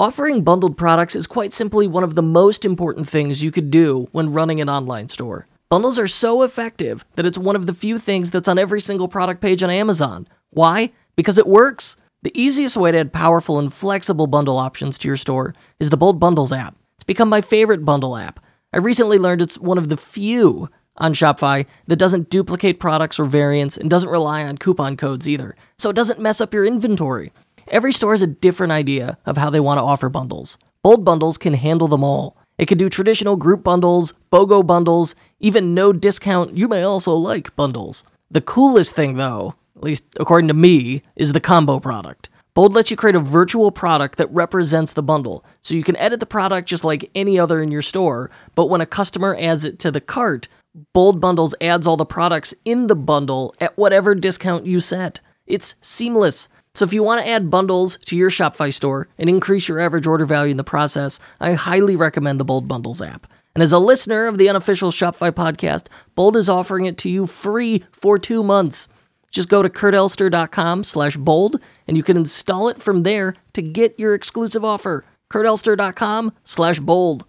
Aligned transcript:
Offering 0.00 0.42
bundled 0.42 0.78
products 0.78 1.14
is 1.14 1.26
quite 1.26 1.52
simply 1.52 1.86
one 1.86 2.02
of 2.02 2.14
the 2.14 2.22
most 2.22 2.64
important 2.64 3.06
things 3.06 3.42
you 3.42 3.50
could 3.50 3.70
do 3.70 4.08
when 4.12 4.32
running 4.32 4.58
an 4.58 4.70
online 4.70 5.10
store. 5.10 5.46
Bundles 5.68 5.98
are 5.98 6.08
so 6.08 6.42
effective 6.42 7.04
that 7.16 7.26
it's 7.26 7.36
one 7.36 7.54
of 7.54 7.66
the 7.66 7.74
few 7.74 7.98
things 7.98 8.30
that's 8.30 8.48
on 8.48 8.58
every 8.58 8.80
single 8.80 9.08
product 9.08 9.42
page 9.42 9.62
on 9.62 9.68
Amazon. 9.68 10.26
Why? 10.48 10.90
Because 11.16 11.36
it 11.36 11.46
works. 11.46 11.98
The 12.22 12.32
easiest 12.34 12.78
way 12.78 12.92
to 12.92 12.98
add 12.98 13.12
powerful 13.12 13.58
and 13.58 13.70
flexible 13.70 14.26
bundle 14.26 14.56
options 14.56 14.96
to 14.96 15.06
your 15.06 15.18
store 15.18 15.54
is 15.78 15.90
the 15.90 15.98
Bold 15.98 16.18
Bundles 16.18 16.50
app. 16.50 16.74
It's 16.96 17.04
become 17.04 17.28
my 17.28 17.42
favorite 17.42 17.84
bundle 17.84 18.16
app. 18.16 18.40
I 18.72 18.78
recently 18.78 19.18
learned 19.18 19.42
it's 19.42 19.58
one 19.58 19.76
of 19.76 19.90
the 19.90 19.98
few 19.98 20.70
on 20.96 21.12
Shopify 21.12 21.66
that 21.88 21.96
doesn't 21.96 22.30
duplicate 22.30 22.80
products 22.80 23.18
or 23.18 23.26
variants 23.26 23.76
and 23.76 23.90
doesn't 23.90 24.08
rely 24.08 24.44
on 24.44 24.56
coupon 24.56 24.96
codes 24.96 25.28
either, 25.28 25.56
so 25.78 25.90
it 25.90 25.96
doesn't 25.96 26.20
mess 26.20 26.40
up 26.40 26.54
your 26.54 26.64
inventory. 26.64 27.34
Every 27.70 27.92
store 27.92 28.10
has 28.10 28.22
a 28.22 28.26
different 28.26 28.72
idea 28.72 29.16
of 29.24 29.36
how 29.36 29.48
they 29.48 29.60
want 29.60 29.78
to 29.78 29.84
offer 29.84 30.08
bundles. 30.08 30.58
Bold 30.82 31.04
Bundles 31.04 31.38
can 31.38 31.54
handle 31.54 31.86
them 31.86 32.02
all. 32.02 32.36
It 32.58 32.66
can 32.66 32.78
do 32.78 32.88
traditional 32.88 33.36
group 33.36 33.62
bundles, 33.62 34.12
BOGO 34.32 34.66
bundles, 34.66 35.14
even 35.38 35.72
no 35.72 35.92
discount, 35.92 36.56
you 36.56 36.66
may 36.66 36.82
also 36.82 37.14
like 37.14 37.54
bundles. 37.54 38.02
The 38.28 38.40
coolest 38.40 38.92
thing, 38.94 39.14
though, 39.14 39.54
at 39.76 39.84
least 39.84 40.04
according 40.18 40.48
to 40.48 40.54
me, 40.54 41.02
is 41.14 41.32
the 41.32 41.40
combo 41.40 41.78
product. 41.78 42.28
Bold 42.54 42.74
lets 42.74 42.90
you 42.90 42.96
create 42.96 43.14
a 43.14 43.20
virtual 43.20 43.70
product 43.70 44.18
that 44.18 44.32
represents 44.32 44.92
the 44.92 45.02
bundle, 45.02 45.44
so 45.62 45.76
you 45.76 45.84
can 45.84 45.96
edit 45.96 46.18
the 46.18 46.26
product 46.26 46.68
just 46.68 46.82
like 46.82 47.08
any 47.14 47.38
other 47.38 47.62
in 47.62 47.70
your 47.70 47.82
store, 47.82 48.32
but 48.56 48.66
when 48.66 48.80
a 48.80 48.86
customer 48.86 49.36
adds 49.38 49.64
it 49.64 49.78
to 49.78 49.92
the 49.92 50.00
cart, 50.00 50.48
Bold 50.92 51.20
Bundles 51.20 51.54
adds 51.60 51.86
all 51.86 51.96
the 51.96 52.04
products 52.04 52.52
in 52.64 52.88
the 52.88 52.96
bundle 52.96 53.54
at 53.60 53.78
whatever 53.78 54.16
discount 54.16 54.66
you 54.66 54.80
set. 54.80 55.20
It's 55.46 55.76
seamless. 55.80 56.48
So 56.74 56.84
if 56.84 56.92
you 56.92 57.02
want 57.02 57.20
to 57.20 57.28
add 57.28 57.50
bundles 57.50 57.98
to 58.06 58.16
your 58.16 58.30
Shopify 58.30 58.72
store 58.72 59.08
and 59.18 59.28
increase 59.28 59.68
your 59.68 59.80
average 59.80 60.06
order 60.06 60.24
value 60.24 60.52
in 60.52 60.56
the 60.56 60.64
process, 60.64 61.18
I 61.40 61.54
highly 61.54 61.96
recommend 61.96 62.38
the 62.38 62.44
Bold 62.44 62.68
Bundles 62.68 63.02
app. 63.02 63.26
And 63.54 63.62
as 63.62 63.72
a 63.72 63.78
listener 63.78 64.26
of 64.26 64.38
the 64.38 64.48
unofficial 64.48 64.90
Shopify 64.90 65.32
podcast, 65.32 65.86
Bold 66.14 66.36
is 66.36 66.48
offering 66.48 66.84
it 66.84 66.96
to 66.98 67.08
you 67.08 67.26
free 67.26 67.82
for 67.90 68.18
two 68.18 68.42
months. 68.42 68.88
Just 69.30 69.48
go 69.48 69.62
to 69.62 69.68
kurtelster.com 69.68 70.84
slash 70.84 71.16
bold 71.16 71.60
and 71.86 71.96
you 71.96 72.02
can 72.02 72.16
install 72.16 72.68
it 72.68 72.80
from 72.80 73.02
there 73.02 73.34
to 73.52 73.62
get 73.62 73.98
your 73.98 74.14
exclusive 74.14 74.64
offer. 74.64 75.04
kurtelster.com 75.32 76.32
slash 76.44 76.78
bold. 76.80 77.24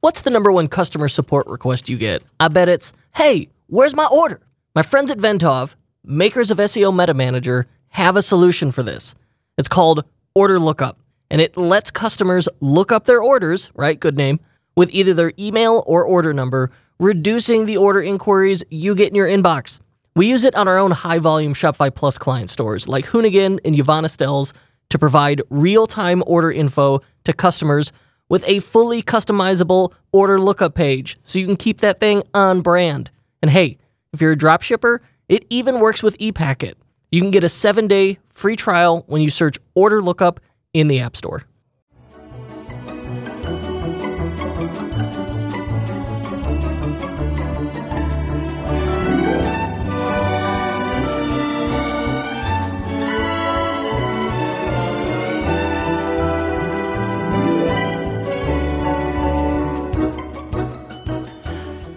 What's 0.00 0.22
the 0.22 0.30
number 0.30 0.52
one 0.52 0.68
customer 0.68 1.08
support 1.08 1.46
request 1.46 1.88
you 1.88 1.96
get? 1.96 2.22
I 2.38 2.48
bet 2.48 2.68
it's, 2.68 2.92
hey, 3.14 3.48
where's 3.66 3.94
my 3.94 4.06
order? 4.12 4.40
My 4.74 4.82
friends 4.82 5.10
at 5.10 5.18
Venntov, 5.18 5.74
makers 6.06 6.50
of 6.50 6.58
SEO 6.58 6.96
Meta 6.96 7.14
Manager, 7.14 7.66
have 7.88 8.16
a 8.16 8.22
solution 8.22 8.70
for 8.70 8.82
this. 8.82 9.14
It's 9.58 9.68
called 9.68 10.04
Order 10.34 10.60
Lookup, 10.60 10.98
and 11.30 11.40
it 11.40 11.56
lets 11.56 11.90
customers 11.90 12.48
look 12.60 12.92
up 12.92 13.04
their 13.04 13.20
orders, 13.20 13.70
right? 13.74 13.98
Good 13.98 14.16
name, 14.16 14.38
with 14.76 14.90
either 14.92 15.12
their 15.14 15.32
email 15.38 15.82
or 15.86 16.04
order 16.04 16.32
number, 16.32 16.70
reducing 17.00 17.66
the 17.66 17.76
order 17.76 18.00
inquiries 18.00 18.62
you 18.70 18.94
get 18.94 19.08
in 19.08 19.14
your 19.16 19.26
inbox. 19.26 19.80
We 20.14 20.28
use 20.28 20.44
it 20.44 20.54
on 20.54 20.68
our 20.68 20.78
own 20.78 20.92
high 20.92 21.18
volume 21.18 21.52
Shopify 21.52 21.94
Plus 21.94 22.16
client 22.16 22.50
stores 22.50 22.88
like 22.88 23.06
Hoonigan 23.06 23.58
and 23.64 23.78
Yvonne 23.78 24.04
Estelle's 24.04 24.54
to 24.90 24.98
provide 24.98 25.42
real 25.50 25.86
time 25.86 26.22
order 26.26 26.50
info 26.50 27.00
to 27.24 27.32
customers 27.32 27.92
with 28.28 28.44
a 28.46 28.60
fully 28.60 29.02
customizable 29.02 29.92
order 30.12 30.40
lookup 30.40 30.74
page 30.74 31.18
so 31.24 31.38
you 31.38 31.46
can 31.46 31.56
keep 31.56 31.80
that 31.80 32.00
thing 32.00 32.22
on 32.32 32.60
brand. 32.60 33.10
And 33.42 33.50
hey, 33.50 33.78
if 34.12 34.20
you're 34.20 34.32
a 34.32 34.38
drop 34.38 34.62
shipper, 34.62 35.02
it 35.28 35.44
even 35.50 35.80
works 35.80 36.02
with 36.02 36.16
ePacket. 36.18 36.74
You 37.10 37.20
can 37.20 37.30
get 37.30 37.44
a 37.44 37.48
seven 37.48 37.86
day 37.86 38.18
free 38.32 38.56
trial 38.56 39.04
when 39.06 39.22
you 39.22 39.30
search 39.30 39.58
order 39.74 40.02
lookup 40.02 40.40
in 40.72 40.88
the 40.88 41.00
App 41.00 41.16
Store. 41.16 41.44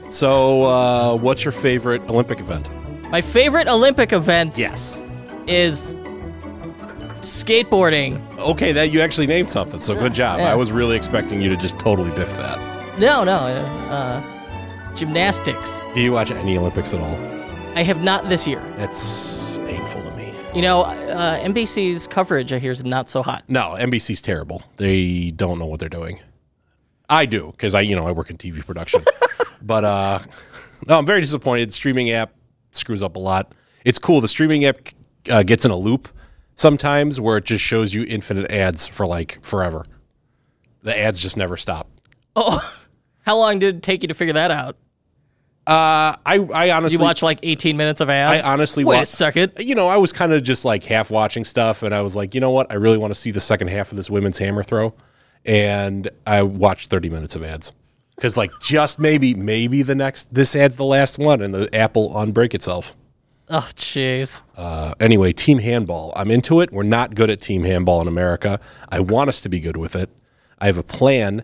So, 0.10 0.64
uh, 0.64 1.16
what's 1.16 1.46
your 1.46 1.52
favorite 1.54 2.02
Olympic 2.10 2.40
event? 2.40 2.70
My 3.12 3.22
favorite 3.22 3.68
Olympic 3.68 4.14
event 4.14 4.58
Yes. 4.58 5.02
is 5.48 5.96
skateboarding. 7.22 8.22
Okay, 8.38 8.72
that 8.72 8.92
you 8.92 9.02
actually 9.02 9.28
named 9.28 9.50
something. 9.50 9.82
So 9.82 9.96
good 9.96 10.14
job. 10.14 10.40
Yeah. 10.40 10.52
I 10.52 10.56
was 10.56 10.72
really 10.72 10.96
expecting 10.96 11.42
you 11.42 11.50
to 11.50 11.58
just 11.58 11.80
totally 11.80 12.12
biff 12.12 12.36
that. 12.38 12.60
No, 13.00 13.24
no, 13.24 13.32
uh, 13.34 14.22
gymnastics. 14.96 15.82
Do 15.96 16.02
you 16.02 16.12
watch 16.12 16.32
any 16.32 16.58
Olympics 16.58 16.94
at 16.94 17.00
all? 17.02 17.16
I 17.76 17.84
have 17.84 18.04
not 18.04 18.30
this 18.30 18.48
year. 18.48 18.62
That's 18.78 19.58
painful 19.60 20.04
to 20.04 20.12
me. 20.16 20.32
You 20.54 20.62
know, 20.62 20.82
uh, 20.84 21.40
NBC's 21.40 22.08
coverage 22.08 22.54
I 22.54 22.60
hear 22.60 22.72
is 22.72 22.84
not 22.86 23.10
so 23.10 23.24
hot. 23.24 23.44
No, 23.48 23.76
NBC's 23.80 24.22
terrible. 24.22 24.62
They 24.78 25.32
don't 25.32 25.58
know 25.60 25.66
what 25.66 25.80
they're 25.80 25.90
doing. 25.90 26.20
I 27.10 27.26
do 27.26 27.48
because 27.52 27.74
I, 27.74 27.82
you 27.82 27.96
know, 27.96 28.08
I 28.08 28.12
work 28.12 28.30
in 28.30 28.38
TV 28.38 28.64
production. 28.66 29.02
but 29.64 29.84
uh, 29.84 30.20
no, 30.88 30.98
I'm 31.00 31.06
very 31.06 31.22
disappointed. 31.22 31.74
Streaming 31.74 32.12
app 32.12 32.34
screws 32.72 33.04
up 33.04 33.16
a 33.16 33.20
lot. 33.20 33.54
It's 33.86 34.00
cool. 34.00 34.22
The 34.22 34.28
streaming 34.28 34.66
app 34.66 34.78
uh, 35.30 35.44
gets 35.44 35.66
in 35.66 35.72
a 35.72 35.76
loop 35.76 36.10
sometimes 36.56 37.22
where 37.22 37.38
it 37.38 37.46
just 37.46 37.64
shows 37.64 37.94
you 37.94 38.06
infinite 38.08 38.52
ads 38.52 38.88
for 38.88 39.06
like 39.06 39.40
forever. 39.44 39.86
The 40.84 40.98
ads 40.98 41.20
just 41.20 41.38
never 41.38 41.58
stop. 41.58 41.90
Oh, 42.36 42.60
how 43.26 43.38
long 43.38 43.60
did 43.60 43.78
it 43.78 43.84
take 43.84 44.02
you 44.02 44.08
to 44.10 44.14
figure 44.14 44.34
that 44.34 44.52
out? 44.52 44.78
Uh, 45.68 46.18
I, 46.26 46.40
I 46.52 46.72
honestly 46.72 46.98
You 46.98 47.04
watch 47.04 47.22
like 47.22 47.40
18 47.44 47.78
minutes 47.78 48.02
of 48.02 48.10
ads? 48.10 48.44
I 48.44 48.52
honestly 48.52 48.84
Wait 48.84 48.96
wa- 48.96 49.02
a 49.02 49.06
second. 49.06 49.52
You 49.60 49.76
know, 49.76 49.88
I 49.88 49.98
was 49.98 50.12
kind 50.12 50.34
of 50.34 50.42
just 50.42 50.66
like 50.66 50.84
half 50.84 51.12
watching 51.12 51.46
stuff, 51.46 51.84
and 51.84 51.94
I 51.94 52.02
was 52.02 52.16
like, 52.16 52.34
you 52.34 52.42
know 52.42 52.50
what? 52.50 52.72
I 52.72 52.76
really 52.76 52.98
want 52.98 53.12
to 53.14 53.20
see 53.20 53.30
the 53.30 53.42
second 53.42 53.68
half 53.68 53.92
of 53.92 53.96
this 53.96 54.10
women's 54.10 54.40
hammer 54.40 54.64
throw, 54.64 54.96
and 55.46 56.10
I 56.26 56.42
watched 56.42 56.90
thirty 56.90 57.10
minutes 57.10 57.36
of 57.36 57.44
ads 57.44 57.74
because, 58.20 58.36
like, 58.36 58.52
just 58.62 59.00
maybe, 59.00 59.34
maybe 59.34 59.82
the 59.82 59.96
next 59.96 60.34
this 60.34 60.54
adds 60.54 60.76
the 60.76 60.84
last 60.84 61.18
one, 61.18 61.42
and 61.42 61.54
the 61.54 61.74
apple 61.74 62.14
unbreak 62.16 62.54
itself. 62.54 62.94
Oh, 63.48 63.70
jeez. 63.76 64.44
Uh, 64.58 64.94
anyway, 65.00 65.32
team 65.32 65.60
handball. 65.60 66.12
I'm 66.18 66.30
into 66.30 66.60
it. 66.60 66.72
We're 66.74 66.84
not 66.84 67.16
good 67.16 67.30
at 67.30 67.40
team 67.40 67.64
handball 67.64 68.02
in 68.02 68.10
America. 68.10 68.60
I 68.90 69.00
want 69.00 69.30
us 69.30 69.40
to 69.42 69.50
be 69.50 69.62
good 69.62 69.78
with 69.78 69.96
it. 69.96 70.10
I 70.60 70.68
have 70.68 70.78
a 70.78 70.84
plan. 70.84 71.44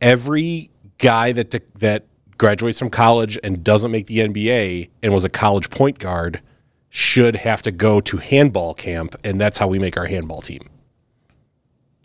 Every 0.00 0.70
guy 0.98 1.30
that 1.30 1.54
that 1.78 2.06
graduates 2.38 2.80
from 2.80 2.90
college 2.90 3.38
and 3.44 3.62
doesn't 3.62 3.92
make 3.92 4.08
the 4.08 4.18
NBA 4.18 4.90
and 5.04 5.14
was 5.14 5.24
a 5.24 5.30
college 5.30 5.70
point 5.70 6.00
guard 6.00 6.42
should 6.90 7.36
have 7.36 7.62
to 7.62 7.70
go 7.70 8.00
to 8.00 8.16
handball 8.16 8.74
camp, 8.74 9.14
and 9.22 9.40
that's 9.40 9.58
how 9.58 9.68
we 9.68 9.78
make 9.78 9.96
our 9.96 10.06
handball 10.06 10.42
team. 10.42 10.62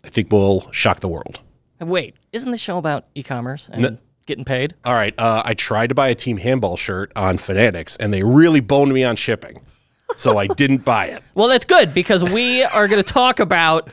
I 0.04 0.10
think 0.10 0.30
we'll 0.30 0.70
shock 0.70 1.00
the 1.00 1.08
world. 1.08 1.40
Wait, 1.80 2.14
isn't 2.32 2.50
the 2.52 2.58
show 2.58 2.78
about 2.78 3.06
e-commerce 3.14 3.68
and 3.68 3.98
getting 4.26 4.44
paid? 4.44 4.74
All 4.84 4.94
right, 4.94 5.14
uh, 5.18 5.42
I 5.44 5.54
tried 5.54 5.88
to 5.88 5.94
buy 5.94 6.08
a 6.08 6.14
team 6.14 6.36
handball 6.36 6.76
shirt 6.76 7.12
on 7.16 7.38
Fanatics, 7.38 7.96
and 7.96 8.12
they 8.12 8.22
really 8.22 8.60
boned 8.60 8.92
me 8.92 9.04
on 9.04 9.16
shipping, 9.16 9.60
so 10.16 10.38
I 10.38 10.46
didn't 10.46 10.78
buy 10.84 11.06
it. 11.06 11.22
Well, 11.34 11.48
that's 11.48 11.64
good 11.64 11.92
because 11.94 12.22
we 12.24 12.62
are 12.62 12.88
going 12.88 13.02
to 13.02 13.12
talk 13.12 13.40
about 13.40 13.90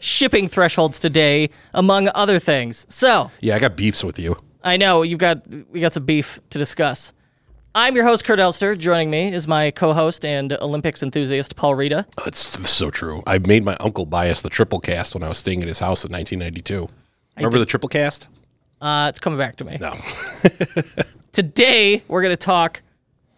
shipping 0.00 0.48
thresholds 0.48 0.98
today, 0.98 1.50
among 1.74 2.08
other 2.14 2.38
things. 2.38 2.86
So, 2.88 3.30
Yeah, 3.40 3.56
I 3.56 3.58
got 3.58 3.76
beefs 3.76 4.02
with 4.04 4.18
you. 4.18 4.36
I 4.62 4.76
know 4.76 5.02
you've 5.02 5.20
got 5.20 5.46
we 5.70 5.80
got 5.80 5.92
some 5.92 6.04
beef 6.04 6.40
to 6.50 6.58
discuss. 6.58 7.12
I'm 7.78 7.94
your 7.94 8.04
host, 8.06 8.24
Kurt 8.24 8.40
Elster. 8.40 8.74
Joining 8.74 9.10
me 9.10 9.32
is 9.32 9.46
my 9.46 9.70
co-host 9.70 10.24
and 10.24 10.54
Olympics 10.62 11.02
enthusiast, 11.02 11.56
Paul 11.56 11.74
Reda. 11.74 12.06
It's 12.26 12.40
so 12.68 12.88
true. 12.90 13.22
I 13.26 13.36
made 13.38 13.64
my 13.64 13.76
uncle 13.80 14.06
buy 14.06 14.30
us 14.30 14.40
the 14.40 14.48
triple 14.48 14.80
cast 14.80 15.12
when 15.14 15.22
I 15.22 15.28
was 15.28 15.36
staying 15.36 15.60
at 15.60 15.68
his 15.68 15.78
house 15.78 16.04
in 16.04 16.10
1992. 16.10 16.88
Remember 17.36 17.58
the 17.58 17.66
triple 17.66 17.90
cast? 17.90 18.28
Uh, 18.80 19.06
it's 19.08 19.20
coming 19.20 19.38
back 19.38 19.56
to 19.56 19.64
me. 19.64 19.78
No. 19.80 19.94
Today, 21.32 22.02
we're 22.08 22.22
going 22.22 22.32
to 22.32 22.36
talk 22.36 22.82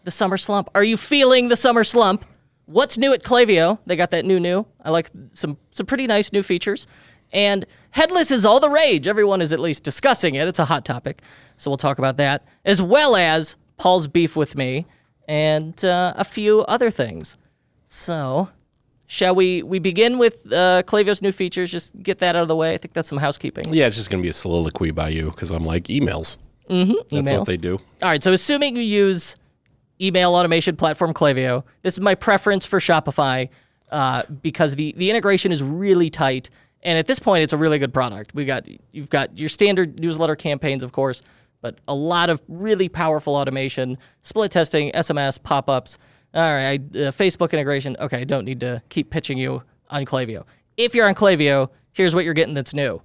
the 0.05 0.11
summer 0.11 0.37
slump. 0.37 0.71
Are 0.75 0.85
you 0.85 0.97
feeling 0.97 1.49
the 1.49 1.57
summer 1.57 1.85
slump? 1.85 2.25
What's 2.67 2.99
new 2.99 3.13
at 3.13 3.23
Klaviyo? 3.23 3.79
They 3.87 3.97
got 3.97 4.11
that 4.11 4.25
new 4.25 4.39
new. 4.41 4.67
I 4.85 4.91
like 4.91 5.11
some 5.31 5.57
some 5.71 5.87
pretty 5.87 6.07
nice 6.07 6.33
new 6.33 6.43
features. 6.43 6.87
And 7.33 7.67
headless 7.91 8.31
is 8.31 8.45
all 8.45 8.61
the 8.61 8.71
rage. 8.71 9.07
Everyone 9.07 9.41
is 9.41 9.53
at 9.53 9.59
least 9.59 9.83
discussing 9.85 10.35
it. 10.35 10.49
It's 10.49 10.59
a 10.59 10.65
hot 10.65 10.85
topic. 10.85 11.23
So 11.57 11.71
we'll 11.71 11.79
talk 11.79 11.99
about 11.99 12.17
that 12.19 12.45
as 12.65 12.81
well 12.81 13.17
as 13.17 13.57
Paul's 13.77 14.07
beef 14.07 14.37
with 14.37 14.57
me 14.57 14.87
and 15.27 15.83
uh, 15.85 16.15
a 16.17 16.25
few 16.25 16.61
other 16.63 16.91
things. 16.91 17.37
So, 17.85 18.51
shall 19.09 19.35
we 19.35 19.65
we 19.65 19.81
begin 19.81 20.19
with 20.19 20.47
uh, 20.53 20.85
Klaviyo's 20.85 21.21
new 21.21 21.33
features? 21.33 21.73
Just 21.73 22.01
get 22.01 22.19
that 22.19 22.37
out 22.37 22.43
of 22.43 22.49
the 22.49 22.55
way. 22.55 22.75
I 22.75 22.79
think 22.79 22.95
that's 22.95 23.09
some 23.09 23.19
housekeeping. 23.19 23.75
Yeah, 23.75 23.89
it's 23.89 23.97
just 23.97 24.09
going 24.09 24.23
to 24.23 24.27
be 24.27 24.31
a 24.31 24.33
soliloquy 24.33 24.93
by 24.93 25.09
you 25.09 25.31
because 25.31 25.51
I'm 25.51 25.65
like, 25.65 25.85
emails. 25.85 26.37
Mm-hmm. 26.71 26.93
That's 27.11 27.31
Emails. 27.31 27.39
what 27.39 27.47
they 27.49 27.57
do. 27.57 27.79
All 28.03 28.09
right, 28.11 28.23
so 28.23 28.33
assuming 28.33 28.77
you 28.77 28.83
use 28.83 29.37
email 30.01 30.35
automation 30.35 30.77
platform 30.77 31.15
Klaviyo, 31.15 31.65
this 31.83 31.95
is 31.95 32.01
my 32.01 32.15
preference 32.15 32.67
for 32.67 32.79
Shopify 32.79 33.49
uh, 33.91 34.23
because 34.43 34.75
the, 34.75 34.93
the 34.99 35.09
integration 35.11 35.51
is 35.51 35.63
really 35.63 36.11
tight 36.11 36.51
And 36.83 36.99
at 36.99 37.07
this 37.07 37.19
point, 37.19 37.43
it's 37.43 37.53
a 37.53 37.57
really 37.57 37.79
good 37.79 37.93
product. 37.93 38.35
We 38.35 38.45
got 38.45 38.67
you've 38.93 39.11
got 39.11 39.39
your 39.39 39.49
standard 39.49 39.99
newsletter 39.99 40.37
campaigns, 40.37 40.83
of 40.83 40.93
course, 40.93 41.23
but 41.61 41.79
a 41.89 41.95
lot 41.95 42.31
of 42.31 42.41
really 42.49 42.89
powerful 42.89 43.35
automation, 43.35 43.99
split 44.23 44.53
testing, 44.53 44.93
SMS, 44.93 45.43
pop 45.43 45.69
ups. 45.69 45.99
All 46.35 46.43
right, 46.43 46.65
I, 46.65 46.75
uh, 46.75 47.11
Facebook 47.11 47.53
integration. 47.53 47.97
Okay, 47.99 48.21
I 48.21 48.25
don't 48.25 48.45
need 48.45 48.61
to 48.61 48.83
keep 48.89 49.11
pitching 49.11 49.39
you 49.39 49.63
on 49.91 50.05
Klaviyo. 50.05 50.45
If 50.77 50.95
you're 50.95 51.09
on 51.09 51.15
Klaviyo, 51.15 51.71
here's 51.93 52.15
what 52.15 52.25
you're 52.25 52.35
getting 52.35 52.55
that's 52.55 52.75
new. 52.75 53.01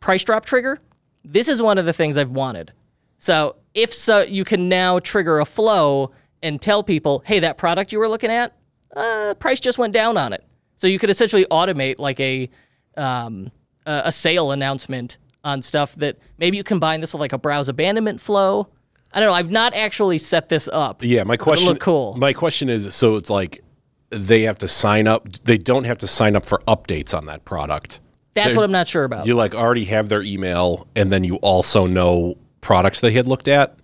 Price 0.00 0.24
drop 0.24 0.44
trigger. 0.44 0.78
This 1.24 1.48
is 1.48 1.62
one 1.62 1.78
of 1.78 1.86
the 1.86 1.92
things 1.92 2.18
I've 2.18 2.30
wanted. 2.30 2.72
So 3.18 3.56
if 3.74 3.94
so, 3.94 4.22
you 4.22 4.44
can 4.44 4.68
now 4.68 4.98
trigger 4.98 5.40
a 5.40 5.44
flow 5.44 6.10
and 6.42 6.60
tell 6.60 6.82
people, 6.82 7.22
hey, 7.24 7.38
that 7.40 7.56
product 7.56 7.92
you 7.92 7.98
were 7.98 8.08
looking 8.08 8.30
at, 8.30 8.54
uh, 8.94 9.34
price 9.38 9.60
just 9.60 9.78
went 9.78 9.94
down 9.94 10.16
on 10.16 10.32
it. 10.32 10.44
So 10.76 10.86
you 10.86 10.98
could 10.98 11.10
essentially 11.10 11.46
automate 11.46 11.98
like 11.98 12.20
a 12.20 12.50
um, 12.96 13.50
a 13.86 14.12
sale 14.12 14.50
announcement 14.50 15.18
on 15.42 15.60
stuff 15.60 15.94
that 15.96 16.18
maybe 16.38 16.56
you 16.56 16.64
combine 16.64 17.00
this 17.00 17.12
with 17.12 17.20
like 17.20 17.32
a 17.32 17.38
browse 17.38 17.68
abandonment 17.68 18.20
flow. 18.20 18.68
I 19.14 19.20
don't 19.20 19.28
know. 19.28 19.34
I've 19.34 19.50
not 19.50 19.74
actually 19.74 20.18
set 20.18 20.48
this 20.48 20.68
up. 20.72 21.02
Yeah, 21.04 21.22
my 21.22 21.36
question. 21.36 21.68
look 21.68 21.80
cool. 21.80 22.14
My 22.18 22.32
question 22.32 22.68
is, 22.68 22.92
so 22.94 23.16
it's 23.16 23.30
like 23.30 23.62
they 24.10 24.42
have 24.42 24.58
to 24.58 24.68
sign 24.68 25.06
up. 25.06 25.30
They 25.44 25.56
don't 25.56 25.84
have 25.84 25.98
to 25.98 26.06
sign 26.08 26.34
up 26.34 26.44
for 26.44 26.58
updates 26.66 27.16
on 27.16 27.26
that 27.26 27.44
product. 27.44 28.00
That's 28.34 28.48
They're- 28.48 28.56
what 28.56 28.64
I'm 28.64 28.72
not 28.72 28.88
sure 28.88 29.04
about. 29.04 29.26
You 29.26 29.34
like 29.36 29.54
already 29.54 29.84
have 29.84 30.08
their 30.08 30.22
email, 30.22 30.88
and 30.96 31.12
then 31.12 31.22
you 31.22 31.36
also 31.36 31.86
know 31.86 32.36
products 32.60 33.00
they 33.00 33.12
had 33.12 33.28
looked 33.28 33.46
at. 33.46 33.76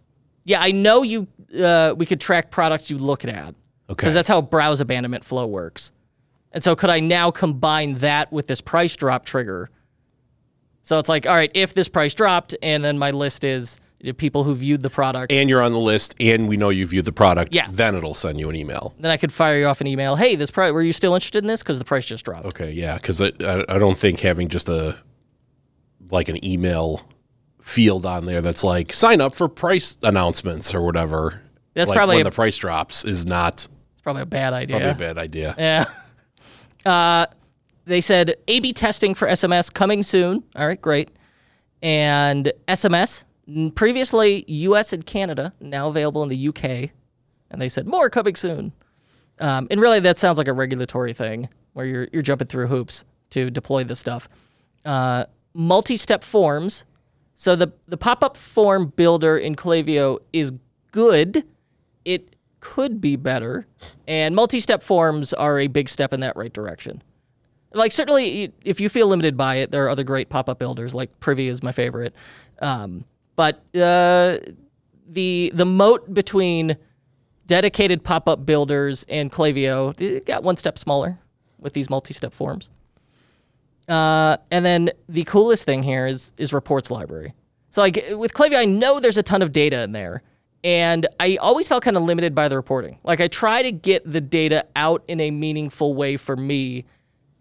Yeah, 0.45 0.61
I 0.61 0.73
know 0.73 1.03
you. 1.05 1.29
Uh, 1.57 1.95
we 1.97 2.07
could 2.07 2.21
track 2.21 2.51
products 2.51 2.91
you 2.91 2.99
looked 2.99 3.25
at. 3.25 3.49
Okay. 3.49 3.55
Because 3.89 4.15
that's 4.15 4.29
how 4.29 4.43
browse 4.43 4.81
abandonment 4.81 5.25
flow 5.25 5.47
works. 5.47 5.93
And 6.53 6.63
so, 6.63 6.75
could 6.75 6.91
I 6.91 6.99
now 6.99 7.31
combine 7.31 7.95
that 7.97 8.33
with 8.33 8.49
this 8.49 8.61
price 8.61 8.97
drop 8.97 9.25
trigger? 9.25 9.71
So 10.83 10.99
it's 10.99 11.09
like, 11.09 11.27
all 11.27 11.35
right, 11.35 11.51
if 11.55 11.75
this 11.75 11.89
price 11.89 12.15
dropped, 12.15 12.57
and 12.63 12.83
then 12.85 12.99
my 12.99 13.11
list 13.13 13.45
is 13.45 13.81
people 14.17 14.45
who 14.45 14.55
viewed 14.55 14.83
the 14.83 14.91
product, 14.91 15.31
And 15.33 15.49
you're 15.51 15.63
on 15.63 15.73
the 15.73 15.79
list, 15.79 16.15
and 16.21 16.49
we 16.49 16.57
know 16.57 16.71
you 16.71 16.87
viewed 16.87 17.05
the 17.05 17.13
product. 17.13 17.55
Yeah. 17.55 17.69
Then 17.71 17.95
it'll 17.95 18.15
send 18.15 18.41
you 18.41 18.49
an 18.49 18.57
email. 18.57 18.95
then 18.99 19.11
I 19.11 19.17
could 19.17 19.33
fire 19.33 19.59
you 19.59 19.67
off 19.67 19.81
an 19.81 19.87
email. 19.87 20.17
Hey, 20.17 20.37
this 20.37 20.51
price, 20.51 20.73
were 20.73 20.83
you 20.83 20.93
still 20.93 21.15
interested 21.15 21.43
in 21.45 21.49
this? 21.49 21.63
Because 21.63 21.79
the 21.79 21.85
price 21.85 22.07
just 22.07 22.25
dropped. 22.25 22.47
Okay, 22.47 22.73
yeah, 22.73 22.97
because 22.97 23.21
I, 23.21 23.31
I 23.69 23.79
don't 23.79 23.99
think 23.99 24.21
having 24.21 24.49
just 24.49 24.69
a 24.69 24.97
like 26.11 26.29
an 26.29 26.45
email 26.45 27.07
field 27.61 28.05
on 28.07 28.25
there 28.27 28.41
that's 28.41 28.65
like 28.65 28.93
sign 28.93 29.21
up 29.21 29.35
for 29.35 29.49
price 29.49 29.97
announcements 30.03 30.75
or 30.75 30.81
whatever. 30.83 31.41
That's 31.75 31.89
like 31.91 31.97
probably 31.97 32.17
when 32.17 32.27
a- 32.27 32.31
the 32.31 32.35
price 32.35 32.57
drops 32.57 33.05
is 33.05 33.27
not 33.27 33.69
It's 33.93 34.01
probably 34.03 34.23
a 34.23 34.27
bad 34.27 34.53
idea. 34.55 34.79
probably 34.79 34.91
a 35.07 35.09
bad 35.09 35.19
idea. 35.19 35.55
Yeah. 35.59 35.85
Uh, 36.87 37.27
they 37.85 38.01
said 38.01 38.37
A/B 38.49 38.73
testing 38.73 39.15
for 39.15 39.29
SMS 39.29 39.71
coming 39.73 40.03
soon. 40.03 40.43
All 40.57 40.67
right, 40.67 40.81
great. 40.81 41.11
And 41.83 42.51
SMS 42.69 43.25
previously 43.75 44.45
U.S. 44.47 44.93
and 44.93 45.05
Canada, 45.05 45.53
now 45.61 45.89
available 45.89 46.23
in 46.23 46.29
the 46.29 46.37
U.K. 46.37 46.93
And 47.51 47.61
they 47.61 47.69
said 47.69 47.87
more 47.87 48.11
coming 48.11 48.37
soon. 48.37 48.73
Um, 49.39 49.67
and 49.71 49.81
really, 49.81 50.01
that 50.01 50.19
sounds 50.19 50.39
like 50.39 50.49
a 50.49 50.53
regulatory 50.53 51.13
thing 51.13 51.49
where 51.73 51.87
you're 51.87 52.09
you're 52.13 52.23
jumping 52.23 52.49
through 52.49 52.67
hoops 52.67 53.05
to 53.31 53.51
deploy 53.51 53.85
this 53.85 53.99
stuff. 53.99 54.29
Uh, 54.85 55.25
multi-step 55.55 56.23
forms. 56.25 56.85
So 57.35 57.57
the 57.57 57.73
the 57.87 57.97
pop-up 57.97 58.37
form 58.37 58.93
builder 58.95 59.39
in 59.39 59.57
Klaviyo 59.57 60.19
is 60.33 60.53
good. 60.93 61.45
It 62.05 62.37
could 62.61 63.01
be 63.01 63.17
better, 63.17 63.67
and 64.07 64.35
multi-step 64.35 64.83
forms 64.83 65.33
are 65.33 65.59
a 65.59 65.67
big 65.67 65.89
step 65.89 66.13
in 66.13 66.21
that 66.21 66.37
right 66.37 66.53
direction. 66.53 67.03
Like 67.73 67.93
certainly, 67.93 68.53
if 68.65 68.81
you 68.81 68.89
feel 68.89 69.07
limited 69.07 69.37
by 69.37 69.57
it, 69.57 69.71
there 69.71 69.85
are 69.87 69.89
other 69.89 70.05
great 70.05 70.29
pop-up 70.29 70.59
builders. 70.59 70.95
Like 70.95 71.19
Privy 71.21 71.49
is 71.49 71.63
my 71.63 71.73
favorite, 71.73 72.15
um, 72.61 73.05
but 73.41 73.57
uh, 73.75 74.37
the 75.09 75.51
the 75.55 75.65
moat 75.65 76.13
between 76.13 76.77
dedicated 77.47 78.05
pop-up 78.05 78.45
builders 78.45 79.07
and 79.09 79.33
Klaviyo 79.33 79.99
it 79.99 80.27
got 80.27 80.43
one 80.43 80.57
step 80.59 80.77
smaller 80.77 81.19
with 81.59 81.73
these 81.73 81.89
multi-step 81.89 82.35
forms. 82.35 82.69
Uh, 83.89 84.37
and 84.51 84.67
then 84.67 84.91
the 85.09 85.25
coolest 85.25 85.65
thing 85.65 85.83
here 85.83 86.07
is 86.07 86.33
is 86.37 86.53
reports 86.53 86.91
library. 86.91 87.33
So 87.71 87.81
like 87.81 88.05
with 88.11 88.35
Klaviyo, 88.35 88.59
I 88.59 88.67
know 88.67 89.01
there's 89.01 89.17
a 89.17 89.23
ton 89.23 89.41
of 89.41 89.53
data 89.53 89.81
in 89.85 89.93
there, 89.93 90.23
and 90.63 91.07
I 91.19 91.37
always 91.37 91.67
felt 91.67 91.83
kind 91.83 91.97
of 91.97 92.03
limited 92.03 92.35
by 92.35 92.49
the 92.49 92.57
reporting. 92.57 92.99
Like 93.05 93.23
I 93.23 93.29
try 93.29 93.63
to 93.63 93.73
get 93.73 94.03
the 94.05 94.21
data 94.21 94.67
out 94.77 95.03
in 95.09 95.19
a 95.19 95.31
meaningful 95.31 95.95
way 95.95 96.19
for 96.19 96.37
me, 96.37 96.85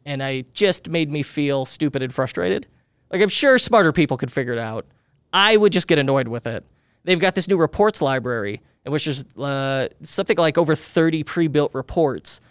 and 0.06 0.24
I 0.24 0.46
just 0.54 0.88
made 0.88 1.12
me 1.12 1.24
feel 1.24 1.66
stupid 1.66 2.04
and 2.04 2.14
frustrated. 2.14 2.68
Like 3.12 3.22
I'm 3.22 3.28
sure 3.28 3.60
smarter 3.60 3.92
people 3.92 4.16
could 4.16 4.32
figure 4.32 4.54
it 4.54 4.60
out. 4.60 4.86
I 5.34 5.58
would 5.58 5.72
just 5.74 5.88
get 5.88 6.00
annoyed 6.00 6.28
with 6.28 6.48
it. 6.48 6.64
They've 7.04 7.20
got 7.20 7.36
this 7.36 7.48
new 7.48 7.58
reports 7.58 8.02
library, 8.02 8.62
in 8.86 8.92
which 8.92 9.08
is 9.08 9.24
uh, 9.38 9.88
something 10.02 10.38
like 10.38 10.58
over 10.58 10.76
30 10.76 11.24
pre-built 11.24 11.74
reports, 11.74 12.42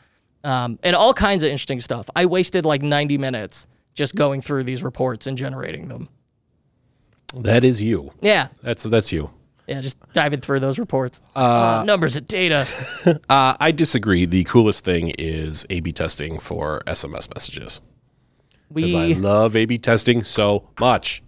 um, 0.45 0.79
and 0.83 0.97
all 0.97 1.13
kinds 1.13 1.43
of 1.43 1.51
interesting 1.51 1.81
stuff. 1.81 2.09
I 2.17 2.27
wasted 2.27 2.65
like 2.65 2.83
90 2.83 3.19
minutes 3.19 3.67
just 3.95 4.15
going 4.15 4.41
through 4.41 4.65
these 4.65 4.83
reports 4.83 5.27
and 5.27 5.37
generating 5.37 5.89
them. 5.89 6.09
That 7.35 7.65
is 7.65 7.83
you. 7.83 8.13
Yeah, 8.23 8.49
That's 8.63 8.85
that's 8.85 9.13
you. 9.13 9.31
yeah, 9.67 9.81
just 9.83 9.99
diving 10.15 10.41
through 10.41 10.61
those 10.61 10.79
reports. 10.79 11.21
Uh, 11.37 11.83
numbers 11.87 12.17
and 12.17 12.27
data. 12.27 12.67
Uh, 13.29 13.57
I 13.61 13.71
disagree. 13.73 14.25
The 14.27 14.45
coolest 14.45 14.85
thing 14.85 15.11
is 15.19 15.67
A/B 15.71 15.93
testing 15.93 16.39
for 16.39 16.81
SMS 16.87 17.29
messages. 17.35 17.81
Because 18.73 18.95
I 18.95 19.09
love 19.09 19.57
A/B 19.57 19.79
testing 19.79 20.25
so 20.25 20.69
much. 20.81 21.23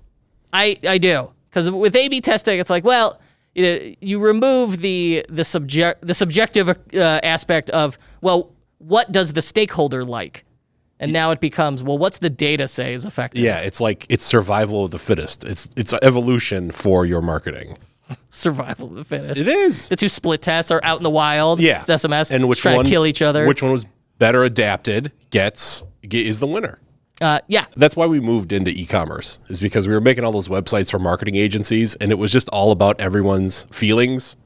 I, 0.52 0.78
I 0.88 0.98
do 0.98 1.30
because 1.50 1.70
with 1.70 1.94
A/B 1.96 2.20
testing, 2.20 2.58
it's 2.60 2.70
like, 2.70 2.84
well, 2.84 3.20
you 3.54 3.64
know, 3.64 3.94
you 4.00 4.24
remove 4.24 4.78
the 4.78 5.26
the 5.28 5.44
subject 5.44 6.06
the 6.06 6.14
subjective 6.14 6.68
uh, 6.68 6.74
aspect 7.22 7.70
of, 7.70 7.98
well, 8.20 8.52
what 8.78 9.10
does 9.12 9.32
the 9.32 9.42
stakeholder 9.42 10.04
like, 10.04 10.44
and 11.00 11.12
now 11.12 11.32
it 11.32 11.40
becomes, 11.40 11.82
well, 11.82 11.98
what's 11.98 12.18
the 12.18 12.30
data 12.30 12.68
say 12.68 12.94
is 12.94 13.04
effective? 13.04 13.42
Yeah, 13.42 13.58
it's 13.58 13.80
like 13.80 14.06
it's 14.08 14.24
survival 14.24 14.84
of 14.84 14.92
the 14.92 14.98
fittest. 14.98 15.44
It's 15.44 15.68
it's 15.76 15.92
evolution 16.02 16.70
for 16.70 17.04
your 17.04 17.20
marketing. 17.20 17.76
survival 18.28 18.88
of 18.88 18.94
the 18.94 19.04
fittest. 19.04 19.40
It 19.40 19.48
is. 19.48 19.88
the 19.88 19.96
two 19.96 20.08
split 20.08 20.42
tests 20.42 20.70
are 20.70 20.80
out 20.82 20.98
in 20.98 21.02
the 21.02 21.10
wild. 21.10 21.60
Yeah, 21.60 21.80
it's 21.80 21.88
SMS 21.88 22.30
and 22.30 22.48
which 22.48 22.60
trying 22.60 22.76
one 22.76 22.84
to 22.84 22.90
kill 22.90 23.06
each 23.06 23.22
other. 23.22 23.46
Which 23.46 23.62
one 23.62 23.72
was 23.72 23.84
better 24.18 24.44
adapted 24.44 25.12
gets 25.30 25.82
ge- 26.06 26.14
is 26.14 26.38
the 26.40 26.46
winner. 26.46 26.78
Uh, 27.20 27.40
yeah, 27.48 27.66
That's 27.76 27.96
why 27.96 28.06
we 28.06 28.20
moved 28.20 28.52
into 28.52 28.70
e-commerce 28.70 29.38
is 29.48 29.60
because 29.60 29.86
we 29.86 29.94
were 29.94 30.00
making 30.00 30.24
all 30.24 30.32
those 30.32 30.48
websites 30.48 30.90
for 30.90 30.98
marketing 30.98 31.36
agencies, 31.36 31.94
and 31.96 32.10
it 32.10 32.14
was 32.14 32.32
just 32.32 32.48
all 32.48 32.72
about 32.72 33.00
everyone's 33.00 33.64
feelings. 33.70 34.36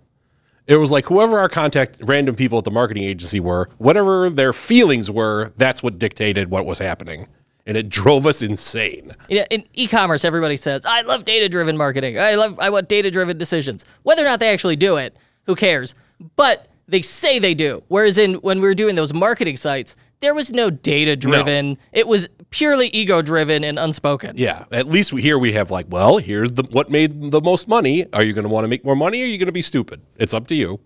It 0.67 0.77
was 0.77 0.91
like 0.91 1.05
whoever 1.05 1.39
our 1.39 1.49
contact, 1.49 2.01
random 2.03 2.35
people 2.35 2.59
at 2.59 2.65
the 2.65 2.71
marketing 2.71 3.05
agency 3.05 3.39
were, 3.39 3.69
whatever 3.79 4.31
their 4.31 4.53
feelings 4.53 5.11
were, 5.11 5.53
that's 5.57 5.83
what 5.83 5.99
dictated 5.99 6.51
what 6.51 6.67
was 6.67 6.79
happening, 6.79 7.29
and 7.67 7.77
it 7.77 7.89
drove 7.89 8.27
us 8.27 8.43
insane. 8.43 9.15
in, 9.29 9.45
in 9.51 9.65
e-commerce, 9.75 10.25
everybody 10.25 10.57
says, 10.57 10.85
"I 10.87 11.03
love 11.03 11.25
data-driven 11.25 11.77
marketing. 11.77 12.19
I 12.19 12.35
love, 12.35 12.59
I 12.59 12.71
want 12.71 12.89
data-driven 12.89 13.39
decisions." 13.39 13.85
Whether 14.05 14.23
or 14.25 14.29
not 14.29 14.41
they 14.41 14.53
actually 14.53 14.77
do 14.77 14.97
it, 14.97 15.17
who 15.47 15.55
cares? 15.55 15.95
But 16.35 16.69
they 16.89 17.03
say 17.03 17.39
they 17.39 17.55
do. 17.55 17.83
Whereas 17.89 18.19
in 18.19 18.35
when 18.37 18.61
we 18.61 18.67
were 18.67 18.75
doing 18.75 18.95
those 18.95 19.13
marketing 19.13 19.57
sites, 19.57 19.97
there 20.21 20.35
was 20.35 20.53
no 20.53 20.71
data-driven. 20.71 21.77
It 21.93 22.07
was 22.07 22.29
purely 22.55 22.87
ego-driven 22.89 23.65
and 23.65 23.81
unspoken. 23.81 24.37
Yeah, 24.39 24.65
at 24.71 24.87
least 24.87 25.13
we, 25.13 25.21
here 25.21 25.39
we 25.41 25.53
have 25.53 25.73
like, 25.73 25.87
well, 25.89 26.19
here's 26.19 26.53
the 26.53 26.63
what 26.71 26.89
made 26.89 27.33
the 27.33 27.41
most 27.41 27.67
money. 27.67 28.07
Are 28.13 28.23
you 28.23 28.33
going 28.33 28.45
to 28.45 28.49
want 28.49 28.65
to 28.65 28.69
make 28.69 28.85
more 28.85 28.95
money? 28.95 29.21
Or 29.21 29.25
are 29.25 29.29
you 29.29 29.39
going 29.39 29.47
to 29.47 29.53
be 29.53 29.63
stupid? 29.63 30.01
It's 30.17 30.33
up 30.33 30.47
to 30.47 30.55
you. 30.55 30.79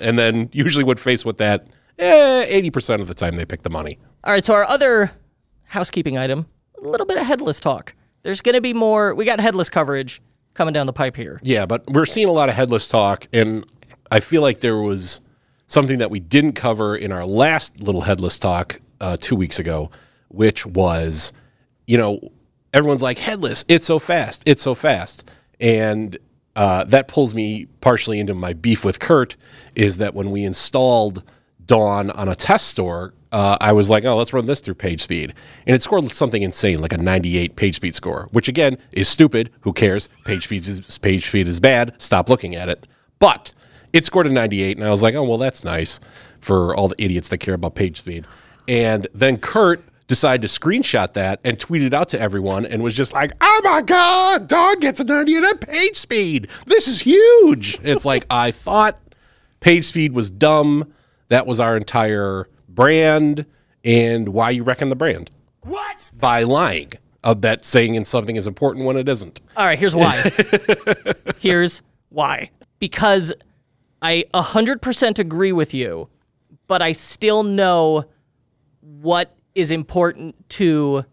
And 0.00 0.18
then 0.18 0.50
usually, 0.52 0.82
when 0.82 0.96
faced 0.96 1.24
with 1.24 1.38
that, 1.38 1.68
eh, 1.98 2.44
eighty 2.48 2.70
percent 2.70 3.00
of 3.00 3.06
the 3.08 3.14
time 3.14 3.36
they 3.36 3.44
pick 3.44 3.62
the 3.62 3.70
money. 3.70 3.98
All 4.24 4.32
right, 4.32 4.44
so 4.44 4.54
our 4.54 4.68
other 4.68 5.12
housekeeping 5.64 6.18
item, 6.18 6.46
a 6.82 6.86
little 6.88 7.06
bit 7.06 7.16
of 7.16 7.24
headless 7.26 7.60
talk. 7.60 7.94
There's 8.22 8.40
going 8.40 8.54
to 8.54 8.60
be 8.60 8.74
more. 8.74 9.14
We 9.14 9.24
got 9.24 9.38
headless 9.38 9.68
coverage 9.68 10.20
coming 10.54 10.72
down 10.72 10.86
the 10.86 10.92
pipe 10.92 11.14
here. 11.14 11.38
Yeah, 11.42 11.66
but 11.66 11.86
we're 11.90 12.06
seeing 12.06 12.28
a 12.28 12.32
lot 12.32 12.48
of 12.48 12.54
headless 12.54 12.88
talk, 12.88 13.28
and 13.32 13.64
I 14.10 14.20
feel 14.20 14.42
like 14.42 14.60
there 14.60 14.78
was 14.78 15.20
something 15.66 15.98
that 15.98 16.10
we 16.10 16.20
didn't 16.20 16.52
cover 16.54 16.96
in 16.96 17.12
our 17.12 17.26
last 17.26 17.80
little 17.80 18.00
headless 18.02 18.38
talk 18.38 18.80
uh, 19.00 19.16
two 19.20 19.36
weeks 19.36 19.58
ago, 19.58 19.90
which 20.34 20.66
was, 20.66 21.32
you 21.86 21.98
know, 21.98 22.20
everyone's 22.72 23.02
like 23.02 23.18
headless. 23.18 23.64
It's 23.68 23.86
so 23.86 23.98
fast. 23.98 24.42
It's 24.46 24.62
so 24.62 24.74
fast, 24.74 25.28
and 25.60 26.16
uh, 26.56 26.84
that 26.84 27.08
pulls 27.08 27.34
me 27.34 27.66
partially 27.80 28.20
into 28.20 28.34
my 28.34 28.52
beef 28.52 28.84
with 28.84 29.00
Kurt. 29.00 29.36
Is 29.74 29.98
that 29.98 30.14
when 30.14 30.30
we 30.30 30.44
installed 30.44 31.22
Dawn 31.64 32.10
on 32.10 32.28
a 32.28 32.34
test 32.34 32.68
store, 32.68 33.14
uh, 33.34 33.58
I 33.60 33.72
was 33.72 33.90
like, 33.90 34.04
oh, 34.04 34.16
let's 34.16 34.32
run 34.32 34.46
this 34.46 34.60
through 34.60 34.76
PageSpeed. 34.76 35.32
And 35.66 35.74
it 35.74 35.82
scored 35.82 36.08
something 36.12 36.42
insane, 36.42 36.78
like 36.78 36.92
a 36.92 36.98
98 36.98 37.56
PageSpeed 37.56 37.92
score, 37.92 38.28
which 38.30 38.46
again 38.46 38.78
is 38.92 39.08
stupid. 39.08 39.50
Who 39.62 39.72
cares? 39.72 40.08
PageSpeed 40.24 40.68
is, 40.68 40.80
PageSpeed 40.82 41.48
is 41.48 41.58
bad. 41.58 41.94
Stop 41.98 42.28
looking 42.30 42.54
at 42.54 42.68
it. 42.68 42.86
But 43.18 43.52
it 43.92 44.06
scored 44.06 44.28
a 44.28 44.30
98, 44.30 44.76
and 44.76 44.86
I 44.86 44.90
was 44.90 45.02
like, 45.02 45.16
oh, 45.16 45.24
well, 45.24 45.38
that's 45.38 45.64
nice 45.64 45.98
for 46.38 46.76
all 46.76 46.86
the 46.86 47.02
idiots 47.02 47.28
that 47.30 47.38
care 47.38 47.54
about 47.54 47.74
PageSpeed. 47.74 48.24
And 48.68 49.08
then 49.12 49.38
Kurt 49.38 49.82
decided 50.06 50.46
to 50.46 50.60
screenshot 50.60 51.12
that 51.14 51.40
and 51.44 51.58
tweet 51.58 51.82
it 51.82 51.94
out 51.94 52.08
to 52.10 52.20
everyone 52.20 52.66
and 52.66 52.82
was 52.82 52.94
just 52.94 53.12
like, 53.12 53.32
"Oh 53.40 53.60
my 53.64 53.82
god, 53.82 54.48
Dawn 54.48 54.80
gets 54.80 55.00
a 55.00 55.04
98 55.04 55.60
page 55.60 55.96
speed. 55.96 56.48
This 56.66 56.88
is 56.88 57.00
huge." 57.00 57.78
It's 57.82 58.04
like 58.04 58.26
I 58.30 58.50
thought 58.50 58.98
page 59.60 59.84
speed 59.84 60.12
was 60.12 60.30
dumb. 60.30 60.92
That 61.28 61.46
was 61.46 61.60
our 61.60 61.76
entire 61.76 62.48
brand. 62.68 63.46
And 63.82 64.30
why 64.30 64.50
you 64.50 64.62
reckon 64.62 64.88
the 64.88 64.96
brand? 64.96 65.30
What? 65.62 66.08
By 66.18 66.42
lying 66.42 66.92
about 67.22 67.64
saying 67.64 68.02
something 68.04 68.36
is 68.36 68.46
important 68.46 68.84
when 68.84 68.96
it 68.96 69.08
isn't. 69.08 69.40
All 69.56 69.64
right, 69.64 69.78
here's 69.78 69.94
why. 69.94 70.30
here's 71.38 71.82
why. 72.10 72.50
Because 72.78 73.32
I 74.02 74.24
100% 74.34 75.18
agree 75.18 75.52
with 75.52 75.72
you, 75.72 76.08
but 76.66 76.82
I 76.82 76.92
still 76.92 77.42
know 77.42 78.04
what 78.80 79.34
is 79.54 79.70
important 79.70 80.48
to 80.50 81.04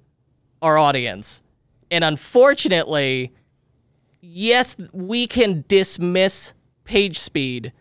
our 0.61 0.77
audience. 0.77 1.41
And 1.89 2.03
unfortunately, 2.03 3.33
yes, 4.21 4.75
we 4.91 5.27
can 5.27 5.65
dismiss 5.67 6.53
page 6.83 7.19
speed, 7.19 7.73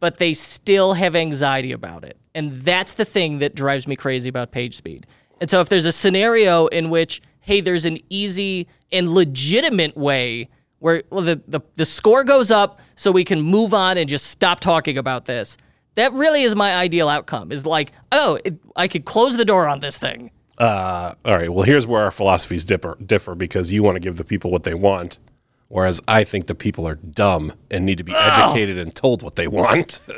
but 0.00 0.18
they 0.18 0.34
still 0.34 0.94
have 0.94 1.16
anxiety 1.16 1.72
about 1.72 2.04
it. 2.04 2.16
And 2.34 2.52
that's 2.52 2.92
the 2.92 3.04
thing 3.04 3.40
that 3.40 3.54
drives 3.54 3.88
me 3.88 3.96
crazy 3.96 4.28
about 4.28 4.52
page 4.52 4.76
speed. 4.76 5.06
And 5.40 5.50
so 5.50 5.60
if 5.60 5.68
there's 5.68 5.86
a 5.86 5.92
scenario 5.92 6.66
in 6.66 6.90
which, 6.90 7.20
hey, 7.40 7.60
there's 7.60 7.84
an 7.84 7.98
easy 8.08 8.68
and 8.92 9.10
legitimate 9.10 9.96
way 9.96 10.48
where 10.78 11.02
well, 11.10 11.22
the, 11.22 11.42
the, 11.48 11.60
the 11.76 11.84
score 11.84 12.24
goes 12.24 12.50
up 12.50 12.80
so 12.94 13.10
we 13.10 13.24
can 13.24 13.40
move 13.40 13.74
on 13.74 13.98
and 13.98 14.08
just 14.08 14.26
stop 14.26 14.60
talking 14.60 14.98
about 14.98 15.24
this. 15.24 15.56
That 15.98 16.12
really 16.12 16.44
is 16.44 16.54
my 16.54 16.76
ideal 16.76 17.08
outcome. 17.08 17.50
Is 17.50 17.66
like, 17.66 17.90
oh, 18.12 18.38
it, 18.44 18.54
I 18.76 18.86
could 18.86 19.04
close 19.04 19.36
the 19.36 19.44
door 19.44 19.66
on 19.66 19.80
this 19.80 19.98
thing. 19.98 20.30
Uh, 20.56 21.14
all 21.24 21.36
right. 21.36 21.52
Well, 21.52 21.64
here's 21.64 21.88
where 21.88 22.04
our 22.04 22.12
philosophies 22.12 22.64
differ, 22.64 22.96
differ 23.04 23.34
because 23.34 23.72
you 23.72 23.82
want 23.82 23.96
to 23.96 24.00
give 24.00 24.16
the 24.16 24.22
people 24.22 24.52
what 24.52 24.62
they 24.62 24.74
want, 24.74 25.18
whereas 25.66 26.00
I 26.06 26.22
think 26.22 26.46
the 26.46 26.54
people 26.54 26.86
are 26.86 26.94
dumb 26.94 27.52
and 27.68 27.84
need 27.84 27.98
to 27.98 28.04
be 28.04 28.14
educated 28.14 28.78
and 28.78 28.94
told 28.94 29.22
what 29.22 29.34
they 29.36 29.48
want. 29.48 30.00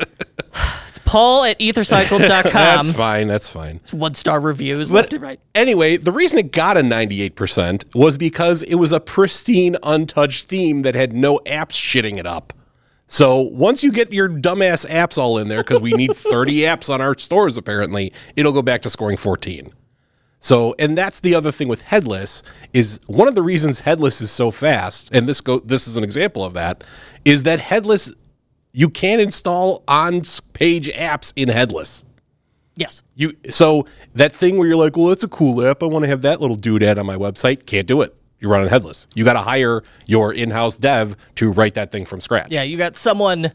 It's 0.89 0.99
Paul 0.99 1.45
at 1.45 1.57
ethercycle.com. 1.61 2.43
that's 2.53 2.91
fine. 2.91 3.29
That's 3.29 3.49
fine. 3.49 3.77
It's 3.77 3.95
one 3.95 4.15
star 4.15 4.41
reviews 4.41 4.91
left 4.91 5.13
and 5.13 5.23
right. 5.23 5.39
Anyway, 5.55 5.97
the 5.97 6.11
reason 6.11 6.41
it 6.41 6.51
got 6.51 6.77
a 6.77 6.81
98% 6.81 7.95
was 7.95 8.19
because 8.19 8.65
it 8.65 8.75
was 8.75 8.91
a 8.91 8.99
pristine, 8.99 9.77
untouched 9.85 10.49
theme 10.49 10.83
that 10.83 10.97
had 10.97 11.13
no 11.13 11.39
apps 11.47 11.75
shitting 11.75 12.17
it 12.19 12.27
up. 12.27 12.53
So 13.11 13.41
once 13.41 13.83
you 13.83 13.91
get 13.91 14.13
your 14.13 14.29
dumbass 14.29 14.89
apps 14.89 15.19
all 15.19 15.39
in 15.39 15.49
there, 15.49 15.65
because 15.65 15.81
we 15.81 15.91
need 15.93 16.13
30 16.17 16.61
apps 16.61 16.89
on 16.89 17.01
our 17.01 17.19
stores 17.19 17.57
apparently, 17.57 18.13
it'll 18.37 18.53
go 18.53 18.63
back 18.63 18.83
to 18.83 18.91
scoring 18.91 19.17
14. 19.17 19.75
So, 20.39 20.77
and 20.79 20.97
that's 20.97 21.19
the 21.19 21.35
other 21.35 21.51
thing 21.51 21.67
with 21.67 21.83
headless 21.83 22.45
is 22.73 23.01
one 23.09 23.27
of 23.27 23.35
the 23.35 23.43
reasons 23.43 23.81
headless 23.81 24.21
is 24.21 24.31
so 24.31 24.53
fast, 24.53 25.11
and 25.13 25.29
this 25.29 25.41
go 25.41 25.59
this 25.59 25.89
is 25.89 25.97
an 25.97 26.05
example 26.05 26.45
of 26.45 26.55
that, 26.55 26.85
is 27.25 27.43
that 27.43 27.59
headless 27.59 28.13
you 28.73 28.89
can 28.89 29.19
install 29.19 29.83
on 29.89 30.23
page 30.53 30.89
apps 30.91 31.33
in 31.35 31.49
headless. 31.49 32.05
Yes. 32.77 33.03
You 33.17 33.35
so 33.51 33.87
that 34.15 34.33
thing 34.33 34.57
where 34.57 34.69
you're 34.69 34.77
like, 34.77 34.97
well, 34.97 35.09
that's 35.09 35.25
a 35.25 35.29
cool 35.29 35.67
app. 35.67 35.83
I 35.83 35.87
want 35.87 36.05
to 36.05 36.09
have 36.09 36.23
that 36.23 36.41
little 36.41 36.57
doodad 36.57 36.97
on 36.97 37.07
my 37.07 37.17
website. 37.17 37.67
Can't 37.67 37.89
do 37.89 38.03
it. 38.03 38.15
You're 38.41 38.51
running 38.51 38.69
headless. 38.69 39.07
You 39.15 39.25
got 39.25 39.35
to 39.35 39.43
hire 39.43 39.83
your 40.07 40.33
in-house 40.33 40.77
dev 40.77 41.17
to 41.37 41.53
write 41.53 41.75
that 41.75 41.93
thing 41.93 42.07
from 42.07 42.21
scratch. 42.21 42.51
Yeah, 42.51 42.63
you 42.63 42.77
got 42.77 42.97
someone, 42.97 43.53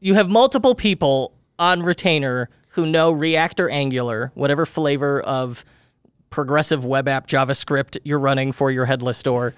you 0.00 0.14
have 0.14 0.28
multiple 0.28 0.74
people 0.74 1.34
on 1.58 1.82
retainer 1.82 2.48
who 2.68 2.86
know 2.86 3.12
React 3.12 3.60
or 3.60 3.68
Angular, 3.68 4.30
whatever 4.34 4.64
flavor 4.64 5.20
of 5.20 5.64
progressive 6.30 6.84
web 6.84 7.08
app 7.08 7.26
JavaScript 7.26 7.98
you're 8.04 8.18
running 8.18 8.52
for 8.52 8.70
your 8.70 8.86
headless 8.86 9.18
store. 9.18 9.54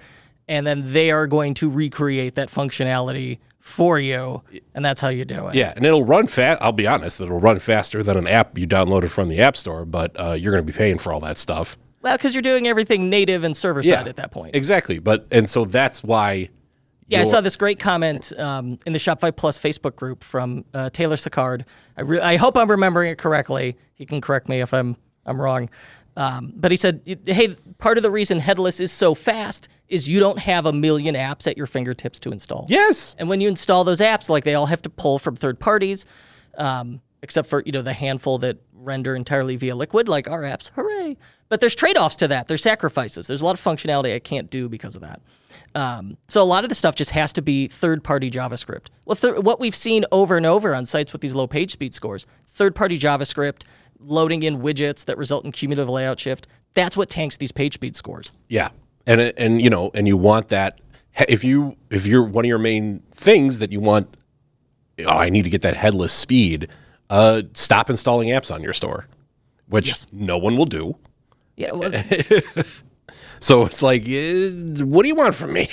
And 0.47 0.67
then 0.67 0.91
they 0.93 1.09
are 1.11 1.25
going 1.25 1.53
to 1.55 1.69
recreate 1.69 2.35
that 2.35 2.49
functionality 2.49 3.39
for 3.59 3.97
you. 3.97 4.43
And 4.75 4.85
that's 4.85 5.01
how 5.01 5.07
you 5.07 5.25
do 5.25 5.47
it. 5.47 5.55
Yeah, 5.55 5.73
and 5.75 5.85
it'll 5.85 6.03
run 6.03 6.27
fast. 6.27 6.61
I'll 6.61 6.71
be 6.71 6.85
honest, 6.85 7.19
it'll 7.19 7.39
run 7.39 7.57
faster 7.57 8.03
than 8.03 8.15
an 8.17 8.27
app 8.27 8.57
you 8.57 8.67
downloaded 8.67 9.09
from 9.09 9.29
the 9.29 9.39
App 9.39 9.57
Store, 9.57 9.85
but 9.85 10.19
uh, 10.19 10.33
you're 10.33 10.51
going 10.51 10.63
to 10.63 10.71
be 10.71 10.77
paying 10.77 10.99
for 10.99 11.11
all 11.11 11.19
that 11.21 11.37
stuff. 11.39 11.77
Well, 12.05 12.15
because 12.15 12.35
you're 12.35 12.43
doing 12.43 12.67
everything 12.67 13.09
native 13.09 13.43
and 13.43 13.57
server 13.57 13.81
side 13.81 14.07
at 14.07 14.17
that 14.17 14.31
point. 14.31 14.55
Exactly. 14.55 14.99
But 14.99 15.25
and 15.31 15.49
so 15.49 15.65
that's 15.65 16.03
why. 16.03 16.49
Yeah, 17.07 17.21
I 17.21 17.23
saw 17.23 17.41
this 17.41 17.55
great 17.55 17.79
comment 17.79 18.31
um, 18.39 18.77
in 18.85 18.93
the 18.93 18.99
Shopify 18.99 19.35
Plus 19.35 19.57
Facebook 19.57 19.95
group 19.95 20.23
from 20.23 20.65
uh, 20.73 20.91
Taylor 20.91 21.15
Sicard. 21.15 21.65
I, 21.97 22.01
re- 22.01 22.19
I 22.19 22.35
hope 22.35 22.57
I'm 22.57 22.69
remembering 22.69 23.11
it 23.11 23.17
correctly. 23.17 23.75
He 23.95 24.05
can 24.05 24.21
correct 24.21 24.47
me 24.49 24.61
if 24.61 24.71
I'm 24.71 24.97
I'm 25.25 25.41
wrong. 25.41 25.69
Um, 26.15 26.53
but 26.55 26.71
he 26.71 26.77
said, 26.77 27.01
"Hey, 27.25 27.55
part 27.79 27.97
of 27.97 28.03
the 28.03 28.11
reason 28.11 28.39
headless 28.39 28.79
is 28.79 28.91
so 28.91 29.15
fast 29.15 29.67
is 29.87 30.07
you 30.07 30.19
don't 30.19 30.39
have 30.39 30.67
a 30.67 30.73
million 30.73 31.15
apps 31.15 31.47
at 31.47 31.57
your 31.57 31.67
fingertips 31.67 32.19
to 32.19 32.31
install. 32.31 32.67
Yes. 32.69 33.15
And 33.17 33.29
when 33.29 33.41
you 33.41 33.47
install 33.47 33.83
those 33.83 33.99
apps, 33.99 34.29
like 34.29 34.43
they 34.43 34.53
all 34.53 34.67
have 34.67 34.81
to 34.83 34.89
pull 34.89 35.19
from 35.19 35.35
third 35.35 35.59
parties, 35.59 36.05
um, 36.57 37.01
except 37.25 37.49
for 37.49 37.63
you 37.65 37.71
know 37.71 37.81
the 37.81 37.91
handful 37.93 38.37
that 38.37 38.59
render 38.71 39.15
entirely 39.15 39.55
via 39.55 39.75
Liquid, 39.75 40.07
like 40.07 40.29
our 40.29 40.43
apps. 40.43 40.69
Hooray! 40.75 41.17
But 41.49 41.59
there's 41.59 41.73
trade-offs 41.75 42.15
to 42.17 42.27
that. 42.27 42.47
There's 42.47 42.61
sacrifices. 42.61 43.25
There's 43.27 43.41
a 43.41 43.45
lot 43.45 43.55
of 43.55 43.63
functionality 43.63 44.13
I 44.13 44.19
can't 44.19 44.49
do 44.49 44.69
because 44.69 44.95
of 44.95 45.01
that. 45.01 45.21
Um, 45.73 46.17
so 46.27 46.41
a 46.41 46.45
lot 46.45 46.63
of 46.63 46.69
the 46.69 46.75
stuff 46.75 46.95
just 46.95 47.11
has 47.11 47.33
to 47.33 47.41
be 47.41 47.67
third-party 47.67 48.29
JavaScript. 48.29 48.87
Well, 49.05 49.15
th- 49.15 49.37
what 49.39 49.59
we've 49.59 49.75
seen 49.75 50.05
over 50.11 50.37
and 50.37 50.45
over 50.45 50.73
on 50.75 50.85
sites 50.85 51.11
with 51.11 51.21
these 51.21 51.33
low 51.33 51.47
page 51.47 51.71
speed 51.71 51.93
scores, 51.93 52.27
third-party 52.47 52.99
JavaScript 52.99 53.63
loading 53.99 54.43
in 54.43 54.61
widgets 54.61 55.03
that 55.05 55.17
result 55.17 55.45
in 55.45 55.51
cumulative 55.51 55.89
layout 55.89 56.19
shift. 56.19 56.47
That's 56.73 56.95
what 56.95 57.09
tanks 57.09 57.37
these 57.37 57.51
page 57.51 57.73
speed 57.73 57.95
scores. 57.95 58.33
Yeah, 58.49 58.69
and 59.07 59.19
and 59.19 59.61
you 59.61 59.69
know, 59.69 59.91
and 59.95 60.07
you 60.07 60.17
want 60.17 60.49
that 60.49 60.79
if 61.27 61.43
you 61.43 61.75
if 61.89 62.05
you're 62.05 62.23
one 62.23 62.45
of 62.45 62.49
your 62.49 62.59
main 62.59 62.99
things 63.11 63.59
that 63.59 63.71
you 63.71 63.79
want. 63.79 64.15
Oh, 64.99 65.09
I 65.09 65.29
need 65.29 65.43
to 65.43 65.49
get 65.49 65.61
that 65.63 65.75
headless 65.75 66.13
speed. 66.13 66.69
Uh, 67.09 67.43
stop 67.53 67.89
installing 67.89 68.29
apps 68.29 68.53
on 68.53 68.63
your 68.63 68.73
store, 68.73 69.07
which 69.67 70.11
no 70.11 70.37
one 70.37 70.57
will 70.57 70.65
do. 70.65 70.95
Yeah, 71.55 71.71
well, 71.73 71.91
So 73.39 73.63
it's 73.63 73.81
like, 73.81 74.07
eh, 74.07 74.49
what 74.83 75.03
do 75.03 75.07
you 75.07 75.15
want 75.15 75.35
from 75.35 75.53
me? 75.53 75.69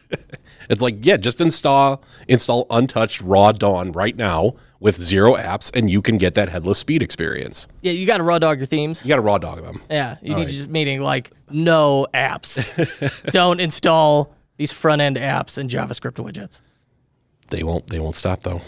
it's 0.70 0.80
like, 0.80 1.04
yeah, 1.04 1.16
just 1.16 1.40
install 1.40 2.02
install 2.28 2.66
untouched 2.70 3.20
raw 3.20 3.52
dawn 3.52 3.92
right 3.92 4.16
now 4.16 4.54
with 4.80 5.00
zero 5.00 5.36
apps, 5.36 5.74
and 5.76 5.88
you 5.88 6.02
can 6.02 6.18
get 6.18 6.34
that 6.34 6.48
headless 6.48 6.78
speed 6.78 7.02
experience. 7.02 7.68
yeah, 7.82 7.92
you 7.92 8.06
got 8.06 8.18
to 8.18 8.22
raw 8.22 8.38
dog 8.38 8.58
your 8.58 8.66
themes. 8.66 9.04
You 9.04 9.08
got 9.08 9.16
to 9.16 9.22
raw 9.22 9.38
dog 9.38 9.62
them. 9.62 9.80
Yeah, 9.90 10.16
you 10.20 10.34
need 10.34 10.48
just 10.48 10.68
meaning 10.68 11.00
like 11.00 11.30
no 11.50 12.06
apps. 12.12 12.60
Don't 13.30 13.60
install 13.60 14.34
these 14.56 14.72
front 14.72 15.00
end 15.00 15.16
apps 15.16 15.58
and 15.58 15.70
JavaScript 15.70 16.22
widgets. 16.22 16.60
They 17.50 17.62
won't. 17.62 17.88
They 17.88 18.00
won't 18.00 18.16
stop 18.16 18.42
though. 18.42 18.62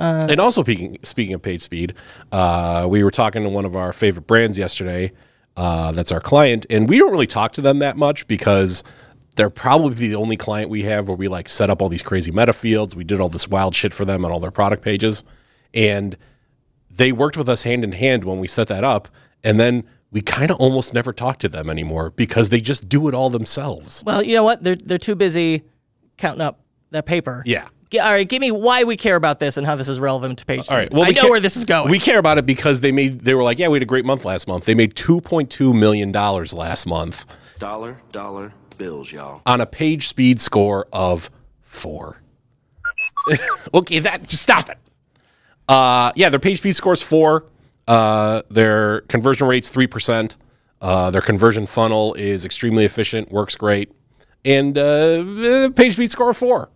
And 0.00 0.40
also 0.40 0.62
speaking 0.62 0.98
speaking 1.02 1.34
of 1.34 1.42
page 1.42 1.62
speed, 1.62 1.94
uh, 2.32 2.86
we 2.88 3.04
were 3.04 3.10
talking 3.10 3.42
to 3.42 3.48
one 3.48 3.64
of 3.64 3.76
our 3.76 3.92
favorite 3.92 4.26
brands 4.26 4.58
yesterday. 4.58 5.12
Uh, 5.56 5.92
that's 5.92 6.10
our 6.10 6.20
client, 6.20 6.66
and 6.68 6.88
we 6.88 6.98
don't 6.98 7.12
really 7.12 7.28
talk 7.28 7.52
to 7.52 7.60
them 7.60 7.78
that 7.78 7.96
much 7.96 8.26
because 8.26 8.82
they're 9.36 9.50
probably 9.50 10.08
the 10.08 10.14
only 10.14 10.36
client 10.36 10.68
we 10.68 10.82
have 10.82 11.08
where 11.08 11.16
we 11.16 11.28
like 11.28 11.48
set 11.48 11.70
up 11.70 11.80
all 11.80 11.88
these 11.88 12.02
crazy 12.02 12.32
meta 12.32 12.52
fields. 12.52 12.96
We 12.96 13.04
did 13.04 13.20
all 13.20 13.28
this 13.28 13.48
wild 13.48 13.74
shit 13.74 13.94
for 13.94 14.04
them 14.04 14.24
on 14.24 14.32
all 14.32 14.40
their 14.40 14.50
product 14.50 14.82
pages, 14.82 15.22
and 15.72 16.16
they 16.90 17.12
worked 17.12 17.36
with 17.36 17.48
us 17.48 17.62
hand 17.62 17.84
in 17.84 17.92
hand 17.92 18.24
when 18.24 18.40
we 18.40 18.48
set 18.48 18.68
that 18.68 18.84
up, 18.84 19.08
and 19.44 19.60
then 19.60 19.84
we 20.10 20.22
kind 20.22 20.50
of 20.50 20.56
almost 20.58 20.94
never 20.94 21.12
talk 21.12 21.38
to 21.38 21.48
them 21.48 21.68
anymore 21.68 22.10
because 22.10 22.48
they 22.48 22.60
just 22.60 22.88
do 22.88 23.08
it 23.08 23.14
all 23.14 23.30
themselves. 23.30 24.02
Well, 24.06 24.22
you 24.22 24.34
know 24.34 24.44
what? 24.44 24.62
They're 24.62 24.76
they're 24.76 24.98
too 24.98 25.16
busy 25.16 25.62
counting 26.16 26.40
up 26.40 26.60
that 26.90 27.06
paper. 27.06 27.42
Yeah. 27.46 27.68
G- 27.90 27.98
All 27.98 28.10
right, 28.12 28.28
give 28.28 28.40
me 28.40 28.50
why 28.50 28.84
we 28.84 28.96
care 28.96 29.16
about 29.16 29.38
this 29.40 29.56
and 29.56 29.66
how 29.66 29.76
this 29.76 29.88
is 29.88 29.98
relevant 30.00 30.38
to 30.38 30.46
page. 30.46 30.64
Speed. 30.64 30.72
All 30.72 30.78
right. 30.78 30.90
speed. 30.90 31.00
I 31.02 31.08
we 31.08 31.14
know 31.14 31.20
care- 31.22 31.30
where 31.30 31.40
this 31.40 31.56
is 31.56 31.64
going. 31.64 31.90
We 31.90 31.98
care 31.98 32.18
about 32.18 32.38
it 32.38 32.46
because 32.46 32.80
they 32.80 32.92
made. 32.92 33.20
They 33.24 33.34
were 33.34 33.42
like, 33.42 33.58
yeah, 33.58 33.68
we 33.68 33.76
had 33.76 33.82
a 33.82 33.86
great 33.86 34.04
month 34.04 34.24
last 34.24 34.48
month. 34.48 34.64
They 34.64 34.74
made 34.74 34.94
two 34.96 35.20
point 35.20 35.50
two 35.50 35.72
million 35.74 36.10
dollars 36.12 36.52
last 36.54 36.86
month 36.86 37.24
Dollar, 37.58 37.98
dollar 38.12 38.52
bills, 38.78 39.12
y'all. 39.12 39.42
on 39.46 39.60
a 39.60 39.66
page 39.66 40.08
speed 40.08 40.40
score 40.40 40.86
of 40.92 41.30
four. 41.62 42.20
okay, 43.74 44.00
that 44.00 44.28
just 44.28 44.42
stop 44.42 44.68
it. 44.68 44.78
Uh, 45.68 46.12
yeah, 46.16 46.28
their 46.28 46.40
page 46.40 46.58
speed 46.58 46.74
score 46.76 46.92
is 46.92 47.02
four. 47.02 47.46
Uh, 47.86 48.42
their 48.50 49.02
conversion 49.02 49.46
rate's 49.46 49.68
three 49.70 49.86
percent. 49.86 50.36
Uh, 50.80 51.10
their 51.10 51.22
conversion 51.22 51.64
funnel 51.66 52.12
is 52.14 52.44
extremely 52.44 52.84
efficient, 52.84 53.30
works 53.32 53.56
great, 53.56 53.90
and 54.44 54.76
uh, 54.76 55.70
page 55.70 55.94
speed 55.94 56.10
score 56.10 56.30
of 56.30 56.36
four. 56.36 56.68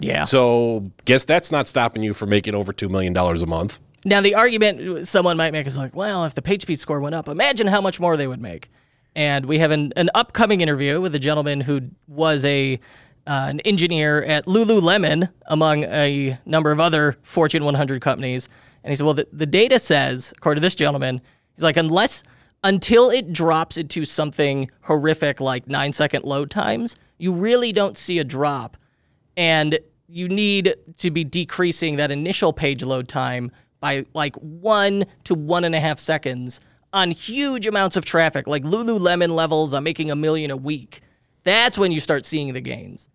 Yeah. 0.00 0.24
So, 0.24 0.90
guess 1.04 1.24
that's 1.24 1.50
not 1.50 1.68
stopping 1.68 2.02
you 2.02 2.14
from 2.14 2.30
making 2.30 2.54
over 2.54 2.72
two 2.72 2.88
million 2.88 3.12
dollars 3.12 3.42
a 3.42 3.46
month. 3.46 3.78
Now, 4.04 4.20
the 4.20 4.34
argument 4.34 5.06
someone 5.06 5.36
might 5.36 5.52
make 5.52 5.66
is 5.66 5.76
like, 5.76 5.94
well, 5.94 6.24
if 6.24 6.34
the 6.34 6.42
page 6.42 6.62
speed 6.62 6.78
score 6.78 7.00
went 7.00 7.14
up, 7.14 7.28
imagine 7.28 7.66
how 7.66 7.80
much 7.80 7.98
more 7.98 8.16
they 8.16 8.26
would 8.26 8.40
make. 8.40 8.70
And 9.16 9.46
we 9.46 9.58
have 9.58 9.72
an, 9.72 9.92
an 9.96 10.10
upcoming 10.14 10.60
interview 10.60 11.00
with 11.00 11.14
a 11.14 11.18
gentleman 11.18 11.60
who 11.60 11.80
was 12.06 12.44
a 12.44 12.78
uh, 13.26 13.46
an 13.50 13.60
engineer 13.60 14.22
at 14.24 14.46
Lululemon, 14.46 15.30
among 15.46 15.84
a 15.84 16.38
number 16.46 16.72
of 16.72 16.80
other 16.80 17.18
Fortune 17.22 17.62
100 17.62 18.00
companies. 18.00 18.48
And 18.82 18.90
he 18.90 18.96
said, 18.96 19.04
well, 19.04 19.14
the, 19.14 19.28
the 19.30 19.44
data 19.44 19.78
says, 19.78 20.32
according 20.34 20.62
to 20.62 20.64
this 20.64 20.74
gentleman, 20.74 21.20
he's 21.54 21.62
like, 21.62 21.76
unless 21.76 22.22
until 22.64 23.10
it 23.10 23.32
drops 23.32 23.76
into 23.76 24.06
something 24.06 24.70
horrific 24.82 25.40
like 25.40 25.68
nine 25.68 25.92
second 25.92 26.24
load 26.24 26.50
times, 26.50 26.96
you 27.18 27.32
really 27.32 27.70
don't 27.70 27.98
see 27.98 28.18
a 28.18 28.24
drop. 28.24 28.76
And 29.38 29.78
you 30.08 30.28
need 30.28 30.74
to 30.98 31.10
be 31.10 31.22
decreasing 31.22 31.96
that 31.96 32.10
initial 32.10 32.52
page 32.52 32.82
load 32.82 33.08
time 33.08 33.52
by 33.80 34.04
like 34.12 34.34
one 34.36 35.06
to 35.24 35.34
one 35.34 35.64
and 35.64 35.74
a 35.74 35.80
half 35.80 36.00
seconds 36.00 36.60
on 36.92 37.12
huge 37.12 37.66
amounts 37.66 37.96
of 37.96 38.04
traffic, 38.04 38.48
like 38.48 38.64
Lululemon 38.64 39.30
levels. 39.30 39.74
I'm 39.74 39.84
making 39.84 40.10
a 40.10 40.16
million 40.16 40.50
a 40.50 40.56
week. 40.56 41.02
That's 41.44 41.78
when 41.78 41.92
you 41.92 42.00
start 42.00 42.26
seeing 42.26 42.52
the 42.52 42.60
gains. 42.60 43.08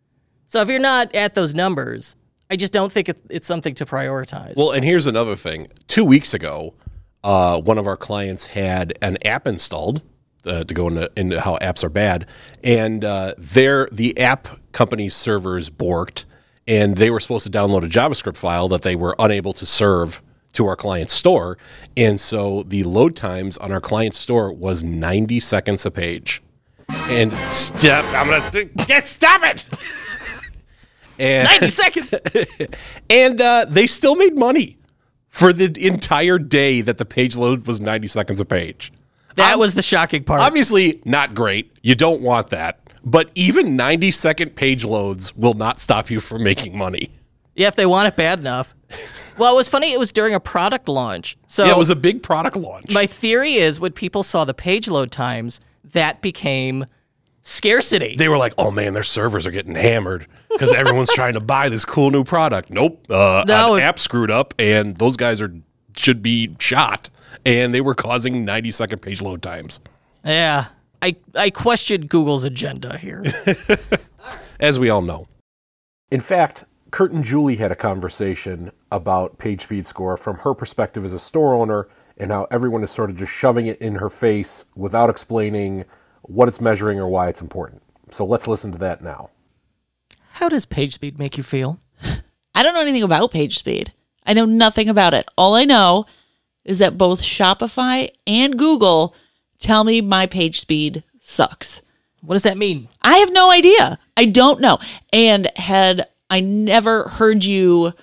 So 0.48 0.62
if 0.62 0.70
you're 0.70 0.80
not 0.80 1.13
at 1.13 1.34
those 1.34 1.53
numbers, 1.53 2.15
I 2.50 2.56
just 2.56 2.72
don't 2.72 2.92
think 2.92 3.10
it's 3.30 3.48
something 3.48 3.75
to 3.75 3.86
prioritize. 3.86 4.56
Well, 4.56 4.72
and 4.72 4.86
here's 4.86 5.08
another 5.08 5.36
thing. 5.36 5.68
Two 5.88 6.06
weeks 6.06 6.34
ago, 6.34 6.75
uh, 7.24 7.60
one 7.60 7.77
of 7.77 7.86
our 7.86 7.98
clients 7.98 8.46
had 8.48 8.94
an 9.01 9.18
app 9.25 9.46
installed 9.46 10.01
uh, 10.46 10.63
to 10.63 10.74
go 10.74 10.88
into, 10.88 11.12
into 11.18 11.42
how 11.42 11.58
apps 11.58 11.84
are 11.84 11.89
bad, 11.89 12.27
and 12.63 13.03
uh, 13.03 13.34
their 13.38 13.89
the 13.92 14.18
app 14.20 14.48
company's 14.74 15.15
servers 15.15 15.70
borked, 15.70 16.25
and 16.68 16.98
they 16.98 17.10
were 17.10 17.20
supposed 17.20 17.46
to 17.46 17.51
download 17.51 17.84
a 17.84 17.89
JavaScript 17.89 18.38
file 18.38 18.68
that 18.70 18.82
they 18.82 18.96
were 18.96 19.15
unable 19.20 19.53
to 19.53 19.65
serve 19.65 20.22
to 20.53 20.68
our 20.68 20.75
client's 20.75 21.13
store, 21.13 21.58
and 21.98 22.20
so 22.20 22.63
the 22.63 22.84
load 22.84 23.15
times 23.15 23.58
on 23.58 23.72
our 23.72 23.82
client's 23.82 24.20
store 24.20 24.51
was 24.51 24.84
90 24.84 25.39
seconds 25.39 25.86
a 25.86 25.92
page. 25.92 26.44
And 26.89 27.34
stop! 27.44 28.06
I'm 28.06 28.27
gonna 28.27 28.65
get 28.86 29.06
stop 29.06 29.44
it. 29.44 29.68
And 31.20 31.48
90 31.48 31.68
seconds. 31.70 32.15
and 33.10 33.39
uh, 33.39 33.65
they 33.70 33.86
still 33.86 34.15
made 34.15 34.36
money 34.36 34.77
for 35.30 35.53
the 35.53 35.72
entire 35.86 36.39
day 36.39 36.82
that 36.82 36.98
the 36.98 37.06
page 37.06 37.38
load 37.38 37.68
was 37.68 37.80
90 37.80 38.08
seconds 38.08 38.39
a 38.39 38.46
page. 38.46 38.92
That 39.36 39.58
was 39.58 39.74
the 39.75 39.82
shocking 39.82 40.24
part. 40.24 40.42
Obviously, 40.42 41.01
not 41.06 41.34
great. 41.34 41.72
You 41.82 41.96
don't 41.96 42.22
want 42.22 42.50
that. 42.50 42.80
But 43.03 43.29
even 43.36 43.75
90 43.75 44.12
second 44.12 44.55
page 44.55 44.86
loads 44.86 45.36
will 45.36 45.53
not 45.55 45.79
stop 45.79 46.10
you 46.10 46.19
from 46.19 46.43
making 46.43 46.77
money. 46.77 47.10
Yeah, 47.55 47.67
if 47.67 47.75
they 47.75 47.86
want 47.86 48.07
it 48.07 48.15
bad 48.15 48.39
enough. 48.39 48.74
Well, 49.36 49.51
it 49.53 49.55
was 49.55 49.67
funny. 49.67 49.91
It 49.91 49.98
was 49.98 50.12
during 50.12 50.36
a 50.36 50.39
product 50.39 50.88
launch. 50.88 51.38
So 51.48 51.65
Yeah, 51.65 51.72
it 51.72 51.77
was 51.79 51.89
a 51.89 51.95
big 51.95 52.22
product 52.22 52.55
launch. 52.55 52.93
my 52.93 53.07
theory 53.07 53.53
is 53.55 53.79
when 53.79 53.91
people 53.91 54.22
saw 54.22 54.45
the 54.45 54.53
page 54.53 54.88
load 54.88 55.12
times, 55.12 55.60
that 55.86 56.22
became 56.22 56.86
scarcity. 57.41 58.15
they 58.15 58.29
were 58.29 58.38
like, 58.38 58.53
oh 58.60 58.72
man, 58.72 58.93
their 58.93 59.01
servers 59.01 59.48
are 59.48 59.51
getting 59.51 59.74
hammered 59.75 60.27
because 60.51 60.72
everyone's 60.72 61.10
trying 61.15 61.33
to 61.33 61.39
buy 61.39 61.67
this 61.69 61.83
cool 61.83 62.12
new 62.12 62.24
product. 62.24 62.69
Nope. 62.69 63.05
Uh, 63.10 63.43
No, 63.48 63.74
an 63.74 63.81
app 63.81 63.98
screwed 63.98 64.29
up 64.29 64.53
and 64.60 64.95
those 64.98 65.17
guys 65.17 65.41
are 65.41 65.53
should 65.98 66.22
be 66.22 66.55
shot. 66.60 67.10
And 67.45 67.74
they 67.74 67.81
were 67.81 67.95
causing 67.95 68.45
90 68.45 68.69
second 68.72 69.00
page 69.01 69.22
load 69.24 69.41
times. 69.41 69.79
yeah. 70.24 70.67
I, 71.03 71.17
I 71.36 71.50
questioned 71.50 72.10
Google's 72.10 72.45
agenda 72.45 72.98
here. 72.98 73.25
as 74.60 74.79
we 74.79 74.89
all 74.89 75.01
know. 75.01 75.27
In 76.10 76.22
fact, 76.22 76.63
Kurt 76.91 77.12
and 77.12 77.25
Julie 77.25 77.57
had 77.57 77.72
a 77.72 77.75
conversation 77.75 78.72
about 78.89 79.38
page 79.38 79.63
speed 79.63 79.86
score 79.86 80.15
from 80.15 80.38
her 80.38 80.53
perspective 80.53 81.03
as 81.03 81.12
a 81.12 81.19
store 81.19 81.55
owner 81.55 81.89
and 82.15 82.31
how 82.31 82.48
everyone 82.50 82.83
is 82.83 82.91
sort 82.91 83.10
of 83.10 83.17
just 83.17 83.33
shoving 83.33 83.65
it 83.67 83.77
in 83.79 83.95
her 83.95 84.10
face 84.10 84.63
without 84.75 85.10
explaining 85.10 85.83
what 86.22 86.48
it's 86.48 86.62
measuring 86.62 87.00
or 87.00 87.10
why 87.10 87.27
it's 87.27 87.41
important. 87.41 87.81
So 88.12 88.24
let's 88.24 88.48
listen 88.48 88.72
to 88.72 88.77
that 88.77 89.03
now. 89.03 89.29
How 90.33 90.48
does 90.48 90.65
page 90.65 90.93
speed 90.93 91.19
make 91.19 91.36
you 91.36 91.43
feel? 91.43 91.81
I 92.55 92.63
don't 92.63 92.74
know 92.74 92.81
anything 92.81 93.03
about 93.03 93.31
page 93.31 93.57
speed. 93.57 93.91
I 94.25 94.33
know 94.33 94.45
nothing 94.45 94.88
about 94.88 95.13
it. 95.13 95.27
All 95.38 95.55
I 95.55 95.65
know 95.65 96.05
is 96.63 96.79
that 96.79 96.98
both 96.98 97.22
Shopify 97.22 98.10
and 98.25 98.57
Google 98.57 99.13
tell 99.63 99.84
me 99.84 100.01
my 100.01 100.27
page 100.27 100.60
speed 100.60 101.03
sucks. 101.20 101.82
What 102.22 102.36
does 102.36 102.43
that 102.43 102.58
mean? 102.58 102.88
I 103.01 103.17
have 103.17 103.32
no 103.32 103.50
idea. 103.51 103.98
I 104.15 104.25
don't 104.25 104.62
know. 104.62 104.77
And 105.12 105.50
had 105.55 106.07
I 106.29 106.40
never 106.40 107.07
heard 107.09 107.44
you 107.44 107.94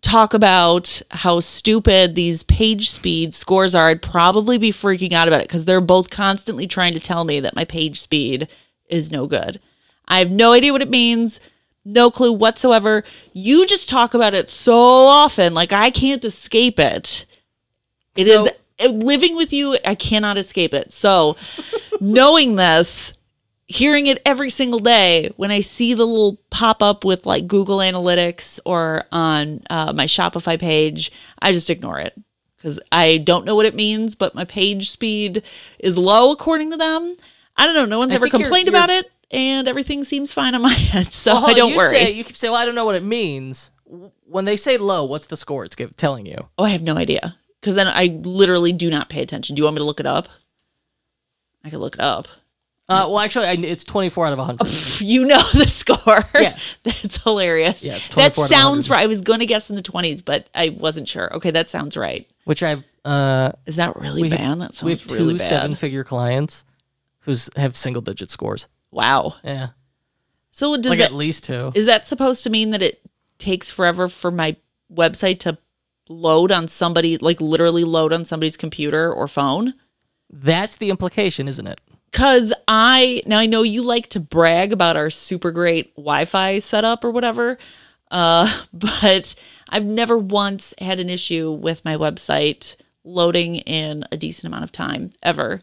talk 0.00 0.32
about 0.34 1.00
how 1.10 1.40
stupid 1.40 2.14
these 2.14 2.42
page 2.44 2.90
speed 2.90 3.34
scores 3.34 3.74
are, 3.74 3.88
I'd 3.88 4.02
probably 4.02 4.58
be 4.58 4.70
freaking 4.70 5.12
out 5.12 5.28
about 5.28 5.40
it 5.40 5.48
because 5.48 5.64
they're 5.64 5.80
both 5.80 6.10
constantly 6.10 6.66
trying 6.66 6.94
to 6.94 7.00
tell 7.00 7.24
me 7.24 7.40
that 7.40 7.56
my 7.56 7.64
page 7.64 7.98
speed 8.00 8.48
is 8.88 9.10
no 9.10 9.26
good. 9.26 9.60
I 10.06 10.18
have 10.20 10.30
no 10.30 10.52
idea 10.52 10.72
what 10.72 10.82
it 10.82 10.90
means, 10.90 11.40
no 11.84 12.10
clue 12.10 12.32
whatsoever. 12.32 13.02
You 13.32 13.66
just 13.66 13.88
talk 13.88 14.14
about 14.14 14.34
it 14.34 14.50
so 14.50 14.76
often, 14.78 15.52
like 15.54 15.72
I 15.72 15.90
can't 15.90 16.24
escape 16.24 16.78
it. 16.78 17.26
It 18.14 18.28
is 18.28 18.46
So- 18.46 18.50
living 18.86 19.36
with 19.36 19.52
you, 19.52 19.76
I 19.84 19.94
cannot 19.94 20.38
escape 20.38 20.74
it. 20.74 20.92
So, 20.92 21.36
knowing 22.00 22.56
this, 22.56 23.12
hearing 23.66 24.06
it 24.06 24.22
every 24.24 24.50
single 24.50 24.78
day 24.80 25.30
when 25.36 25.50
I 25.50 25.60
see 25.60 25.94
the 25.94 26.04
little 26.06 26.38
pop 26.50 26.82
up 26.82 27.04
with 27.04 27.26
like 27.26 27.46
Google 27.46 27.78
Analytics 27.78 28.60
or 28.64 29.04
on 29.12 29.62
uh, 29.70 29.92
my 29.92 30.06
Shopify 30.06 30.58
page, 30.58 31.12
I 31.40 31.52
just 31.52 31.68
ignore 31.70 31.98
it 31.98 32.14
because 32.56 32.80
I 32.90 33.18
don't 33.18 33.44
know 33.44 33.54
what 33.54 33.66
it 33.66 33.74
means, 33.74 34.14
but 34.14 34.34
my 34.34 34.44
page 34.44 34.90
speed 34.90 35.42
is 35.78 35.98
low 35.98 36.32
according 36.32 36.70
to 36.70 36.76
them. 36.76 37.16
I 37.56 37.66
don't 37.66 37.74
know. 37.74 37.84
No 37.84 37.98
one's 37.98 38.12
I 38.12 38.16
ever 38.16 38.26
think 38.26 38.32
you're- 38.34 38.44
complained 38.44 38.66
you're- 38.68 38.78
about 38.78 38.90
it, 38.90 39.10
and 39.30 39.68
everything 39.68 40.04
seems 40.04 40.32
fine 40.32 40.54
on 40.54 40.62
my 40.62 40.74
end. 40.94 41.12
So 41.12 41.34
Well, 41.34 41.46
I 41.46 41.52
don't 41.54 41.72
you 41.72 41.76
worry. 41.76 41.90
Say, 41.90 42.10
you 42.12 42.24
keep 42.24 42.36
saying, 42.36 42.52
well, 42.52 42.60
I 42.62 42.64
don't 42.64 42.74
know 42.74 42.84
what 42.84 42.94
it 42.94 43.02
means. 43.04 43.70
When 44.24 44.44
they 44.44 44.56
say 44.56 44.76
low, 44.76 45.04
what's 45.04 45.26
the 45.26 45.36
score 45.36 45.64
it's 45.64 45.74
give, 45.74 45.96
telling 45.96 46.26
you? 46.26 46.48
oh, 46.58 46.64
I 46.64 46.68
have 46.70 46.82
no 46.82 46.96
idea 46.96 47.36
because 47.60 47.74
then 47.74 47.86
I 47.88 48.18
literally 48.22 48.72
do 48.72 48.90
not 48.90 49.08
pay 49.08 49.22
attention. 49.22 49.54
Do 49.56 49.60
you 49.60 49.64
want 49.64 49.74
me 49.74 49.80
to 49.80 49.84
look 49.86 50.00
it 50.00 50.06
up? 50.06 50.28
I 51.64 51.70
can 51.70 51.78
look 51.80 51.94
it 51.94 52.00
up. 52.00 52.28
Uh, 52.90 53.04
well, 53.06 53.18
actually, 53.20 53.46
I, 53.46 53.52
it's 53.52 53.84
24 53.84 54.26
out 54.28 54.32
of 54.32 54.38
100. 54.38 55.00
You 55.06 55.26
know 55.26 55.42
the 55.52 55.68
score. 55.68 56.24
Yeah. 56.34 56.58
That's 56.84 57.22
hilarious. 57.22 57.84
Yeah, 57.84 57.96
it's 57.96 58.08
that 58.10 58.32
24 58.34 58.44
out 58.44 58.50
of 58.50 58.56
sounds 58.56 58.90
right. 58.90 59.02
I 59.02 59.06
was 59.06 59.20
going 59.20 59.40
to 59.40 59.46
guess 59.46 59.68
in 59.68 59.76
the 59.76 59.82
20s, 59.82 60.24
but 60.24 60.48
I 60.54 60.70
wasn't 60.70 61.06
sure. 61.08 61.32
Okay, 61.36 61.50
that 61.50 61.68
sounds 61.68 61.96
right. 61.96 62.26
which 62.44 62.62
I've 62.62 62.82
uh, 63.04 63.52
Is 63.66 63.76
that 63.76 63.94
really 63.96 64.22
we 64.22 64.30
bad? 64.30 64.40
have, 64.40 64.58
that 64.58 64.82
we 64.82 64.92
have 64.92 65.06
two 65.06 65.14
really 65.14 65.38
bad. 65.38 65.48
seven-figure 65.48 66.04
clients 66.04 66.64
who's 67.20 67.50
have 67.56 67.76
single-digit 67.76 68.30
scores. 68.30 68.68
Wow. 68.90 69.34
Yeah, 69.44 69.68
So 70.50 70.74
does 70.76 70.88
like 70.90 70.98
that 71.00 71.10
at 71.10 71.14
least 71.14 71.44
two. 71.44 71.72
is 71.74 71.86
that 71.86 72.06
supposed 72.06 72.42
to 72.44 72.50
mean 72.50 72.70
that 72.70 72.82
it 72.82 73.02
takes 73.36 73.70
forever 73.70 74.08
for 74.08 74.30
my 74.30 74.56
website 74.92 75.40
to 75.40 75.58
load 76.08 76.52
on 76.52 76.68
somebody 76.68 77.18
like 77.18 77.40
literally 77.40 77.84
load 77.84 78.12
on 78.12 78.24
somebody's 78.24 78.56
computer 78.56 79.12
or 79.12 79.28
phone? 79.28 79.74
That's 80.30 80.76
the 80.76 80.90
implication, 80.90 81.48
isn't 81.48 81.66
it? 81.66 81.80
Cause 82.12 82.52
I 82.66 83.22
now 83.26 83.38
I 83.38 83.46
know 83.46 83.62
you 83.62 83.82
like 83.82 84.08
to 84.08 84.20
brag 84.20 84.72
about 84.72 84.96
our 84.96 85.10
super 85.10 85.50
great 85.50 85.94
Wi-Fi 85.96 86.58
setup 86.58 87.04
or 87.04 87.10
whatever, 87.10 87.58
uh, 88.10 88.62
but 88.72 89.34
I've 89.68 89.84
never 89.84 90.16
once 90.16 90.74
had 90.78 91.00
an 91.00 91.10
issue 91.10 91.52
with 91.52 91.84
my 91.84 91.96
website 91.96 92.76
loading 93.04 93.56
in 93.56 94.04
a 94.10 94.16
decent 94.16 94.46
amount 94.52 94.64
of 94.64 94.72
time 94.72 95.12
ever. 95.22 95.60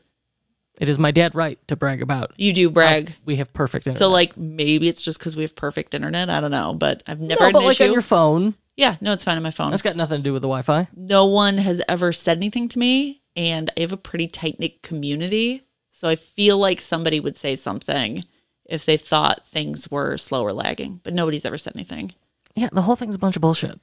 It 0.80 0.90
is 0.90 1.00
my 1.00 1.12
dad 1.12 1.36
right 1.36 1.58
to 1.68 1.76
brag 1.76 2.02
about. 2.02 2.34
You 2.36 2.52
do 2.52 2.70
brag. 2.70 3.16
We 3.24 3.38
have 3.38 3.54
perfect 3.54 3.88
internet. 3.88 4.00
So 4.00 4.10
like 4.10 4.36
maybe 4.36 4.90
it's 4.90 5.02
just 5.02 5.20
because 5.20 5.36
we 5.36 5.44
have 5.44 5.56
perfect 5.56 5.94
internet. 5.94 6.30
I 6.30 6.42
don't 6.42 6.52
know, 6.52 6.74
but 6.74 7.02
I've 7.08 7.22
never 7.22 7.42
no, 7.42 7.46
had 7.46 7.54
but 7.54 7.60
an 7.60 7.66
like 7.66 7.76
issue. 7.76 7.86
on 7.86 7.94
your 7.94 8.02
phone, 8.02 8.56
yeah, 8.78 8.96
no, 9.02 9.14
it's 9.14 9.24
fine 9.24 9.38
on 9.38 9.44
my 9.44 9.52
phone. 9.52 9.72
that's 9.72 9.82
got 9.82 9.96
nothing 9.96 10.18
to 10.18 10.24
do 10.24 10.34
with 10.34 10.42
the 10.42 10.48
Wi-Fi. 10.48 10.88
no 10.96 11.26
one 11.26 11.58
has 11.58 11.82
ever 11.88 12.12
said 12.12 12.38
anything 12.38 12.68
to 12.70 12.80
me 12.80 13.22
and 13.36 13.70
I 13.78 13.82
have 13.82 13.92
a 13.92 13.98
pretty 13.98 14.28
tight 14.28 14.60
knit 14.60 14.82
community. 14.82 15.64
So 15.92 16.08
I 16.08 16.16
feel 16.16 16.58
like 16.58 16.82
somebody 16.82 17.20
would 17.20 17.38
say 17.38 17.56
something 17.56 18.24
if 18.66 18.86
they 18.86 18.98
thought 18.98 19.48
things 19.48 19.90
were 19.90 20.18
slow 20.18 20.44
or 20.44 20.54
lagging, 20.54 21.00
but 21.04 21.14
nobody's 21.14 21.46
ever 21.46 21.58
said 21.58 21.74
anything. 21.76 22.14
Yeah, 22.56 22.70
the 22.72 22.82
whole 22.82 22.96
thing's 22.96 23.16
a 23.16 23.20
bunch 23.20 23.36
of 23.36 23.42
bullshit. 23.42 23.80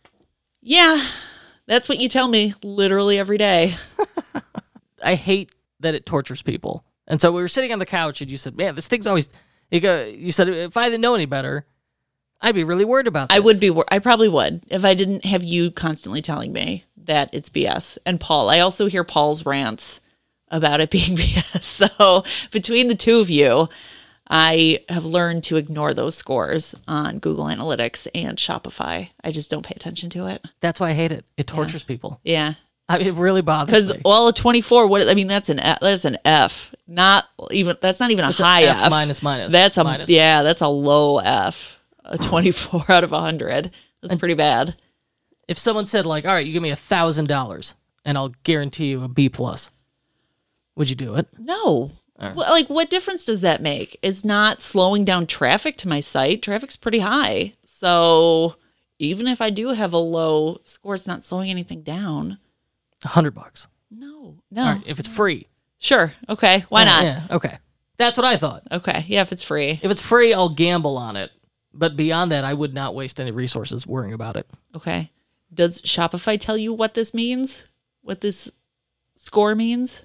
Yeah, 0.61 1.05
that's 1.66 1.88
what 1.88 2.00
you 2.00 2.09
tell 2.09 2.28
me 2.28 2.55
literally 2.62 3.18
every 3.18 3.38
day. 3.38 3.76
I 5.02 5.14
hate 5.14 5.55
that 5.81 5.94
it 5.94 6.07
tortures 6.07 6.42
people. 6.42 6.85
And 7.07 7.20
so 7.20 7.33
we 7.33 7.42
were 7.42 7.48
sitting 7.48 7.72
on 7.72 7.78
the 7.78 7.87
couch, 7.87 8.20
and 8.20 8.31
you 8.31 8.37
said, 8.37 8.57
"Man, 8.57 8.74
this 8.74 8.87
thing's 8.88 9.07
always." 9.07 9.28
You 9.70 9.81
go. 9.81 10.05
You 10.05 10.33
said, 10.33 10.48
"If 10.48 10.76
I 10.76 10.85
didn't 10.88 11.00
know 11.00 11.14
any 11.14 11.26
better, 11.26 11.66
I'd 12.42 12.55
be 12.55 12.64
really 12.64 12.85
worried 12.85 13.07
about." 13.07 13.28
This. 13.31 13.37
I 13.37 13.40
would 13.40 13.59
be, 13.61 13.70
wor- 13.70 13.87
I 13.90 13.98
probably 14.00 14.28
would 14.28 14.62
if 14.68 14.85
I 14.85 14.92
didn't 14.94 15.24
have 15.24 15.42
you 15.44 15.70
constantly 15.70 16.20
telling 16.20 16.52
me 16.52 16.85
that 17.05 17.31
it's 17.33 17.48
BS. 17.48 17.96
And 18.05 18.20
Paul, 18.20 18.50
I 18.50 18.59
also 18.61 18.87
hear 18.88 19.05
Paul's 19.05 19.46
rants 19.46 20.00
about 20.48 20.81
it 20.81 20.90
being 20.96 21.16
BS. 21.16 21.62
So 21.64 22.24
between 22.50 22.88
the 22.88 22.94
two 22.94 23.20
of 23.20 23.31
you, 23.31 23.68
I 24.28 24.81
have 24.88 25.05
learned 25.05 25.44
to 25.44 25.57
ignore 25.57 25.92
those 25.94 26.14
scores 26.14 26.74
on 26.88 27.18
Google 27.18 27.44
Analytics 27.46 28.07
and 28.14 28.38
Shopify. 28.38 29.09
I 29.22 29.31
just 29.31 29.50
don't 29.50 29.64
pay 29.66 29.74
attention 29.74 30.11
to 30.11 30.26
it. 30.28 30.44
That's 30.61 30.81
why 30.81 30.90
I 30.90 30.92
hate 30.94 31.12
it. 31.12 31.24
It 31.37 31.46
tortures 31.46 31.83
people. 31.83 32.20
Yeah. 32.24 32.55
I 32.88 32.98
mean, 32.98 33.07
it 33.09 33.14
really 33.14 33.42
bothers 33.42 33.88
Because 33.90 34.02
all 34.05 34.28
a 34.28 34.33
twenty-four. 34.33 34.87
What 34.87 35.09
I 35.09 35.14
mean, 35.14 35.26
that's 35.28 35.48
an 35.48 35.61
F, 35.61 35.78
that's 35.81 36.05
an 36.05 36.18
F. 36.24 36.74
Not 36.87 37.26
even 37.50 37.76
that's 37.81 38.00
not 38.00 38.11
even 38.11 38.24
a 38.24 38.31
It's 38.31 38.38
high 38.38 38.64
F 38.64 38.76
F. 38.85 38.90
minus 38.90 39.22
minus 39.22 39.52
That's 39.52 39.76
a 39.78 39.85
minus. 39.85 40.11
yeah. 40.11 40.42
That's 40.42 40.61
a 40.62 40.68
low 40.68 41.18
F. 41.18 41.78
A 42.05 42.19
twenty-four 42.19 42.85
out 42.88 43.05
of 43.05 43.11
hundred. 43.11 43.71
That's 44.01 44.17
pretty 44.17 44.35
bad. 44.35 44.77
If 45.49 45.59
someone 45.59 45.87
said 45.87 46.07
like, 46.07 46.25
"All 46.25 46.33
right, 46.33 46.47
you 46.47 46.53
give 46.53 46.62
me 46.62 46.71
a 46.71 46.77
thousand 46.77 47.29
dollars, 47.29 47.75
and 48.05 48.17
I'll 48.19 48.35
guarantee 48.43 48.87
you 48.87 49.03
a 49.05 49.09
B 49.09 49.29
plus," 49.29 49.71
Would 50.77 50.91
you 50.91 50.97
do 50.97 51.15
it? 51.17 51.27
No. 51.38 51.93
Well, 52.19 52.51
like, 52.51 52.69
what 52.71 52.88
difference 52.88 53.25
does 53.25 53.41
that 53.41 53.62
make? 53.62 53.99
It's 54.01 54.25
not 54.25 54.62
slowing 54.62 55.05
down 55.05 55.27
traffic 55.27 55.77
to 55.79 55.88
my 55.88 55.99
site. 55.99 56.41
Traffic's 56.41 56.77
pretty 56.77 57.01
high. 57.01 57.55
So 57.65 58.55
even 59.01 59.27
if 59.27 59.41
I 59.41 59.51
do 59.51 59.69
have 59.71 59.93
a 59.93 59.99
low 59.99 60.61
score, 60.62 60.95
it's 60.95 61.07
not 61.09 61.25
slowing 61.25 61.51
anything 61.51 61.83
down. 61.83 62.38
A 63.05 63.09
hundred 63.09 63.35
bucks. 63.35 63.67
No, 63.91 64.37
no. 64.53 64.62
All 64.62 64.73
right, 64.75 64.83
if 64.87 65.01
it's 65.01 65.09
free. 65.09 65.49
Sure. 65.81 66.12
Okay. 66.29 66.65
Why 66.69 66.85
not? 66.85 67.03
Yeah. 67.03 67.27
Okay. 67.29 67.59
That's 67.97 68.17
what 68.17 68.25
I 68.25 68.37
thought. 68.37 68.62
Okay. 68.71 69.05
Yeah, 69.09 69.23
if 69.23 69.33
it's 69.33 69.43
free. 69.43 69.81
If 69.83 69.91
it's 69.91 70.01
free, 70.01 70.33
I'll 70.33 70.49
gamble 70.49 70.97
on 70.97 71.17
it. 71.17 71.33
But 71.75 71.97
beyond 71.97 72.33
that, 72.33 72.45
I 72.45 72.53
would 72.55 72.75
not 72.75 72.95
waste 72.95 73.21
any 73.21 73.31
resources 73.31 73.87
worrying 73.87 74.13
about 74.15 74.37
it. 74.37 74.47
Okay. 74.77 75.11
Does 75.53 75.81
Shopify 75.83 76.39
tell 76.39 76.57
you 76.59 76.73
what 76.73 76.95
this 76.95 77.15
means? 77.15 77.65
What 78.03 78.21
this 78.21 78.51
score 79.17 79.55
means? 79.55 80.03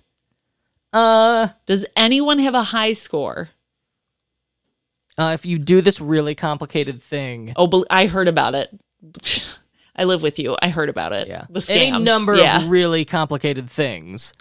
Uh, 0.94 1.50
Does 1.66 1.86
anyone 1.96 2.40
have 2.40 2.54
a 2.56 2.64
high 2.64 2.94
score? 2.94 3.50
uh, 5.18 5.32
if 5.34 5.46
you 5.46 5.58
do 5.58 5.82
this 5.82 6.00
really 6.00 6.36
complicated 6.36 7.02
thing, 7.02 7.54
Oh, 7.56 7.84
I 7.90 8.06
heard 8.06 8.28
about 8.28 8.56
it. 8.56 8.70
I 9.96 10.04
live 10.04 10.22
with 10.22 10.38
you. 10.38 10.56
I 10.62 10.70
heard 10.70 10.90
about 10.90 11.12
it. 11.12 11.28
yeah, 11.28 11.46
The 11.50 11.60
scam. 11.60 11.76
any 11.76 12.00
number 12.04 12.36
yeah. 12.36 12.62
of 12.62 12.70
really 12.70 13.04
complicated 13.04 13.70
things, 13.70 14.32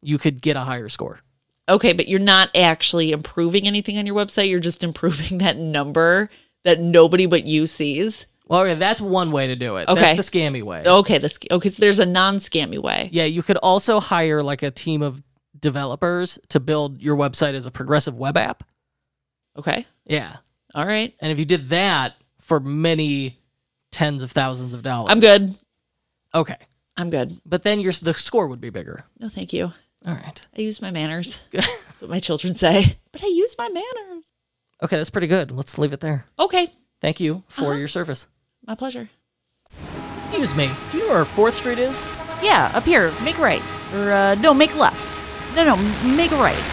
you 0.00 0.16
could 0.18 0.40
get 0.40 0.56
a 0.56 0.60
higher 0.60 0.88
score. 0.88 1.20
Okay, 1.68 1.92
but 1.92 2.08
you're 2.08 2.18
not 2.20 2.48
actually 2.56 3.12
improving 3.12 3.66
anything 3.66 3.98
on 3.98 4.06
your 4.06 4.14
website. 4.16 4.48
You're 4.48 4.58
just 4.60 4.82
improving 4.82 5.38
that 5.44 5.56
number 5.58 6.30
that 6.66 6.80
nobody 6.80 7.26
but 7.26 7.46
you 7.46 7.66
sees. 7.66 8.26
Well, 8.48 8.60
okay, 8.60 8.74
that's 8.74 9.00
one 9.00 9.32
way 9.32 9.48
to 9.48 9.56
do 9.56 9.76
it. 9.76 9.88
Okay. 9.88 10.14
That's 10.14 10.30
the 10.30 10.38
scammy 10.38 10.62
way. 10.62 10.84
Okay, 10.86 11.18
this 11.18 11.38
okay. 11.50 11.70
So 11.70 11.80
there's 11.80 11.98
a 11.98 12.06
non-scammy 12.06 12.80
way. 12.80 13.08
Yeah, 13.12 13.24
you 13.24 13.42
could 13.42 13.56
also 13.56 13.98
hire 13.98 14.42
like 14.42 14.62
a 14.62 14.70
team 14.70 15.02
of 15.02 15.22
developers 15.58 16.38
to 16.50 16.60
build 16.60 17.00
your 17.00 17.16
website 17.16 17.54
as 17.54 17.66
a 17.66 17.70
progressive 17.70 18.14
web 18.14 18.36
app. 18.36 18.62
Okay. 19.56 19.86
Yeah. 20.04 20.36
All 20.74 20.86
right. 20.86 21.14
And 21.20 21.32
if 21.32 21.38
you 21.38 21.44
did 21.44 21.70
that 21.70 22.14
for 22.40 22.60
many 22.60 23.38
tens 23.90 24.22
of 24.22 24.30
thousands 24.30 24.74
of 24.74 24.82
dollars. 24.82 25.10
I'm 25.10 25.20
good. 25.20 25.54
Okay. 26.34 26.58
I'm 26.96 27.10
good. 27.10 27.40
But 27.46 27.62
then 27.62 27.80
your 27.80 27.92
the 27.92 28.14
score 28.14 28.46
would 28.46 28.60
be 28.60 28.70
bigger. 28.70 29.04
No, 29.18 29.28
thank 29.28 29.52
you. 29.52 29.72
All 30.06 30.14
right. 30.14 30.46
I 30.56 30.60
use 30.60 30.80
my 30.80 30.90
manners. 30.90 31.40
That's 31.52 32.00
what 32.00 32.10
my 32.10 32.20
children 32.20 32.54
say. 32.54 32.98
But 33.12 33.24
I 33.24 33.28
use 33.28 33.56
my 33.58 33.68
manners. 33.68 34.32
Okay, 34.82 34.96
that's 34.96 35.10
pretty 35.10 35.26
good. 35.26 35.50
Let's 35.50 35.78
leave 35.78 35.92
it 35.92 36.00
there. 36.00 36.26
Okay. 36.38 36.72
Thank 37.00 37.20
you 37.20 37.44
for 37.48 37.74
your 37.74 37.88
service. 37.88 38.26
My 38.66 38.74
pleasure. 38.74 39.08
Excuse 40.16 40.54
me. 40.54 40.70
Do 40.90 40.98
you 40.98 41.06
know 41.08 41.14
where 41.14 41.24
4th 41.24 41.54
Street 41.54 41.78
is? 41.78 42.04
Yeah, 42.42 42.70
up 42.74 42.84
here. 42.84 43.18
Make 43.20 43.38
a 43.38 43.42
right. 43.42 43.62
Or, 43.94 44.12
uh, 44.12 44.34
no, 44.34 44.52
make 44.52 44.74
a 44.74 44.78
left. 44.78 45.16
No, 45.54 45.64
no, 45.64 45.76
m- 45.76 46.16
make 46.16 46.32
a 46.32 46.36
right. 46.36 46.64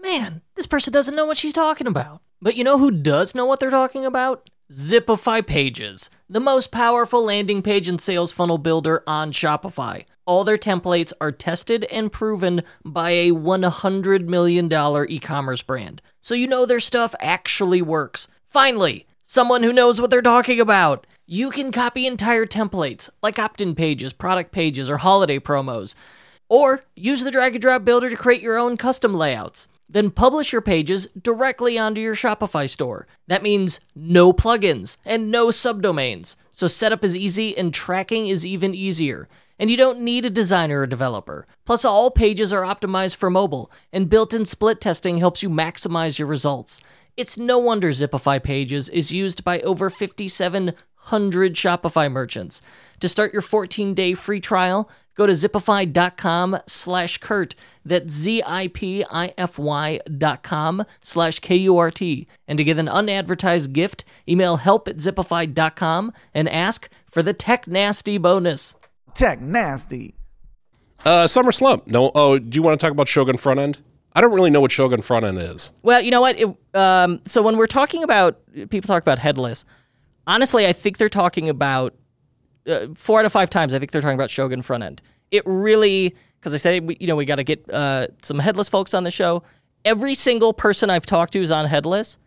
Man, 0.00 0.42
this 0.54 0.66
person 0.66 0.92
doesn't 0.92 1.14
know 1.14 1.26
what 1.26 1.36
she's 1.36 1.52
talking 1.52 1.86
about. 1.86 2.22
But 2.40 2.56
you 2.56 2.64
know 2.64 2.78
who 2.78 2.90
does 2.90 3.34
know 3.34 3.44
what 3.46 3.60
they're 3.60 3.70
talking 3.70 4.04
about? 4.04 4.48
Zipify 4.72 5.46
Pages, 5.46 6.08
the 6.30 6.40
most 6.40 6.70
powerful 6.70 7.22
landing 7.22 7.60
page 7.60 7.88
and 7.88 8.00
sales 8.00 8.32
funnel 8.32 8.56
builder 8.56 9.02
on 9.06 9.30
Shopify. 9.30 10.06
All 10.24 10.44
their 10.44 10.56
templates 10.56 11.12
are 11.20 11.30
tested 11.30 11.84
and 11.84 12.10
proven 12.10 12.62
by 12.82 13.10
a 13.10 13.32
$100 13.32 14.28
million 14.28 14.72
e 15.10 15.18
commerce 15.18 15.60
brand. 15.60 16.00
So 16.22 16.34
you 16.34 16.46
know 16.46 16.64
their 16.64 16.80
stuff 16.80 17.14
actually 17.20 17.82
works. 17.82 18.28
Finally, 18.44 19.06
someone 19.22 19.62
who 19.62 19.74
knows 19.74 20.00
what 20.00 20.10
they're 20.10 20.22
talking 20.22 20.58
about. 20.58 21.06
You 21.26 21.50
can 21.50 21.70
copy 21.70 22.06
entire 22.06 22.46
templates, 22.46 23.10
like 23.22 23.38
opt 23.38 23.60
in 23.60 23.74
pages, 23.74 24.14
product 24.14 24.52
pages, 24.52 24.88
or 24.88 24.96
holiday 24.96 25.38
promos. 25.38 25.94
Or 26.48 26.86
use 26.96 27.22
the 27.24 27.30
drag 27.30 27.54
and 27.54 27.60
drop 27.60 27.84
builder 27.84 28.08
to 28.08 28.16
create 28.16 28.40
your 28.40 28.56
own 28.56 28.78
custom 28.78 29.12
layouts. 29.12 29.68
Then 29.92 30.10
publish 30.10 30.52
your 30.52 30.62
pages 30.62 31.06
directly 31.08 31.78
onto 31.78 32.00
your 32.00 32.14
Shopify 32.14 32.68
store. 32.68 33.06
That 33.26 33.42
means 33.42 33.78
no 33.94 34.32
plugins 34.32 34.96
and 35.04 35.30
no 35.30 35.48
subdomains. 35.48 36.36
So 36.50 36.66
setup 36.66 37.04
is 37.04 37.14
easy 37.14 37.56
and 37.56 37.74
tracking 37.74 38.26
is 38.26 38.46
even 38.46 38.74
easier. 38.74 39.28
And 39.58 39.70
you 39.70 39.76
don't 39.76 40.00
need 40.00 40.24
a 40.24 40.30
designer 40.30 40.80
or 40.80 40.86
developer. 40.86 41.46
Plus, 41.66 41.84
all 41.84 42.10
pages 42.10 42.54
are 42.54 42.62
optimized 42.62 43.16
for 43.16 43.28
mobile, 43.30 43.70
and 43.92 44.08
built 44.08 44.32
in 44.32 44.46
split 44.46 44.80
testing 44.80 45.18
helps 45.18 45.42
you 45.42 45.50
maximize 45.50 46.18
your 46.18 46.26
results. 46.26 46.80
It's 47.14 47.36
no 47.38 47.58
wonder 47.58 47.90
Zipify 47.90 48.42
Pages 48.42 48.88
is 48.88 49.12
used 49.12 49.44
by 49.44 49.60
over 49.60 49.90
5,700 51.12 51.54
Shopify 51.54 52.10
merchants. 52.10 52.62
To 53.00 53.08
start 53.08 53.32
your 53.32 53.42
14-day 53.42 54.14
free 54.14 54.40
trial, 54.40 54.88
go 55.14 55.26
to 55.26 55.32
zipify.com 55.32 56.58
slash 56.66 57.18
Kurt. 57.18 57.54
That's 57.84 58.12
Z-I-P-I-F-Y 58.12 60.00
dot 60.16 60.42
com 60.42 60.84
slash 61.00 61.40
K-U-R-T. 61.40 62.26
And 62.46 62.58
to 62.58 62.64
get 62.64 62.78
an 62.78 62.88
unadvertised 62.88 63.72
gift, 63.72 64.04
email 64.28 64.56
help 64.56 64.88
at 64.88 64.96
zipify.com 64.98 66.12
and 66.32 66.48
ask 66.48 66.88
for 67.10 67.22
the 67.22 67.32
Tech 67.34 67.66
Nasty 67.66 68.18
bonus. 68.18 68.76
Tech 69.14 69.42
nasty. 69.42 70.14
Uh, 71.04 71.26
summer 71.26 71.52
slump. 71.52 71.86
No. 71.86 72.10
Oh, 72.14 72.38
do 72.38 72.56
you 72.56 72.62
want 72.62 72.80
to 72.80 72.82
talk 72.82 72.92
about 72.92 73.08
Shogun 73.08 73.36
front 73.36 73.60
end? 73.60 73.78
I 74.14 74.22
don't 74.22 74.32
really 74.32 74.48
know 74.48 74.60
what 74.62 74.72
Shogun 74.72 75.02
front 75.02 75.26
end 75.26 75.38
is. 75.38 75.72
Well, 75.82 76.00
you 76.00 76.10
know 76.10 76.22
what? 76.22 76.38
It, 76.38 76.48
um, 76.74 77.20
so 77.26 77.42
when 77.42 77.58
we're 77.58 77.66
talking 77.66 78.02
about 78.04 78.40
people 78.70 78.82
talk 78.88 79.02
about 79.02 79.18
headless, 79.18 79.66
honestly, 80.26 80.66
I 80.66 80.72
think 80.72 80.98
they're 80.98 81.08
talking 81.08 81.48
about 81.48 81.94
uh, 82.66 82.86
four 82.94 83.20
out 83.20 83.26
of 83.26 83.32
five 83.32 83.50
times. 83.50 83.74
I 83.74 83.78
think 83.78 83.90
they're 83.92 84.02
talking 84.02 84.18
about 84.18 84.30
Shogun 84.30 84.62
front 84.62 84.82
end. 84.82 85.02
It 85.30 85.42
really, 85.46 86.14
because 86.38 86.54
I 86.54 86.58
said 86.58 86.84
we, 86.86 86.96
you 87.00 87.06
know 87.06 87.16
we 87.16 87.24
got 87.24 87.36
to 87.36 87.44
get 87.44 87.68
uh, 87.70 88.08
some 88.22 88.38
headless 88.38 88.68
folks 88.68 88.94
on 88.94 89.04
the 89.04 89.10
show. 89.10 89.42
Every 89.84 90.14
single 90.14 90.52
person 90.52 90.90
I've 90.90 91.06
talked 91.06 91.32
to 91.32 91.40
is 91.40 91.50
on 91.50 91.66
headless. 91.66 92.18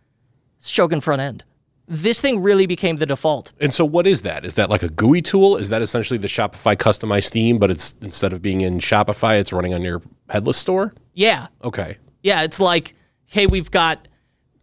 Shogun 0.62 1.02
front 1.02 1.22
end. 1.22 1.44
This 1.88 2.20
thing 2.20 2.42
really 2.42 2.66
became 2.66 2.98
the 2.98 3.06
default. 3.06 3.54
And 3.62 3.72
so, 3.72 3.86
what 3.86 4.08
is 4.08 4.24
that? 4.24 4.44
Is 4.44 4.56
that 4.56 4.70
like 4.70 4.82
a 4.82 4.90
GUI 4.90 5.22
tool? 5.22 5.56
Is 5.56 5.70
that 5.70 5.84
essentially 5.84 6.18
the 6.18 6.28
Shopify 6.28 6.76
customized 6.76 7.30
theme, 7.30 7.60
but 7.60 7.70
it's 7.70 7.94
instead 8.02 8.34
of 8.34 8.42
being 8.42 8.62
in 8.62 8.80
Shopify, 8.80 9.40
it's 9.40 9.54
running 9.54 9.74
on 9.74 9.84
your 9.84 10.02
headless 10.30 10.58
store? 10.58 10.94
Yeah, 11.14 11.48
Okay. 11.64 11.98
Yeah, 12.24 12.42
it's 12.42 12.60
like, 12.60 12.96
hey, 13.28 13.46
we've 13.46 13.70
got 13.70 14.08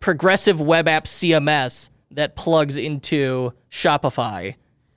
progressive 0.00 0.60
web 0.60 0.88
app 0.88 1.04
CMS 1.04 1.90
that 2.12 2.36
plugs 2.36 2.76
into 2.76 3.52
Shopify. 3.70 4.54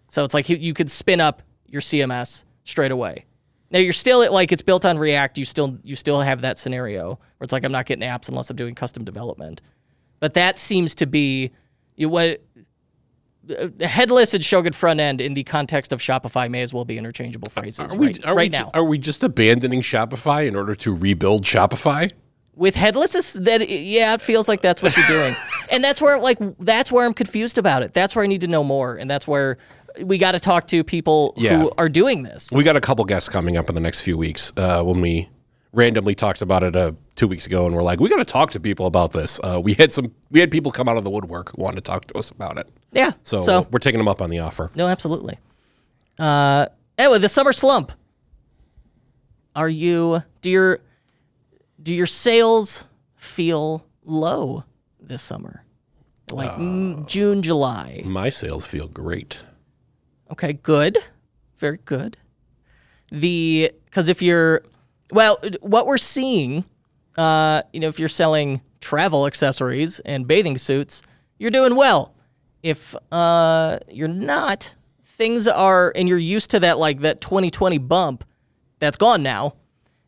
So 0.10 0.23
it's 0.23 0.34
like 0.34 0.49
you- 0.49 0.73
could 0.73 0.91
spin 0.91 1.19
up 1.19 1.41
your 1.67 1.82
CMS 1.82 2.45
straight 2.63 2.91
away. 2.91 3.25
Now 3.71 3.80
you're 3.80 3.93
still 3.93 4.21
at 4.21 4.32
like 4.32 4.51
it's 4.51 4.62
built 4.62 4.86
on 4.86 4.97
React. 4.97 5.38
You 5.38 5.45
still 5.45 5.78
you 5.84 5.95
still 5.95 6.21
have 6.21 6.41
that 6.41 6.60
scenario 6.60 7.10
where 7.10 7.43
it's 7.43 7.51
like 7.51 7.63
I'm 7.63 7.71
not 7.71 7.86
getting 7.86 8.08
apps 8.08 8.30
unless 8.30 8.49
I'm 8.49 8.56
doing 8.56 8.75
custom 8.75 9.04
development. 9.04 9.62
But 10.19 10.36
that 10.36 10.60
seems 10.60 10.95
to 10.95 11.06
be 11.08 11.51
you 11.95 12.08
what 12.08 12.41
uh, 13.49 13.67
headless 13.86 14.34
and 14.34 14.43
Shogun 14.43 14.73
front 14.73 14.99
end 14.99 15.21
in 15.21 15.34
the 15.34 15.43
context 15.43 15.91
of 15.93 15.99
Shopify 15.99 16.49
may 16.49 16.62
as 16.62 16.73
well 16.73 16.86
be 16.86 16.97
interchangeable 16.97 17.49
phrases 17.49 17.93
Are 17.93 17.97
we, 17.97 18.08
right, 18.08 18.25
are 18.25 18.36
right 18.36 18.51
we, 18.51 18.58
now. 18.58 18.71
Are 18.73 18.84
we 18.84 18.97
just 18.97 19.23
abandoning 19.23 19.82
Shopify 19.82 20.47
in 20.47 20.56
order 20.56 20.75
to 20.75 20.95
rebuild 20.95 21.43
Shopify? 21.43 22.12
With 22.56 22.76
headless 22.76 23.15
is 23.15 23.34
that 23.34 23.70
yeah 23.70 24.13
it 24.13 24.22
feels 24.22 24.48
like 24.48 24.62
that's 24.62 24.82
what 24.82 24.96
you're 24.96 25.08
doing 25.08 25.36
and 25.72 25.84
that's 25.84 26.02
where 26.02 26.20
like 26.20 26.38
that's 26.60 26.91
where 26.91 27.06
i'm 27.06 27.13
confused 27.13 27.58
about 27.58 27.84
it 27.84 27.94
that's 27.94 28.15
where 28.15 28.24
i 28.24 28.28
need 28.28 28.41
to 28.41 28.48
know 28.48 28.63
more 28.63 28.96
and 28.96 29.10
that's 29.12 29.28
where 29.28 29.58
we 30.02 30.18
got 30.18 30.34
to 30.34 30.39
talk 30.39 30.68
to 30.68 30.84
people 30.84 31.34
Yeah. 31.38 31.58
who 31.58 31.72
are 31.78 31.88
doing 31.89 32.24
this 32.24 32.52
We 32.52 32.63
got 32.63 32.76
a 32.76 32.82
couple 32.82 33.06
guests 33.06 33.30
coming 33.30 33.56
up 33.58 33.70
in 33.70 33.76
the 33.76 33.82
next 33.82 34.02
few 34.02 34.18
weeks. 34.18 34.52
Uh, 34.58 34.84
when 34.84 35.00
we 35.00 35.30
randomly 35.72 36.15
talked 36.15 36.41
about 36.41 36.63
it 36.63 36.76
uh, 36.76 36.91
two 37.15 37.30
weeks 37.30 37.46
ago, 37.46 37.65
and 37.65 37.74
we're 37.74 37.82
like, 37.84 38.02
we 38.02 38.10
got 38.10 38.18
to 38.18 38.26
talk 38.26 38.52
to 38.52 38.60
people 38.60 38.88
about 38.88 39.13
this. 39.13 39.39
Uh, 39.41 39.60
we 39.63 39.74
had 39.74 39.94
some, 39.94 40.13
we 40.32 40.41
had 40.41 40.52
people 40.52 40.70
come 40.72 40.89
out 40.89 40.98
of 40.98 41.06
the 41.06 41.10
woodwork 41.10 41.56
who 41.56 41.62
wanted 41.63 41.76
to 41.76 41.82
talk 41.82 42.06
to 42.08 42.18
us 42.18 42.30
about 42.30 42.58
it. 42.58 42.68
yeah 42.91 43.12
So, 43.24 43.39
so 43.39 43.68
we're 43.72 43.80
taking 43.80 43.98
them 43.98 44.10
up 44.10 44.22
on 44.22 44.30
the 44.30 44.39
offer. 44.39 44.70
no 44.76 44.88
absolutely 44.88 45.38
uh 46.20 46.65
anyway 46.98 47.20
the 47.20 47.30
summer 47.30 47.54
slump 47.54 47.94
are 49.56 49.70
you 49.70 50.24
do 50.41 50.50
your 50.50 50.80
do 51.86 51.95
your 51.95 52.06
sales 52.06 52.86
feel 53.15 53.86
low 54.04 54.65
this 55.00 55.21
summer 55.21 55.63
like 56.32 56.52
mm, 56.52 57.06
june 57.08 57.41
july 57.41 58.02
My 58.04 58.30
sales 58.30 58.67
feel 58.67 58.88
great. 58.88 59.39
Okay, 60.32 60.54
good. 60.54 60.98
Very 61.58 61.80
good. 61.86 62.17
The 63.12 63.71
because 63.86 64.10
if 64.10 64.21
you're 64.21 64.63
well, 65.12 65.38
what 65.62 65.86
we're 65.86 66.00
seeing, 66.00 66.65
uh, 67.17 67.62
you 67.71 67.80
know, 67.80 67.88
if 67.88 68.00
you're 68.00 68.10
selling 68.10 68.62
travel 68.82 69.28
accessories 69.28 70.00
and 70.00 70.26
bathing 70.28 70.58
suits, 70.58 71.04
you're 71.38 71.52
doing 71.52 71.76
well. 71.76 72.15
If 72.63 72.95
uh, 73.12 73.78
you're 73.91 74.08
not, 74.08 74.76
things 75.06 75.48
are, 75.48 75.93
and 75.95 76.10
you're 76.10 76.17
used 76.17 76.50
to 76.52 76.60
that 76.62 76.80
like 76.80 77.02
that 77.02 77.21
2020 77.21 77.78
bump, 77.78 78.24
that's 78.80 78.98
gone 78.98 79.21
now. 79.21 79.54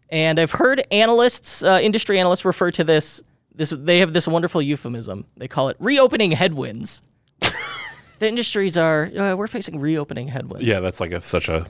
And 0.09 0.39
I've 0.39 0.51
heard 0.51 0.85
analysts, 0.91 1.63
uh, 1.63 1.79
industry 1.81 2.19
analysts, 2.19 2.45
refer 2.45 2.71
to 2.71 2.83
this. 2.83 3.21
This 3.53 3.73
they 3.75 3.99
have 3.99 4.13
this 4.13 4.27
wonderful 4.27 4.61
euphemism. 4.61 5.25
They 5.35 5.47
call 5.47 5.69
it 5.69 5.77
reopening 5.79 6.31
headwinds. 6.31 7.01
the 8.19 8.27
industries 8.27 8.77
are 8.77 9.09
uh, 9.17 9.35
we're 9.35 9.47
facing 9.47 9.79
reopening 9.79 10.27
headwinds. 10.27 10.65
Yeah, 10.65 10.79
that's 10.79 10.99
like 10.99 11.11
a, 11.11 11.21
such 11.21 11.49
a 11.49 11.67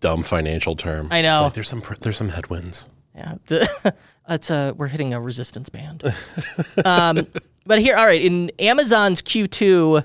dumb 0.00 0.22
financial 0.22 0.76
term. 0.76 1.08
I 1.10 1.22
know. 1.22 1.32
It's 1.32 1.40
like, 1.42 1.52
there's 1.54 1.68
some, 1.68 1.82
there's 2.00 2.16
some 2.16 2.28
headwinds. 2.28 2.88
Yeah, 3.14 3.34
the- 3.46 3.94
it's 4.28 4.50
a 4.50 4.74
we're 4.76 4.86
hitting 4.86 5.12
a 5.12 5.20
resistance 5.20 5.68
band. 5.68 6.04
um, 6.84 7.26
but 7.66 7.80
here, 7.80 7.96
all 7.96 8.06
right, 8.06 8.22
in 8.22 8.50
Amazon's 8.58 9.22
Q2 9.22 10.04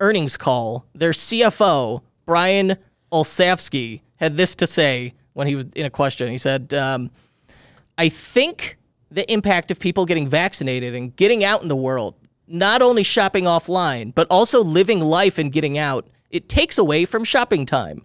earnings 0.00 0.36
call, 0.36 0.86
their 0.94 1.12
CFO 1.12 2.02
Brian 2.26 2.76
Olsavsky 3.12 4.00
had 4.16 4.36
this 4.36 4.54
to 4.56 4.66
say 4.66 5.14
when 5.40 5.48
he 5.48 5.56
was 5.56 5.66
in 5.74 5.84
a 5.86 5.90
question. 5.90 6.30
He 6.30 6.38
said, 6.38 6.72
um, 6.74 7.10
"I 7.98 8.08
think 8.08 8.76
the 9.10 9.24
impact 9.32 9.70
of 9.72 9.80
people 9.80 10.04
getting 10.06 10.28
vaccinated 10.28 10.94
and 10.94 11.14
getting 11.16 11.42
out 11.42 11.62
in 11.62 11.68
the 11.68 11.74
world, 11.76 12.14
not 12.46 12.80
only 12.82 13.02
shopping 13.02 13.44
offline, 13.44 14.14
but 14.14 14.26
also 14.30 14.62
living 14.62 15.00
life 15.00 15.36
and 15.38 15.50
getting 15.50 15.76
out, 15.78 16.06
it 16.30 16.48
takes 16.48 16.78
away 16.78 17.04
from 17.06 17.24
shopping 17.24 17.66
time." 17.66 18.02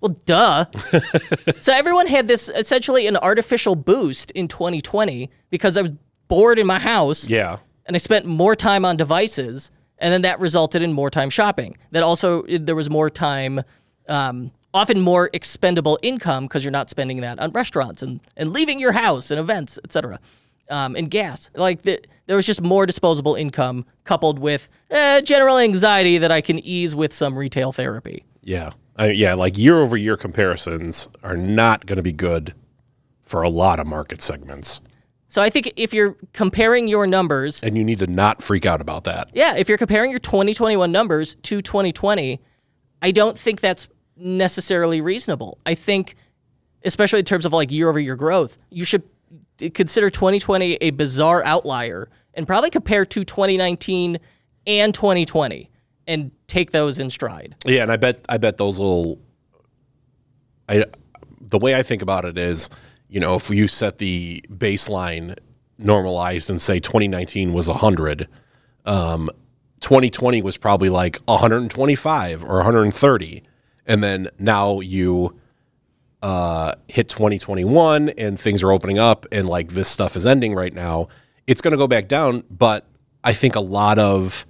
Well, 0.00 0.16
duh. 0.24 0.64
So 1.60 1.72
everyone 1.72 2.06
had 2.08 2.26
this 2.26 2.48
essentially 2.48 3.06
an 3.06 3.16
artificial 3.18 3.76
boost 3.76 4.30
in 4.32 4.48
2020 4.48 5.30
because 5.50 5.76
I 5.76 5.82
was 5.82 5.90
bored 6.28 6.58
in 6.58 6.66
my 6.66 6.78
house 6.80 7.28
Yeah. 7.30 7.58
and 7.86 7.94
I 7.94 7.98
spent 7.98 8.24
more 8.26 8.56
time 8.56 8.84
on 8.84 8.96
devices, 8.96 9.70
and 9.98 10.12
then 10.12 10.22
that 10.22 10.40
resulted 10.40 10.82
in 10.82 10.92
more 10.92 11.08
time 11.10 11.30
shopping. 11.30 11.76
That 11.92 12.02
also 12.02 12.42
there 12.48 12.74
was 12.74 12.90
more 12.90 13.10
time, 13.10 13.60
um, 14.08 14.50
often 14.74 15.00
more 15.00 15.30
expendable 15.32 15.98
income 16.02 16.44
because 16.44 16.64
you're 16.64 16.70
not 16.70 16.90
spending 16.90 17.20
that 17.20 17.38
on 17.38 17.50
restaurants 17.52 18.02
and 18.02 18.20
and 18.36 18.50
leaving 18.50 18.78
your 18.78 18.92
house 18.92 19.30
and 19.30 19.38
events, 19.38 19.78
etc. 19.84 20.18
Um, 20.70 20.96
and 20.96 21.10
gas. 21.10 21.50
Like 21.54 21.82
the, 21.82 22.00
there 22.26 22.36
was 22.36 22.46
just 22.46 22.62
more 22.62 22.86
disposable 22.86 23.34
income 23.34 23.84
coupled 24.04 24.38
with 24.38 24.68
eh, 24.90 25.20
general 25.20 25.58
anxiety 25.58 26.18
that 26.18 26.30
I 26.30 26.40
can 26.40 26.58
ease 26.60 26.94
with 26.94 27.12
some 27.12 27.36
retail 27.36 27.72
therapy. 27.72 28.24
Yeah. 28.40 28.72
I, 28.96 29.10
yeah. 29.10 29.34
Like 29.34 29.58
year 29.58 29.80
over 29.80 29.96
year 29.96 30.16
comparisons 30.16 31.08
are 31.22 31.36
not 31.36 31.86
going 31.86 31.96
to 31.96 32.02
be 32.02 32.12
good 32.12 32.54
for 33.22 33.42
a 33.42 33.48
lot 33.48 33.80
of 33.80 33.86
market 33.86 34.22
segments. 34.22 34.80
So 35.28 35.40
I 35.40 35.48
think 35.48 35.72
if 35.76 35.94
you're 35.94 36.16
comparing 36.34 36.88
your 36.88 37.06
numbers 37.06 37.62
And 37.62 37.76
you 37.76 37.84
need 37.84 38.00
to 38.00 38.06
not 38.06 38.42
freak 38.42 38.66
out 38.66 38.82
about 38.82 39.04
that. 39.04 39.30
Yeah, 39.32 39.56
if 39.56 39.66
you're 39.66 39.78
comparing 39.78 40.10
your 40.10 40.20
2021 40.20 40.92
numbers 40.92 41.36
to 41.36 41.62
2020, 41.62 42.38
I 43.00 43.10
don't 43.10 43.38
think 43.38 43.60
that's 43.60 43.88
necessarily 44.22 45.00
reasonable. 45.00 45.58
I 45.66 45.74
think, 45.74 46.16
especially 46.84 47.20
in 47.20 47.24
terms 47.24 47.44
of 47.44 47.52
like 47.52 47.70
year 47.70 47.88
over 47.88 48.00
year 48.00 48.16
growth, 48.16 48.58
you 48.70 48.84
should 48.84 49.02
consider 49.74 50.10
2020 50.10 50.74
a 50.74 50.90
bizarre 50.90 51.44
outlier 51.44 52.08
and 52.34 52.46
probably 52.46 52.70
compare 52.70 53.04
to 53.04 53.24
2019 53.24 54.18
and 54.66 54.94
2020 54.94 55.70
and 56.06 56.30
take 56.46 56.70
those 56.70 56.98
in 56.98 57.10
stride. 57.10 57.54
Yeah, 57.64 57.82
and 57.82 57.92
I 57.92 57.96
bet 57.96 58.24
I 58.28 58.38
bet 58.38 58.56
those 58.56 58.78
will. 58.78 59.18
I 60.68 60.84
the 61.40 61.58
way 61.58 61.74
I 61.74 61.82
think 61.82 62.02
about 62.02 62.24
it 62.24 62.38
is, 62.38 62.70
you 63.08 63.20
know, 63.20 63.34
if 63.36 63.50
you 63.50 63.68
set 63.68 63.98
the 63.98 64.44
baseline 64.48 65.36
normalized 65.78 66.48
and 66.50 66.60
say 66.60 66.78
2019 66.78 67.52
was 67.52 67.68
100, 67.68 68.28
um 68.86 69.30
2020 69.80 70.42
was 70.42 70.56
probably 70.56 70.88
like 70.88 71.18
125 71.26 72.44
or 72.44 72.56
130 72.56 73.42
and 73.86 74.02
then 74.02 74.28
now 74.38 74.80
you 74.80 75.38
uh 76.22 76.72
hit 76.88 77.08
2021 77.08 78.10
and 78.10 78.38
things 78.38 78.62
are 78.62 78.70
opening 78.70 78.98
up 78.98 79.26
and 79.32 79.48
like 79.48 79.68
this 79.70 79.88
stuff 79.88 80.16
is 80.16 80.24
ending 80.26 80.54
right 80.54 80.72
now, 80.74 81.08
it's 81.46 81.60
going 81.60 81.72
to 81.72 81.78
go 81.78 81.88
back 81.88 82.06
down, 82.08 82.44
but 82.50 82.86
I 83.24 83.32
think 83.32 83.56
a 83.56 83.60
lot 83.60 83.98
of 83.98 84.46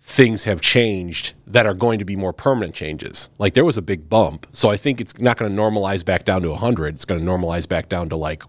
things 0.00 0.44
have 0.44 0.60
changed 0.60 1.34
that 1.46 1.64
are 1.66 1.74
going 1.74 1.98
to 1.98 2.04
be 2.04 2.14
more 2.14 2.32
permanent 2.32 2.74
changes. 2.74 3.30
Like 3.38 3.54
there 3.54 3.64
was 3.64 3.76
a 3.78 3.82
big 3.82 4.08
bump. 4.08 4.46
So 4.52 4.68
I 4.70 4.76
think 4.76 5.00
it's 5.00 5.18
not 5.18 5.38
going 5.38 5.54
to 5.54 5.60
normalize 5.60 6.04
back 6.04 6.24
down 6.24 6.42
to 6.42 6.50
100. 6.50 6.94
It's 6.94 7.04
going 7.06 7.24
to 7.24 7.26
normalize 7.26 7.66
back 7.68 7.88
down 7.88 8.08
to 8.10 8.16
like 8.16 8.42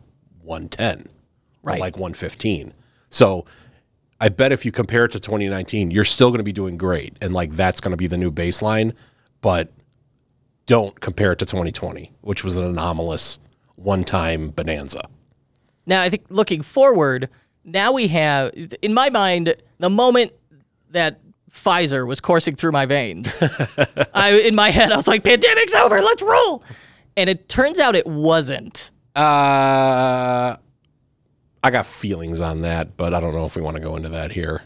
110 0.44 1.08
Right. 1.64 1.78
or 1.78 1.80
like 1.80 1.96
115. 1.96 2.74
So 3.10 3.46
I 4.20 4.30
bet 4.30 4.52
if 4.52 4.66
you 4.66 4.72
compare 4.72 5.06
it 5.06 5.12
to 5.14 5.20
2019, 5.20 5.90
you're 5.92 6.04
still 6.06 6.30
going 6.30 6.38
to 6.40 6.44
be 6.44 6.54
doing 6.54 6.78
great. 6.78 7.18
And 7.22 7.34
like 7.34 7.56
that's 7.56 7.80
going 7.80 7.92
to 7.92 7.98
be 7.98 8.08
the 8.08 8.18
new 8.18 8.32
baseline. 8.32 8.94
But 9.42 9.72
don't 10.66 11.00
compare 11.00 11.32
it 11.32 11.40
to 11.40 11.46
2020, 11.46 12.12
which 12.22 12.44
was 12.44 12.56
an 12.58 12.64
anomalous 12.64 13.40
one 13.76 14.04
time 14.04 14.50
bonanza. 14.50 15.08
Now, 15.86 16.02
I 16.02 16.10
think 16.10 16.26
looking 16.30 16.62
forward, 16.62 17.30
now 17.64 17.92
we 17.92 18.08
have, 18.08 18.52
in 18.82 18.94
my 18.94 19.10
mind, 19.10 19.56
the 19.80 19.90
moment 19.90 20.32
that 20.92 21.20
Pfizer 21.52 22.06
was 22.06 22.20
coursing 22.20 22.56
through 22.56 22.72
my 22.72 22.86
veins, 22.86 23.34
I 24.14 24.42
in 24.46 24.56
my 24.56 24.70
head 24.72 24.92
I 24.92 24.96
was 24.96 25.08
like, 25.08 25.24
"Pandemic's 25.24 25.74
over, 25.76 26.02
let's 26.02 26.22
roll," 26.22 26.64
and 27.16 27.30
it 27.30 27.48
turns 27.48 27.80
out 27.80 27.96
it 27.96 28.06
wasn't. 28.06 28.92
Uh, 29.16 30.58
I 31.64 31.70
got 31.72 31.86
feelings 31.86 32.42
on 32.42 32.62
that, 32.62 32.98
but 32.98 33.14
I 33.14 33.20
don't 33.22 33.34
know 33.34 33.46
if 33.46 33.56
we 33.56 33.62
want 33.62 33.76
to 33.78 33.82
go 33.82 33.96
into 33.96 34.10
that 34.10 34.32
here. 34.32 34.64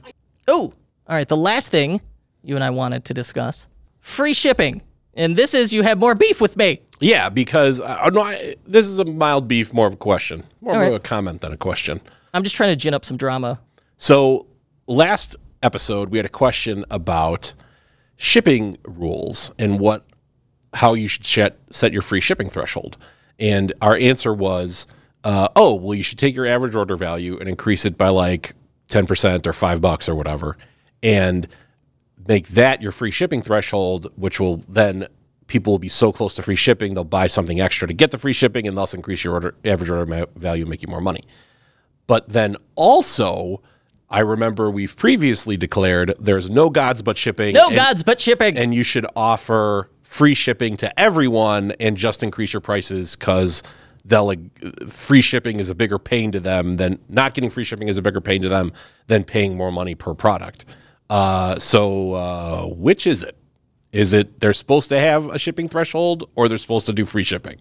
Oh, 0.48 0.74
all 1.08 1.16
right. 1.16 1.28
The 1.28 1.38
last 1.38 1.70
thing 1.70 2.02
you 2.42 2.56
and 2.56 2.64
I 2.64 2.72
wanted 2.72 3.06
to 3.06 3.14
discuss: 3.14 3.68
free 4.00 4.34
shipping, 4.34 4.82
and 5.14 5.36
this 5.36 5.54
is 5.54 5.74
you 5.74 5.84
have 5.84 5.98
more 5.98 6.16
beef 6.16 6.42
with 6.42 6.58
me. 6.58 6.82
Yeah, 7.00 7.30
because 7.30 7.80
uh, 7.80 8.10
no, 8.14 8.22
I, 8.22 8.56
this 8.66 8.88
is 8.88 9.00
a 9.00 9.06
mild 9.06 9.48
beef, 9.48 9.74
more 9.74 9.88
of 9.88 9.94
a 9.94 9.98
question, 9.98 10.44
more 10.62 10.76
All 10.76 10.82
of 10.82 10.88
right. 10.88 10.96
a 10.96 11.00
comment 11.00 11.42
than 11.42 11.54
a 11.54 11.58
question. 11.58 12.02
I'm 12.34 12.44
just 12.44 12.56
trying 12.56 12.72
to 12.72 12.76
gin 12.76 12.94
up 12.94 13.06
some 13.06 13.18
drama. 13.18 13.60
So 13.98 14.48
last 14.88 15.36
episode, 15.64 16.10
we 16.10 16.18
had 16.18 16.26
a 16.26 16.30
question 16.30 16.86
about 16.90 17.54
shipping 18.18 18.78
rules 18.86 19.52
and 19.58 19.80
what 19.80 20.06
how 20.74 20.94
you 20.94 21.08
should 21.08 21.26
set, 21.26 21.58
set 21.72 21.94
your 21.94 22.02
free 22.02 22.22
shipping 22.22 22.50
threshold. 22.50 22.98
And 23.40 23.74
our 23.82 23.96
answer 23.96 24.34
was, 24.34 24.86
uh, 25.24 25.48
oh, 25.56 25.74
well, 25.76 25.96
you 25.96 26.04
should 26.04 26.20
take 26.20 26.36
your 26.36 26.46
average 26.46 26.76
order 26.76 26.96
value 26.96 27.38
and 27.40 27.50
increase 27.50 27.86
it 27.86 27.98
by 27.98 28.10
like 28.10 28.54
ten 28.88 29.08
percent 29.08 29.48
or 29.48 29.54
five 29.54 29.82
bucks 29.82 30.08
or 30.10 30.16
whatever, 30.16 30.58
and 31.02 31.48
make 32.30 32.48
that 32.50 32.82
your 32.82 32.94
free 32.94 33.12
shipping 33.12 33.42
threshold, 33.42 34.12
which 34.16 34.40
will 34.40 34.58
then 34.70 35.08
people 35.48 35.74
will 35.74 35.80
be 35.80 35.90
so 35.90 36.12
close 36.12 36.36
to 36.36 36.44
free 36.44 36.56
shipping 36.56 36.94
they'll 36.94 37.04
buy 37.04 37.26
something 37.26 37.60
extra 37.60 37.88
to 37.88 37.94
get 37.94 38.12
the 38.12 38.20
free 38.20 38.34
shipping 38.34 38.68
and 38.68 38.78
thus 38.78 38.94
increase 38.94 39.24
your 39.24 39.34
order 39.34 39.56
average 39.66 39.90
order 39.90 40.06
ma- 40.06 40.26
value 40.36 40.62
and 40.62 40.70
make 40.70 40.84
you 40.84 40.88
more 40.88 41.02
money. 41.02 41.24
But 42.06 42.30
then 42.30 42.56
also, 42.76 43.62
I 44.12 44.20
remember 44.20 44.70
we've 44.70 44.96
previously 44.96 45.58
declared 45.58 46.14
there's 46.20 46.52
no 46.52 46.70
gods 46.70 47.02
but 47.02 47.18
shipping. 47.18 47.56
No 47.56 47.68
and, 47.68 47.76
gods, 47.76 48.04
but 48.04 48.22
shipping. 48.22 48.58
And 48.58 48.74
you 48.74 48.84
should 48.84 49.08
offer 49.16 49.90
free 50.04 50.36
shipping 50.36 50.78
to 50.78 51.00
everyone 51.00 51.72
and 51.80 51.98
just 51.98 52.22
increase 52.22 52.54
your 52.54 52.62
prices 52.62 53.16
because 53.16 53.64
they'll 54.06 54.34
free 54.88 55.22
shipping 55.22 55.60
is 55.60 55.70
a 55.70 55.76
bigger 55.76 55.98
pain 55.98 56.32
to 56.32 56.40
them 56.40 56.76
than 56.76 57.00
not 57.10 57.34
getting 57.34 57.50
free 57.50 57.64
shipping 57.64 57.88
is 57.88 57.98
a 57.98 58.02
bigger 58.04 58.22
pain 58.22 58.44
to 58.44 58.50
them 58.50 58.72
than 59.08 59.24
paying 59.24 59.58
more 59.58 59.72
money 59.72 59.96
per 59.96 60.14
product. 60.14 60.66
Uh, 61.10 61.58
so 61.58 62.14
uh, 62.14 62.66
which 62.68 63.08
is 63.08 63.24
it? 63.24 63.36
Is 63.92 64.14
it 64.14 64.40
they're 64.40 64.54
supposed 64.54 64.90
to 64.90 65.00
have 65.00 65.28
a 65.28 65.40
shipping 65.40 65.68
threshold 65.68 66.30
or 66.36 66.48
they're 66.48 66.58
supposed 66.58 66.86
to 66.88 66.94
do 66.94 67.06
free 67.06 67.24
shipping? 67.24 67.58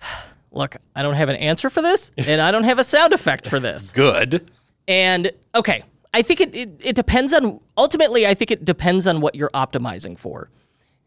Look, 0.52 0.76
I 0.96 1.02
don't 1.02 1.14
have 1.14 1.28
an 1.28 1.36
answer 1.36 1.70
for 1.70 1.80
this, 1.82 2.10
and 2.16 2.40
I 2.40 2.50
don't 2.50 2.64
have 2.64 2.78
a 2.78 2.84
sound 2.84 3.12
effect 3.12 3.48
for 3.48 3.60
this. 3.60 3.92
Good. 3.94 4.50
And 4.88 5.30
okay, 5.54 5.84
I 6.12 6.22
think 6.22 6.40
it, 6.40 6.54
it, 6.54 6.70
it 6.80 6.96
depends 6.96 7.32
on, 7.32 7.60
ultimately, 7.76 8.26
I 8.26 8.34
think 8.34 8.50
it 8.50 8.64
depends 8.64 9.06
on 9.06 9.20
what 9.20 9.36
you're 9.36 9.50
optimizing 9.50 10.18
for. 10.18 10.50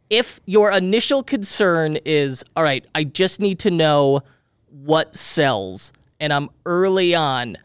If 0.09 0.39
your 0.45 0.71
initial 0.71 1.23
concern 1.23 1.97
is, 2.05 2.43
all 2.55 2.63
right, 2.63 2.85
I 2.95 3.03
just 3.03 3.41
need 3.41 3.59
to 3.59 3.71
know 3.71 4.21
what 4.69 5.15
sells, 5.15 5.91
and 6.19 6.31
I'm 6.31 6.49
early 6.65 7.15
on, 7.15 7.57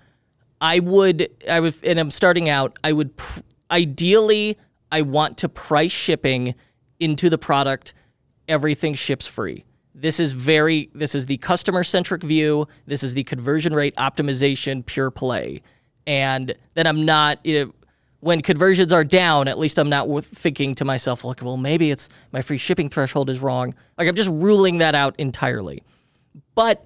I 0.60 0.80
would, 0.80 1.28
I 1.48 1.60
would, 1.60 1.76
and 1.84 2.00
I'm 2.00 2.10
starting 2.10 2.48
out, 2.48 2.76
I 2.82 2.92
would, 2.92 3.16
pr- 3.16 3.40
ideally, 3.70 4.58
I 4.90 5.02
want 5.02 5.38
to 5.38 5.48
price 5.48 5.92
shipping 5.92 6.54
into 7.00 7.30
the 7.30 7.38
product, 7.38 7.94
everything 8.48 8.94
ships 8.94 9.26
free. 9.26 9.64
This 9.94 10.20
is 10.20 10.32
very, 10.32 10.90
this 10.94 11.14
is 11.14 11.26
the 11.26 11.38
customer 11.38 11.82
centric 11.82 12.22
view. 12.22 12.68
This 12.86 13.02
is 13.02 13.14
the 13.14 13.24
conversion 13.24 13.74
rate 13.74 13.96
optimization 13.96 14.86
pure 14.86 15.10
play. 15.10 15.62
And 16.06 16.54
then 16.74 16.86
I'm 16.86 17.04
not, 17.04 17.44
you 17.44 17.64
know, 17.64 17.74
when 18.20 18.40
conversions 18.40 18.92
are 18.92 19.04
down, 19.04 19.46
at 19.46 19.58
least 19.58 19.78
I'm 19.78 19.88
not 19.88 20.08
thinking 20.24 20.74
to 20.76 20.84
myself, 20.84 21.24
like, 21.24 21.42
well, 21.42 21.56
maybe 21.56 21.90
it's 21.90 22.08
my 22.32 22.42
free 22.42 22.58
shipping 22.58 22.88
threshold 22.88 23.30
is 23.30 23.40
wrong. 23.40 23.74
Like, 23.96 24.08
I'm 24.08 24.14
just 24.14 24.30
ruling 24.30 24.78
that 24.78 24.94
out 24.94 25.14
entirely. 25.18 25.82
But 26.54 26.84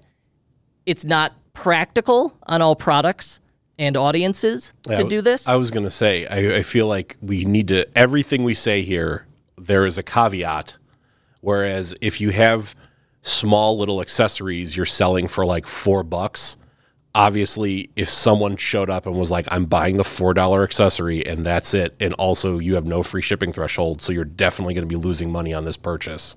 it's 0.84 1.04
not 1.04 1.32
practical 1.54 2.36
on 2.46 2.60
all 2.60 2.76
products 2.76 3.40
and 3.82 3.96
audiences 3.96 4.72
to 4.84 5.04
do 5.08 5.20
this. 5.20 5.48
I 5.48 5.56
was 5.56 5.70
going 5.70 5.84
to 5.84 5.90
say, 5.90 6.26
I, 6.26 6.58
I 6.58 6.62
feel 6.62 6.86
like 6.86 7.16
we 7.20 7.44
need 7.44 7.68
to, 7.68 7.86
everything 7.98 8.44
we 8.44 8.54
say 8.54 8.82
here, 8.82 9.26
there 9.58 9.84
is 9.86 9.98
a 9.98 10.02
caveat. 10.02 10.76
Whereas 11.40 11.92
if 12.00 12.20
you 12.20 12.30
have 12.30 12.74
small 13.22 13.78
little 13.78 14.00
accessories 14.00 14.76
you're 14.76 14.86
selling 14.86 15.26
for 15.28 15.44
like 15.44 15.66
four 15.66 16.02
bucks, 16.04 16.56
obviously, 17.14 17.90
if 17.96 18.08
someone 18.08 18.56
showed 18.56 18.88
up 18.88 19.06
and 19.06 19.16
was 19.16 19.30
like, 19.30 19.46
I'm 19.50 19.66
buying 19.66 19.96
the 19.96 20.04
$4 20.04 20.62
accessory 20.64 21.26
and 21.26 21.44
that's 21.44 21.74
it, 21.74 21.94
and 22.00 22.12
also 22.14 22.58
you 22.58 22.74
have 22.76 22.86
no 22.86 23.02
free 23.02 23.22
shipping 23.22 23.52
threshold, 23.52 24.00
so 24.02 24.12
you're 24.12 24.24
definitely 24.24 24.74
going 24.74 24.88
to 24.88 24.98
be 24.98 25.00
losing 25.00 25.30
money 25.30 25.52
on 25.52 25.64
this 25.64 25.76
purchase, 25.76 26.36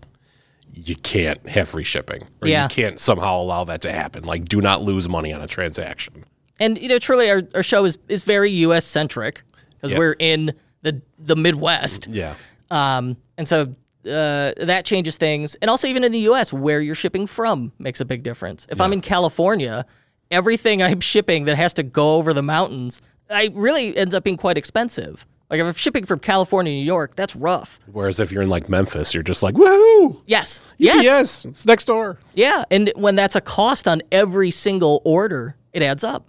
you 0.73 0.95
can't 0.95 1.47
have 1.47 1.69
free 1.69 1.84
shipping 1.84 2.23
or 2.41 2.47
Yeah. 2.47 2.63
you 2.63 2.69
can't 2.69 2.99
somehow 2.99 3.39
allow 3.39 3.63
that 3.65 3.81
to 3.81 3.91
happen. 3.91 4.23
Like, 4.23 4.45
do 4.45 4.60
not 4.62 4.81
lose 4.81 5.08
money 5.08 5.31
on 5.31 5.41
a 5.41 5.47
transaction. 5.47 6.25
And 6.60 6.78
you 6.78 6.88
know, 6.88 7.00
truly, 7.00 7.30
our, 7.30 7.41
our 7.54 7.63
show 7.63 7.86
is 7.86 7.98
is 8.08 8.24
very 8.24 8.50
U.S. 8.52 8.86
centric 8.86 9.44
because 9.72 9.91
Yeah. 9.91 9.98
we're 9.98 10.15
in 10.20 10.54
the 10.82 11.02
the 11.20 11.36
Midwest. 11.36 12.08
Yeah. 12.08 12.36
Um, 12.72 13.18
and 13.38 13.48
so 13.48 13.76
uh, 14.06 14.54
that 14.58 14.84
changes 14.86 15.18
things. 15.18 15.56
And 15.56 15.70
also, 15.70 15.88
even 15.88 16.04
in 16.04 16.12
the 16.12 16.20
US, 16.32 16.54
where 16.54 16.80
you're 16.80 16.96
shipping 16.96 17.28
from 17.28 17.72
makes 17.80 18.00
a 18.02 18.06
big 18.06 18.24
difference. 18.24 18.68
If 18.70 18.80
I'm 18.80 18.94
in 18.94 19.02
California, 19.02 19.86
everything 20.32 20.82
I'm 20.82 21.00
shipping 21.02 21.46
that 21.46 21.56
has 21.58 21.74
to 21.76 21.84
go 21.84 22.15
over 22.15 22.34
the 22.34 22.44
mountains, 22.44 23.02
I 23.30 23.52
really 23.54 23.96
ends 23.98 24.13
up 24.15 24.24
being 24.24 24.38
quite 24.38 24.58
expensive. 24.58 25.26
Like 25.50 25.60
if 25.60 25.65
I'm 25.68 25.74
shipping 25.74 26.06
from 26.06 26.20
California 26.20 26.72
to 26.72 26.76
New 26.76 26.84
York, 26.86 27.15
that's 27.15 27.36
rough. 27.36 27.80
Whereas 27.91 28.20
if 28.20 28.32
you're 28.32 28.41
in 28.44 28.50
like 28.50 28.68
Memphis, 28.70 29.13
you're 29.13 29.22
just 29.24 29.44
like, 29.44 29.54
woohoo! 29.56 30.20
Yes. 30.26 30.63
Yes. 30.78 31.04
Yes, 31.04 31.46
it's 31.46 31.65
next 31.65 31.86
door. 31.86 32.18
Yeah. 32.34 32.63
And 32.72 32.91
when 32.96 33.15
that's 33.15 33.36
a 33.36 33.41
cost 33.41 33.88
on 33.88 34.02
every 34.12 34.50
single 34.50 35.02
order, 35.06 35.56
it 35.74 35.84
adds 35.84 36.04
up. 36.04 36.26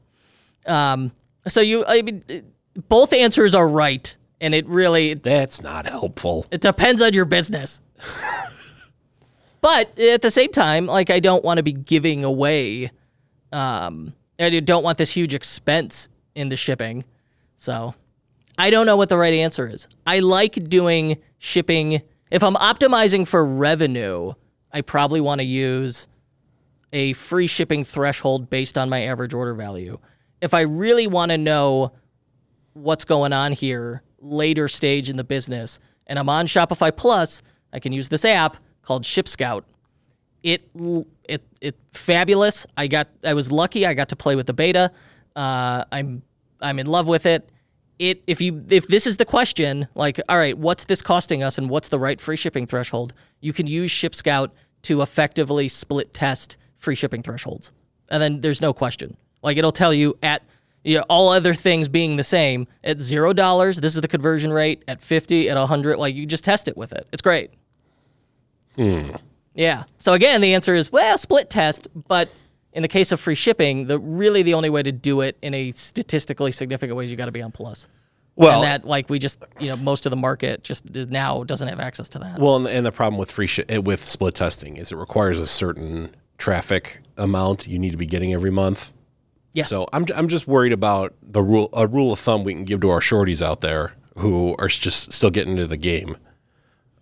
Um, 0.66 1.12
so 1.46 1.60
you, 1.60 1.84
I 1.86 2.02
mean, 2.02 2.22
both 2.88 3.12
answers 3.12 3.54
are 3.54 3.68
right. 3.68 4.16
And 4.40 4.54
it 4.54 4.66
really, 4.66 5.14
That's 5.14 5.62
not 5.62 5.86
helpful. 5.86 6.46
It 6.50 6.60
depends 6.60 7.00
on 7.00 7.14
your 7.14 7.24
business. 7.24 7.80
but 9.60 9.98
at 9.98 10.22
the 10.22 10.30
same 10.30 10.52
time, 10.52 10.86
like 10.86 11.08
I 11.08 11.20
don't 11.20 11.44
want 11.44 11.56
to 11.56 11.62
be 11.62 11.72
giving 11.72 12.24
away 12.24 12.90
um 13.52 14.12
I 14.38 14.60
don't 14.60 14.82
want 14.82 14.98
this 14.98 15.10
huge 15.10 15.32
expense 15.32 16.10
in 16.34 16.50
the 16.50 16.56
shipping. 16.56 17.04
So 17.54 17.94
I 18.58 18.68
don't 18.68 18.84
know 18.84 18.98
what 18.98 19.08
the 19.08 19.16
right 19.16 19.32
answer 19.32 19.66
is. 19.66 19.88
I 20.06 20.18
like 20.18 20.52
doing 20.52 21.16
shipping 21.38 22.02
if 22.30 22.42
I'm 22.42 22.54
optimizing 22.54 23.26
for 23.26 23.44
revenue, 23.44 24.32
I 24.72 24.80
probably 24.80 25.20
want 25.20 25.40
to 25.40 25.44
use 25.44 26.08
a 26.92 27.12
free 27.12 27.46
shipping 27.46 27.84
threshold 27.84 28.50
based 28.50 28.76
on 28.76 28.88
my 28.88 29.02
average 29.02 29.32
order 29.32 29.54
value. 29.54 29.98
If 30.40 30.54
I 30.54 30.62
really 30.62 31.06
want 31.06 31.30
to 31.30 31.38
know 31.38 31.92
what's 32.74 33.04
going 33.04 33.32
on 33.32 33.52
here 33.52 34.02
later 34.20 34.68
stage 34.68 35.08
in 35.08 35.16
the 35.16 35.24
business 35.24 35.78
and 36.06 36.18
I'm 36.18 36.28
on 36.28 36.46
Shopify 36.46 36.94
Plus, 36.94 37.42
I 37.72 37.78
can 37.78 37.92
use 37.92 38.08
this 38.08 38.24
app 38.24 38.56
called 38.82 39.04
ShipScout. 39.04 39.64
It 40.42 40.70
it 41.24 41.44
it 41.60 41.76
fabulous. 41.92 42.66
I 42.76 42.86
got 42.86 43.08
I 43.24 43.34
was 43.34 43.50
lucky. 43.50 43.84
I 43.84 43.94
got 43.94 44.10
to 44.10 44.16
play 44.16 44.36
with 44.36 44.46
the 44.46 44.52
beta. 44.52 44.92
Uh, 45.34 45.84
I'm 45.90 46.22
I'm 46.60 46.78
in 46.78 46.86
love 46.86 47.08
with 47.08 47.26
it. 47.26 47.50
It 47.98 48.22
if 48.26 48.40
you 48.40 48.64
if 48.68 48.86
this 48.86 49.06
is 49.06 49.16
the 49.16 49.24
question, 49.24 49.88
like 49.94 50.20
all 50.28 50.38
right, 50.38 50.56
what's 50.56 50.84
this 50.84 51.02
costing 51.02 51.42
us 51.42 51.58
and 51.58 51.68
what's 51.68 51.88
the 51.88 51.98
right 51.98 52.20
free 52.20 52.36
shipping 52.36 52.66
threshold? 52.66 53.12
You 53.40 53.52
can 53.52 53.66
use 53.66 53.90
ShipScout 53.90 54.50
to 54.82 55.02
effectively 55.02 55.66
split 55.66 56.14
test 56.14 56.56
free 56.76 56.94
shipping 56.94 57.22
thresholds, 57.22 57.72
and 58.08 58.22
then 58.22 58.40
there's 58.40 58.60
no 58.60 58.72
question. 58.72 59.16
Like 59.46 59.56
it'll 59.58 59.70
tell 59.70 59.94
you 59.94 60.18
at 60.24 60.42
you 60.82 60.98
know, 60.98 61.04
all 61.08 61.28
other 61.30 61.54
things 61.54 61.88
being 61.88 62.16
the 62.16 62.24
same 62.24 62.66
at 62.82 63.00
zero 63.00 63.32
dollars. 63.32 63.78
This 63.78 63.94
is 63.94 64.00
the 64.00 64.08
conversion 64.08 64.52
rate 64.52 64.82
at 64.88 65.00
fifty 65.00 65.48
at 65.48 65.56
hundred. 65.56 65.98
Like 65.98 66.16
you 66.16 66.26
just 66.26 66.44
test 66.44 66.66
it 66.66 66.76
with 66.76 66.92
it. 66.92 67.06
It's 67.12 67.22
great. 67.22 67.52
Yeah. 68.76 69.84
So 69.98 70.12
again, 70.14 70.40
the 70.40 70.52
answer 70.52 70.74
is 70.74 70.90
well, 70.90 71.16
split 71.16 71.48
test, 71.48 71.86
but 72.08 72.28
in 72.72 72.82
the 72.82 72.88
case 72.88 73.12
of 73.12 73.20
free 73.20 73.36
shipping, 73.36 73.86
the 73.86 74.00
really 74.00 74.42
the 74.42 74.54
only 74.54 74.68
way 74.68 74.82
to 74.82 74.90
do 74.90 75.20
it 75.20 75.38
in 75.42 75.54
a 75.54 75.70
statistically 75.70 76.50
significant 76.50 76.96
way 76.96 77.04
is 77.04 77.10
you 77.12 77.16
got 77.16 77.26
to 77.26 77.32
be 77.32 77.40
on 77.40 77.52
Plus. 77.52 77.88
Well, 78.34 78.62
and 78.62 78.64
that 78.64 78.84
like 78.84 79.08
we 79.08 79.20
just 79.20 79.42
you 79.60 79.68
know 79.68 79.76
most 79.76 80.06
of 80.06 80.10
the 80.10 80.16
market 80.16 80.64
just 80.64 80.94
is 80.96 81.08
now 81.08 81.44
doesn't 81.44 81.68
have 81.68 81.78
access 81.78 82.08
to 82.10 82.18
that. 82.18 82.40
well, 82.40 82.56
and, 82.56 82.66
and 82.66 82.84
the 82.84 82.92
problem 82.92 83.16
with 83.16 83.30
free 83.30 83.46
shi- 83.46 83.64
eh, 83.68 83.78
with 83.78 84.04
split 84.04 84.34
testing 84.34 84.76
is 84.76 84.90
it 84.90 84.96
requires 84.96 85.38
a 85.38 85.46
certain 85.46 86.14
traffic 86.36 87.00
amount 87.16 87.68
you 87.68 87.78
need 87.78 87.92
to 87.92 87.96
be 87.96 88.06
getting 88.06 88.34
every 88.34 88.50
month. 88.50 88.92
Yes. 89.56 89.70
So 89.70 89.86
I'm 89.92 90.06
I'm 90.14 90.28
just 90.28 90.46
worried 90.46 90.72
about 90.72 91.14
the 91.22 91.42
rule 91.42 91.68
a 91.72 91.86
rule 91.86 92.12
of 92.12 92.18
thumb 92.20 92.44
we 92.44 92.52
can 92.54 92.64
give 92.64 92.80
to 92.82 92.90
our 92.90 93.00
shorties 93.00 93.40
out 93.42 93.60
there 93.62 93.94
who 94.18 94.54
are 94.58 94.68
just 94.68 95.12
still 95.12 95.30
getting 95.30 95.52
into 95.52 95.66
the 95.66 95.76
game. 95.76 96.16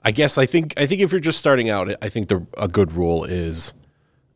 I 0.02 0.10
guess 0.12 0.36
I 0.38 0.46
think 0.46 0.74
I 0.76 0.86
think 0.86 1.00
if 1.00 1.12
you're 1.12 1.20
just 1.20 1.38
starting 1.38 1.68
out, 1.70 1.94
I 2.02 2.08
think 2.08 2.28
the 2.28 2.46
a 2.58 2.68
good 2.68 2.92
rule 2.92 3.24
is 3.24 3.74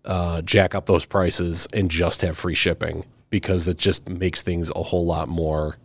uh, 0.05 0.43
jack 0.43 0.75
up 0.75 0.87
those 0.87 1.05
prices 1.05 1.67
and 1.73 1.91
just 1.91 2.23
have 2.23 2.37
free 2.39 2.55
shipping 2.55 3.05
because 3.31 3.69
it 3.69 3.77
just 3.79 4.09
makes 4.09 4.41
things 4.43 4.71
a 4.75 4.83
whole 4.83 5.05
lot 5.05 5.29
more 5.29 5.77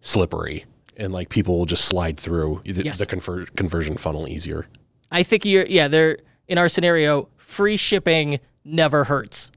slippery 0.00 0.64
and 0.96 1.12
like 1.12 1.28
people 1.28 1.58
will 1.58 1.66
just 1.66 1.84
slide 1.84 2.18
through 2.18 2.60
the, 2.64 2.82
Yes. 2.84 2.98
the 2.98 3.06
conver- 3.06 3.54
conversion 3.56 3.96
funnel 3.96 4.26
easier. 4.28 4.66
I 5.10 5.22
think 5.22 5.44
you're 5.44 5.66
yeah. 5.66 5.88
They're 5.88 6.18
in 6.48 6.56
our 6.58 6.68
scenario. 6.68 7.28
Free 7.36 7.76
shipping 7.76 8.38
never 8.64 9.04
hurts. 9.04 9.50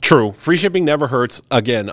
True. 0.00 0.32
Free 0.32 0.56
shipping 0.56 0.84
never 0.84 1.06
hurts. 1.08 1.42
Again, 1.50 1.90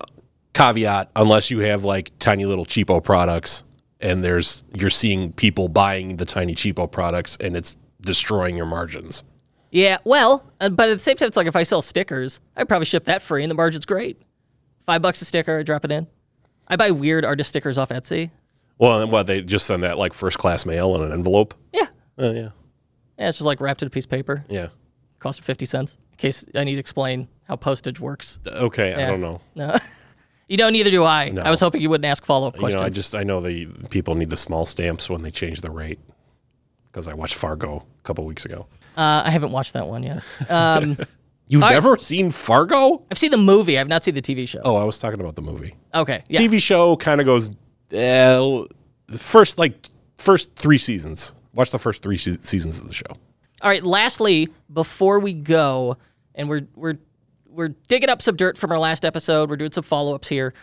caveat 0.54 1.10
unless 1.16 1.50
you 1.50 1.60
have 1.60 1.84
like 1.84 2.12
tiny 2.20 2.46
little 2.46 2.66
cheapo 2.66 3.04
products 3.04 3.64
and 4.00 4.24
there's 4.24 4.64
you're 4.74 4.90
seeing 4.92 5.32
people 5.34 5.68
buying 5.68 6.18
the 6.18 6.26
tiny 6.26 6.54
cheapo 6.54 6.90
products 6.92 7.38
and 7.40 7.56
it's 7.56 7.76
destroying 8.02 8.56
your 8.56 8.66
margins. 8.68 9.24
Yeah, 9.72 9.98
well, 10.04 10.46
uh, 10.62 10.70
but 10.70 10.90
at 10.90 10.94
the 10.94 11.00
same 11.00 11.16
time, 11.18 11.28
it's 11.28 11.38
like 11.38 11.48
if 11.48 11.56
I 11.56 11.64
sell 11.64 11.82
stickers, 11.82 12.40
I 12.56 12.64
probably 12.64 12.86
ship 12.86 13.06
that 13.06 13.24
free, 13.24 13.44
and 13.44 13.50
the 13.50 13.56
margin's 13.56 13.86
great. 13.86 14.22
Five 14.86 15.02
bucks 15.02 15.20
a 15.24 15.26
sticker, 15.26 15.58
I 15.58 15.64
drop 15.64 15.84
it 15.84 15.92
in. 15.92 16.06
I 16.68 16.76
buy 16.76 16.92
weird 16.92 17.26
artist 17.26 17.50
stickers 17.50 17.80
off 17.80 17.90
Etsy. 17.90 18.30
Well, 18.78 19.02
and 19.02 19.12
what 19.12 19.26
they 19.26 19.42
just 19.42 19.66
send 19.66 19.82
that 19.82 19.98
like 19.98 20.14
first 20.14 20.38
class 20.38 20.68
mail 20.68 20.96
in 20.96 21.02
an 21.02 21.12
envelope. 21.12 21.56
Yeah, 21.74 21.88
Uh, 22.20 22.32
yeah. 22.34 22.50
yeah, 23.18 23.30
it's 23.30 23.40
just 23.40 23.42
like 23.48 23.60
wrapped 23.62 23.82
in 23.82 23.88
a 23.88 23.90
piece 23.90 24.06
of 24.06 24.12
paper. 24.12 24.46
Yeah. 24.48 24.68
Cost 25.18 25.42
fifty 25.44 25.66
cents. 25.66 25.98
In 26.14 26.18
case 26.18 26.46
I 26.56 26.64
need 26.64 26.74
to 26.76 26.80
explain 26.80 27.28
how 27.48 27.56
postage 27.58 28.00
works. 28.00 28.40
Okay, 28.48 28.94
I 28.94 29.08
don't 29.08 29.20
know. 29.22 29.42
No, 29.56 29.76
you 30.48 30.58
know, 30.58 30.70
neither 30.70 30.90
do 30.92 31.04
I. 31.04 31.34
I 31.44 31.50
was 31.50 31.60
hoping 31.60 31.82
you 31.82 31.90
wouldn't 31.90 32.06
ask 32.06 32.24
follow 32.26 32.48
up 32.48 32.56
You 32.56 32.60
questions. 32.60 32.82
know, 32.82 32.86
I 32.86 32.90
just 32.90 33.16
I 33.16 33.24
know 33.24 33.42
the 33.42 33.66
people 33.90 34.16
need 34.16 34.30
the 34.30 34.38
small 34.38 34.66
stamps 34.66 35.10
when 35.10 35.22
they 35.24 35.32
change 35.32 35.62
the 35.62 35.72
rate 35.72 36.00
because 36.92 37.08
I 37.08 37.14
watched 37.14 37.36
Fargo 37.36 37.78
a 37.78 38.04
couple 38.04 38.26
weeks 38.26 38.46
ago. 38.46 38.68
uh, 38.96 39.24
I 39.26 39.30
haven't 39.32 39.52
watched 39.52 39.74
that 39.74 39.88
one 39.88 40.04
yet. 40.04 40.24
Um, 40.50 40.98
You've 41.48 41.64
I- 41.64 41.72
never 41.72 41.98
seen 41.98 42.32
Fargo? 42.32 43.04
I've 43.12 43.18
seen 43.18 43.32
the 43.32 43.38
movie. 43.38 43.78
I've 43.78 43.90
not 43.90 44.04
seen 44.04 44.16
the 44.16 44.22
TV 44.22 44.48
show. 44.48 44.62
Oh, 44.64 44.76
I 44.78 44.84
was 44.86 44.98
talking 44.98 45.20
about 45.20 45.36
the 45.36 45.42
movie. 45.42 45.76
Okay, 45.94 46.24
yeah. 46.30 46.40
TV 46.40 46.62
show 46.62 46.96
kind 46.96 47.20
of 47.20 47.26
goes 47.26 47.52
uh, 47.94 48.64
first 49.18 49.58
like 49.58 49.88
first 50.18 50.56
three 50.56 50.78
seasons. 50.78 51.34
Watch 51.54 51.72
the 51.72 51.80
first 51.80 52.02
three 52.02 52.18
se- 52.18 52.38
seasons 52.42 52.80
of 52.80 52.88
the 52.88 52.94
show. 52.94 53.06
All 53.64 53.70
right. 53.70 53.82
Lastly, 53.82 54.50
before 54.72 55.20
we 55.20 55.34
go, 55.34 55.96
and 56.36 56.50
we're 56.50 56.68
we're 56.76 56.98
we're 57.48 57.70
digging 57.88 58.10
up 58.10 58.22
some 58.22 58.36
dirt 58.36 58.58
from 58.58 58.74
our 58.74 58.78
last 58.78 59.06
episode. 59.06 59.50
We're 59.50 59.56
doing 59.56 59.72
some 59.72 59.86
follow 59.86 60.16
ups 60.16 60.28
here. 60.28 60.54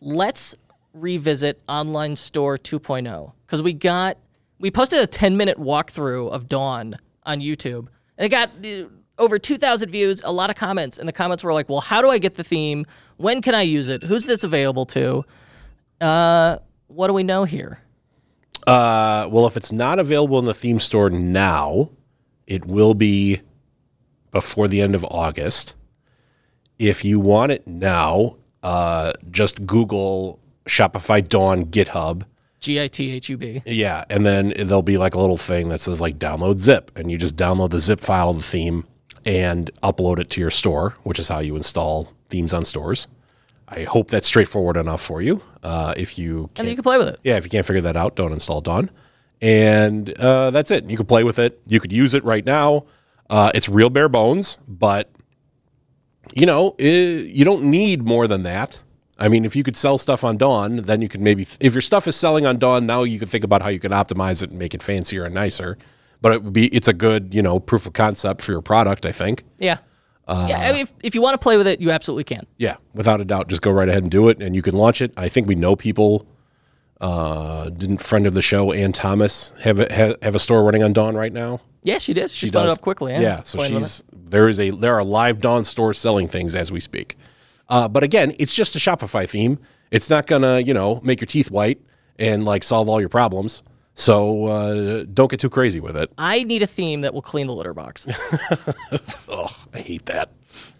Let's 0.00 0.54
revisit 0.92 1.60
Online 1.68 2.14
Store 2.14 2.56
2.0 2.56 3.32
because 3.46 3.62
we 3.62 3.72
got 3.72 4.18
we 4.60 4.70
posted 4.70 5.00
a 5.00 5.08
10 5.08 5.36
minute 5.36 5.58
walkthrough 5.58 6.30
of 6.30 6.48
Dawn 6.48 6.96
on 7.24 7.40
YouTube, 7.40 7.88
and 8.16 8.26
it 8.26 8.28
got 8.28 8.64
uh, 8.64 8.88
over 9.18 9.40
2,000 9.40 9.90
views, 9.90 10.22
a 10.24 10.30
lot 10.30 10.48
of 10.48 10.54
comments, 10.54 10.98
and 10.98 11.08
the 11.08 11.12
comments 11.12 11.42
were 11.42 11.52
like, 11.52 11.68
"Well, 11.68 11.80
how 11.80 12.00
do 12.00 12.10
I 12.10 12.18
get 12.18 12.34
the 12.34 12.44
theme? 12.44 12.86
When 13.16 13.42
can 13.42 13.56
I 13.56 13.62
use 13.62 13.88
it? 13.88 14.04
Who's 14.04 14.24
this 14.24 14.44
available 14.44 14.86
to? 14.86 15.24
Uh, 16.00 16.58
what 16.86 17.08
do 17.08 17.12
we 17.12 17.24
know 17.24 17.42
here?" 17.42 17.80
Uh, 18.68 19.28
well, 19.32 19.46
if 19.46 19.56
it's 19.56 19.72
not 19.72 19.98
available 19.98 20.38
in 20.38 20.44
the 20.44 20.54
theme 20.54 20.78
store 20.78 21.10
now, 21.10 21.90
it 22.46 22.64
will 22.66 22.94
be 22.94 23.40
before 24.30 24.68
the 24.68 24.80
end 24.80 24.94
of 24.94 25.04
August. 25.04 25.76
If 26.78 27.04
you 27.04 27.18
want 27.20 27.52
it 27.52 27.66
now, 27.66 28.36
uh, 28.62 29.12
just 29.30 29.66
Google 29.66 30.38
Shopify 30.66 31.26
Dawn 31.26 31.66
GitHub. 31.66 32.24
G 32.60 32.80
I 32.82 32.88
T 32.88 33.10
H 33.12 33.28
U 33.28 33.36
B. 33.36 33.62
Yeah, 33.64 34.04
and 34.10 34.26
then 34.26 34.52
there'll 34.56 34.82
be 34.82 34.98
like 34.98 35.14
a 35.14 35.20
little 35.20 35.36
thing 35.36 35.68
that 35.68 35.78
says 35.80 36.00
like 36.00 36.18
download 36.18 36.58
zip, 36.58 36.90
and 36.96 37.10
you 37.10 37.16
just 37.18 37.36
download 37.36 37.70
the 37.70 37.80
zip 37.80 38.00
file 38.00 38.30
of 38.30 38.36
the 38.38 38.42
theme 38.42 38.84
and 39.24 39.70
upload 39.82 40.18
it 40.18 40.30
to 40.30 40.40
your 40.40 40.50
store, 40.50 40.94
which 41.04 41.18
is 41.18 41.28
how 41.28 41.38
you 41.38 41.56
install 41.56 42.12
themes 42.28 42.52
on 42.52 42.64
stores. 42.64 43.08
I 43.68 43.82
hope 43.82 44.08
that's 44.10 44.28
straightforward 44.28 44.76
enough 44.76 45.02
for 45.02 45.20
you. 45.20 45.42
Uh, 45.62 45.92
if 45.96 46.18
you 46.18 46.48
And 46.56 46.68
you 46.68 46.74
can 46.74 46.84
play 46.84 46.98
with 46.98 47.08
it. 47.08 47.18
yeah, 47.24 47.36
if 47.36 47.44
you 47.44 47.50
can't 47.50 47.66
figure 47.66 47.82
that 47.82 47.96
out, 47.96 48.14
don't 48.16 48.32
install 48.32 48.60
Dawn, 48.60 48.90
and 49.40 50.16
uh, 50.18 50.50
that's 50.50 50.70
it. 50.70 50.88
You 50.88 50.96
can 50.96 51.06
play 51.06 51.24
with 51.24 51.38
it. 51.38 51.60
You 51.66 51.80
could 51.80 51.92
use 51.92 52.14
it 52.14 52.24
right 52.24 52.44
now. 52.44 52.86
Uh, 53.28 53.50
it's 53.54 53.68
real 53.68 53.90
bare 53.90 54.08
bones, 54.08 54.58
but 54.68 55.10
you 56.34 56.44
know 56.44 56.74
i 56.80 56.82
you 56.82 57.44
don't 57.44 57.62
need 57.62 58.02
more 58.02 58.26
than 58.26 58.42
that. 58.44 58.80
I 59.18 59.28
mean, 59.28 59.44
if 59.44 59.56
you 59.56 59.62
could 59.62 59.76
sell 59.76 59.98
stuff 59.98 60.24
on 60.24 60.36
Dawn, 60.36 60.76
then 60.76 61.00
you 61.00 61.08
could 61.08 61.20
maybe, 61.20 61.46
if 61.58 61.74
your 61.74 61.80
stuff 61.80 62.06
is 62.06 62.16
selling 62.16 62.44
on 62.44 62.58
Dawn, 62.58 62.84
now 62.86 63.02
you 63.02 63.18
could 63.18 63.30
think 63.30 63.44
about 63.44 63.62
how 63.62 63.68
you 63.68 63.78
can 63.78 63.92
optimize 63.92 64.42
it 64.42 64.50
and 64.50 64.58
make 64.58 64.74
it 64.74 64.82
fancier 64.82 65.24
and 65.24 65.34
nicer. 65.34 65.78
But 66.20 66.32
it 66.32 66.42
would 66.42 66.52
be, 66.52 66.66
it's 66.66 66.88
a 66.88 66.92
good, 66.92 67.34
you 67.34 67.42
know, 67.42 67.58
proof 67.58 67.86
of 67.86 67.94
concept 67.94 68.42
for 68.42 68.52
your 68.52 68.60
product, 68.60 69.06
I 69.06 69.12
think. 69.12 69.44
Yeah. 69.58 69.78
yeah. 70.28 70.58
I 70.58 70.72
mean, 70.72 70.82
if, 70.82 70.92
if 71.02 71.14
you 71.14 71.22
want 71.22 71.34
to 71.34 71.38
play 71.38 71.56
with 71.56 71.66
it, 71.66 71.80
you 71.80 71.90
absolutely 71.90 72.24
can. 72.24 72.46
Yeah, 72.58 72.76
without 72.92 73.20
a 73.20 73.24
doubt, 73.24 73.48
just 73.48 73.62
go 73.62 73.70
right 73.70 73.88
ahead 73.88 74.02
and 74.02 74.10
do 74.10 74.28
it, 74.28 74.42
and 74.42 74.54
you 74.54 74.60
can 74.60 74.74
launch 74.74 75.00
it. 75.00 75.12
I 75.16 75.28
think 75.30 75.46
we 75.46 75.54
know 75.54 75.76
people. 75.76 76.26
Uh, 77.00 77.68
didn't 77.70 77.98
friend 78.02 78.26
of 78.26 78.34
the 78.34 78.40
show 78.42 78.72
Ann 78.72 78.92
Thomas 78.92 79.52
have 79.60 79.80
a, 79.80 79.92
have, 79.92 80.16
have 80.22 80.34
a 80.34 80.38
store 80.38 80.64
running 80.64 80.82
on 80.82 80.92
Dawn 80.92 81.14
right 81.14 81.32
now? 81.32 81.60
Yeah, 81.82 81.98
she 81.98 82.14
did. 82.14 82.30
She, 82.30 82.46
She 82.46 82.46
spun 82.48 82.66
it 82.66 82.70
up 82.70 82.80
quickly. 82.80 83.12
Yeah, 83.12 83.20
Yeah, 83.20 83.42
so 83.42 83.62
she's 83.64 84.02
there 84.12 84.48
is 84.48 84.58
a 84.58 84.70
there 84.70 84.94
are 84.94 85.04
live 85.04 85.40
Dawn 85.40 85.62
stores 85.64 85.98
selling 85.98 86.26
things 86.26 86.54
as 86.56 86.72
we 86.72 86.80
speak. 86.80 87.16
Uh, 87.68 87.86
but 87.86 88.02
again, 88.02 88.34
it's 88.38 88.54
just 88.54 88.74
a 88.76 88.78
Shopify 88.78 89.28
theme. 89.28 89.58
It's 89.90 90.08
not 90.10 90.26
gonna 90.26 90.60
you 90.60 90.74
know 90.74 91.00
make 91.04 91.20
your 91.20 91.26
teeth 91.26 91.50
white 91.50 91.80
and 92.18 92.44
like 92.44 92.64
solve 92.64 92.88
all 92.88 92.98
your 93.00 93.08
problems. 93.10 93.62
So 93.94 94.44
uh, 94.46 95.04
don't 95.12 95.30
get 95.30 95.40
too 95.40 95.48
crazy 95.48 95.80
with 95.80 95.96
it. 95.96 96.10
I 96.18 96.42
need 96.44 96.62
a 96.62 96.66
theme 96.66 97.00
that 97.02 97.14
will 97.14 97.22
clean 97.22 97.46
the 97.46 97.54
litter 97.54 97.72
box. 97.74 98.06
Oh, 99.28 99.54
I 99.74 99.78
hate 99.80 100.06
that. 100.06 100.30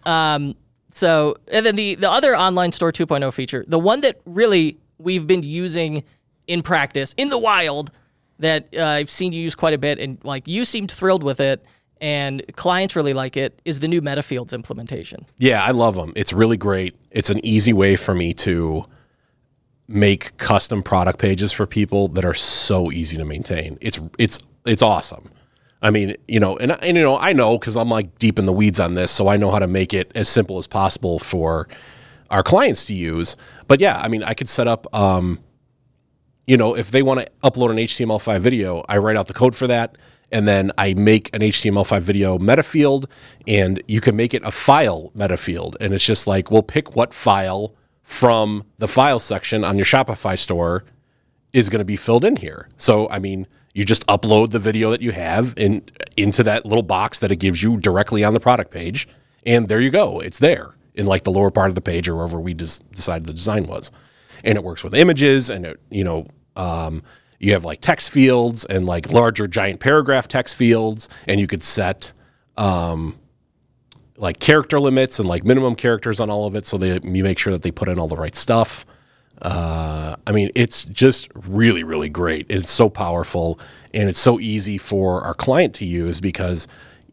Um, 0.04 0.54
So, 0.90 1.36
and 1.52 1.64
then 1.66 1.76
the 1.76 1.94
the 1.96 2.10
other 2.10 2.36
online 2.36 2.72
store 2.72 2.90
2.0 2.90 3.32
feature, 3.32 3.64
the 3.68 3.78
one 3.78 4.00
that 4.00 4.20
really 4.24 4.78
we've 4.98 5.26
been 5.26 5.42
using 5.42 6.04
in 6.46 6.62
practice 6.62 7.14
in 7.16 7.28
the 7.28 7.38
wild, 7.38 7.90
that 8.38 8.68
uh, 8.76 8.84
I've 8.84 9.10
seen 9.10 9.32
you 9.32 9.40
use 9.40 9.54
quite 9.54 9.74
a 9.74 9.78
bit, 9.78 9.98
and 9.98 10.18
like 10.24 10.46
you 10.46 10.64
seemed 10.64 10.90
thrilled 10.90 11.22
with 11.22 11.40
it, 11.40 11.64
and 12.00 12.42
clients 12.56 12.94
really 12.94 13.14
like 13.14 13.36
it, 13.36 13.60
is 13.64 13.80
the 13.80 13.88
new 13.88 14.02
MetaFields 14.02 14.52
implementation. 14.52 15.26
Yeah, 15.38 15.62
I 15.62 15.70
love 15.70 15.94
them. 15.94 16.12
It's 16.14 16.32
really 16.32 16.58
great. 16.58 16.94
It's 17.10 17.30
an 17.30 17.44
easy 17.44 17.72
way 17.72 17.96
for 17.96 18.14
me 18.14 18.34
to 18.34 18.84
make 19.88 20.36
custom 20.36 20.82
product 20.82 21.18
pages 21.18 21.52
for 21.52 21.66
people 21.66 22.08
that 22.08 22.24
are 22.24 22.34
so 22.34 22.90
easy 22.90 23.16
to 23.16 23.24
maintain. 23.24 23.78
It's 23.80 23.98
it's 24.18 24.38
it's 24.64 24.82
awesome. 24.82 25.30
I 25.82 25.90
mean, 25.90 26.16
you 26.26 26.40
know, 26.40 26.56
and, 26.56 26.72
and 26.72 26.96
you 26.96 27.02
know, 27.02 27.18
I 27.18 27.32
know 27.32 27.58
because 27.58 27.76
I'm 27.76 27.88
like 27.88 28.18
deep 28.18 28.38
in 28.38 28.46
the 28.46 28.52
weeds 28.52 28.80
on 28.80 28.94
this, 28.94 29.12
so 29.12 29.28
I 29.28 29.36
know 29.36 29.50
how 29.50 29.58
to 29.58 29.66
make 29.66 29.94
it 29.94 30.10
as 30.14 30.28
simple 30.28 30.58
as 30.58 30.66
possible 30.66 31.18
for 31.18 31.68
our 32.30 32.42
clients 32.42 32.86
to 32.86 32.94
use. 32.94 33.36
But 33.66 33.80
yeah, 33.80 33.98
I 33.98 34.08
mean, 34.08 34.22
I 34.22 34.34
could 34.34 34.48
set 34.48 34.66
up, 34.66 34.92
um, 34.94 35.40
you 36.46 36.56
know, 36.56 36.76
if 36.76 36.90
they 36.90 37.02
want 37.02 37.20
to 37.20 37.26
upload 37.42 37.70
an 37.70 37.76
HTML5 37.76 38.40
video, 38.40 38.84
I 38.88 38.98
write 38.98 39.16
out 39.16 39.26
the 39.26 39.34
code 39.34 39.56
for 39.56 39.66
that, 39.66 39.96
and 40.32 40.46
then 40.46 40.72
I 40.78 40.94
make 40.94 41.34
an 41.34 41.40
HTML5 41.40 42.00
video 42.00 42.38
meta 42.38 42.62
field, 42.62 43.08
and 43.46 43.82
you 43.88 44.00
can 44.00 44.16
make 44.16 44.34
it 44.34 44.42
a 44.44 44.50
file 44.50 45.10
meta 45.14 45.36
field, 45.36 45.76
and 45.80 45.94
it's 45.94 46.04
just 46.04 46.26
like 46.26 46.50
we'll 46.50 46.62
pick 46.62 46.94
what 46.96 47.14
file 47.14 47.74
from 48.02 48.64
the 48.78 48.88
file 48.88 49.18
section 49.18 49.64
on 49.64 49.76
your 49.76 49.84
Shopify 49.84 50.38
store 50.38 50.84
is 51.52 51.68
going 51.68 51.80
to 51.80 51.84
be 51.84 51.96
filled 51.96 52.24
in 52.24 52.36
here. 52.36 52.68
So, 52.76 53.08
I 53.08 53.18
mean, 53.18 53.46
you 53.74 53.84
just 53.84 54.06
upload 54.06 54.50
the 54.50 54.58
video 54.58 54.90
that 54.90 55.02
you 55.02 55.10
have 55.12 55.54
in 55.56 55.82
into 56.16 56.42
that 56.44 56.64
little 56.64 56.82
box 56.82 57.18
that 57.18 57.32
it 57.32 57.36
gives 57.36 57.62
you 57.62 57.76
directly 57.76 58.22
on 58.24 58.34
the 58.34 58.40
product 58.40 58.70
page, 58.70 59.08
and 59.44 59.68
there 59.68 59.80
you 59.80 59.90
go. 59.90 60.20
It's 60.20 60.38
there 60.38 60.75
in 60.96 61.06
like 61.06 61.24
the 61.24 61.30
lower 61.30 61.50
part 61.50 61.68
of 61.68 61.74
the 61.74 61.80
page 61.80 62.08
or 62.08 62.16
wherever 62.16 62.40
we 62.40 62.54
des- 62.54 62.82
decided 62.92 63.26
the 63.26 63.34
design 63.34 63.66
was, 63.66 63.92
and 64.42 64.56
it 64.56 64.64
works 64.64 64.82
with 64.82 64.94
images 64.94 65.50
and 65.50 65.66
it, 65.66 65.80
you 65.90 66.04
know. 66.04 66.26
Um, 66.56 67.02
you 67.38 67.52
have 67.52 67.66
like 67.66 67.82
text 67.82 68.10
fields 68.10 68.64
and 68.64 68.86
like 68.86 69.12
larger 69.12 69.46
giant 69.46 69.78
paragraph 69.78 70.26
text 70.26 70.54
fields, 70.54 71.08
and 71.28 71.38
you 71.38 71.46
could 71.46 71.62
set 71.62 72.12
um, 72.56 73.14
like 74.16 74.40
character 74.40 74.80
limits 74.80 75.18
and 75.18 75.28
like 75.28 75.44
minimum 75.44 75.74
characters 75.74 76.18
on 76.18 76.30
all 76.30 76.46
of 76.46 76.54
it, 76.54 76.66
so 76.66 76.78
that 76.78 77.04
you 77.04 77.22
make 77.22 77.38
sure 77.38 77.52
that 77.52 77.62
they 77.62 77.70
put 77.70 77.88
in 77.88 77.98
all 77.98 78.08
the 78.08 78.16
right 78.16 78.34
stuff. 78.34 78.86
Uh, 79.42 80.16
I 80.26 80.32
mean, 80.32 80.50
it's 80.54 80.84
just 80.84 81.28
really, 81.34 81.84
really 81.84 82.08
great. 82.08 82.46
It's 82.48 82.70
so 82.70 82.88
powerful 82.88 83.60
and 83.92 84.08
it's 84.08 84.18
so 84.18 84.40
easy 84.40 84.78
for 84.78 85.22
our 85.22 85.34
client 85.34 85.74
to 85.74 85.84
use 85.84 86.20
because, 86.22 86.66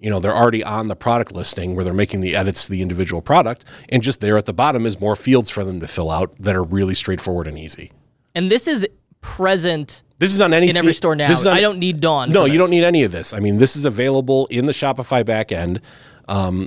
you 0.04 0.10
know, 0.10 0.20
they're 0.20 0.36
already 0.36 0.64
on 0.64 0.90
the 0.90 0.96
product 0.98 1.32
listing 1.32 1.76
where 1.76 1.86
they're 1.86 1.94
making 1.94 2.20
the 2.20 2.36
edits 2.36 2.66
to 2.66 2.72
the 2.72 2.82
individual 2.82 3.22
product. 3.22 3.64
And 3.88 4.04
just 4.04 4.20
there 4.20 4.38
at 4.38 4.46
the 4.46 4.54
bottom 4.54 4.86
is 4.86 5.00
more 5.00 5.16
fields 5.16 5.50
for 5.50 5.64
them 5.64 5.80
to 5.80 5.88
fill 5.88 6.12
out 6.12 6.36
that 6.40 6.58
are 6.58 6.64
really 6.64 6.94
straightforward 6.94 7.48
and 7.48 7.58
easy. 7.58 7.92
And 8.36 8.52
this 8.52 8.68
is 8.68 8.86
present 9.22 10.04
This 10.20 10.34
is 10.34 10.42
on 10.42 10.54
any 10.54 10.70
in 10.70 10.76
every 10.76 10.94
store 10.94 11.16
now. 11.16 11.30
This 11.30 11.40
is 11.40 11.48
on- 11.48 11.56
I 11.56 11.62
don't 11.62 11.80
need 11.80 12.02
Dawn. 12.02 12.32
No, 12.34 12.44
you 12.44 12.58
don't 12.60 12.70
need 12.70 12.84
any 12.84 13.04
of 13.04 13.14
this. 13.14 13.34
I 13.34 13.40
mean, 13.40 13.58
this 13.60 13.78
is 13.78 13.86
available 13.86 14.46
in 14.48 14.66
the 14.66 14.74
Shopify 14.74 15.24
backend. 15.24 15.80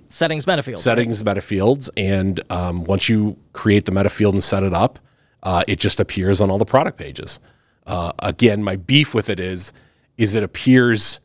settings 0.08 0.46
MetaFields. 0.46 0.78
settings 0.78 1.22
meta 1.22 1.42
fields, 1.42 1.90
and 1.96 2.40
um, 2.50 2.84
once 2.84 3.08
you 3.10 3.36
create 3.52 3.84
the 3.84 3.92
meta 3.92 4.08
field 4.08 4.32
and 4.34 4.42
set 4.42 4.62
it 4.62 4.72
up, 4.72 4.98
uh, 5.42 5.62
it 5.68 5.78
just 5.78 6.00
appears 6.00 6.40
on 6.40 6.50
all 6.50 6.58
the 6.58 6.64
product 6.64 6.96
pages. 6.98 7.38
Uh, 7.86 8.12
again, 8.18 8.62
my 8.64 8.76
beef 8.76 9.14
with 9.14 9.28
it 9.28 9.38
is, 9.38 9.74
is 10.16 10.34
it 10.34 10.42
appears 10.42 11.20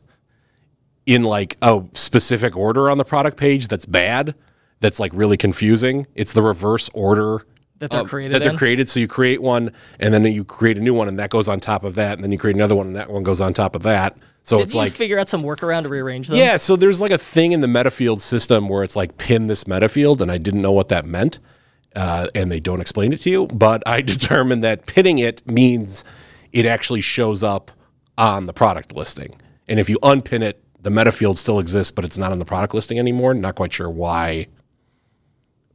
in 1.06 1.24
like 1.24 1.56
a 1.62 1.82
specific 1.94 2.56
order 2.56 2.90
on 2.90 2.98
the 2.98 3.04
product 3.04 3.36
page 3.36 3.68
that's 3.68 3.86
bad, 3.86 4.34
that's 4.80 5.00
like 5.00 5.12
really 5.14 5.36
confusing. 5.36 6.06
It's 6.14 6.32
the 6.32 6.42
reverse 6.42 6.88
order 6.94 7.44
That 7.78 7.90
they're 7.90 8.00
um, 8.00 8.06
created 8.08 8.34
that 8.34 8.42
they're 8.42 8.52
in? 8.52 8.58
created. 8.58 8.88
So 8.88 9.00
you 9.00 9.08
create 9.08 9.42
one, 9.42 9.72
and 10.00 10.12
then 10.14 10.24
you 10.24 10.44
create 10.44 10.78
a 10.78 10.80
new 10.80 10.94
one, 10.94 11.08
and 11.08 11.18
that 11.18 11.30
goes 11.30 11.48
on 11.48 11.60
top 11.60 11.84
of 11.84 11.94
that, 11.96 12.14
and 12.14 12.22
then 12.24 12.30
you 12.32 12.38
create 12.38 12.56
another 12.56 12.74
one, 12.76 12.88
and 12.88 12.96
that 12.96 13.10
one 13.10 13.22
goes 13.22 13.40
on 13.40 13.52
top 13.52 13.74
of 13.76 13.82
that. 13.82 14.16
So 14.44 14.56
Did 14.56 14.64
it's 14.64 14.74
you 14.74 14.80
like 14.80 14.92
figure 14.92 15.18
out 15.20 15.28
some 15.28 15.42
workaround 15.44 15.82
to 15.84 15.88
rearrange 15.88 16.26
them? 16.28 16.36
yeah, 16.36 16.56
so 16.56 16.74
there's 16.74 17.00
like 17.00 17.12
a 17.12 17.18
thing 17.18 17.52
in 17.52 17.60
the 17.60 17.68
metafield 17.68 18.20
system 18.20 18.68
where 18.68 18.82
it's 18.82 18.96
like 18.96 19.16
pin 19.16 19.46
this 19.46 19.64
metafield, 19.64 20.20
and 20.20 20.32
I 20.32 20.38
didn't 20.38 20.62
know 20.62 20.72
what 20.72 20.88
that 20.88 21.04
meant, 21.06 21.38
uh, 21.94 22.26
and 22.34 22.50
they 22.50 22.58
don't 22.60 22.80
explain 22.80 23.12
it 23.12 23.18
to 23.18 23.30
you. 23.30 23.46
But 23.48 23.82
I 23.86 24.00
determined 24.02 24.62
that 24.64 24.86
pinning 24.86 25.18
it 25.18 25.46
means 25.46 26.04
it 26.52 26.66
actually 26.66 27.00
shows 27.02 27.42
up 27.42 27.70
on 28.18 28.46
the 28.46 28.52
product 28.52 28.94
listing, 28.94 29.40
and 29.68 29.78
if 29.80 29.88
you 29.88 29.98
unpin 30.02 30.42
it, 30.42 30.61
the 30.82 30.90
metafield 30.90 31.36
still 31.36 31.58
exists, 31.58 31.90
but 31.90 32.04
it's 32.04 32.18
not 32.18 32.32
on 32.32 32.38
the 32.38 32.44
product 32.44 32.74
listing 32.74 32.98
anymore. 32.98 33.34
Not 33.34 33.54
quite 33.54 33.72
sure 33.72 33.88
why. 33.88 34.48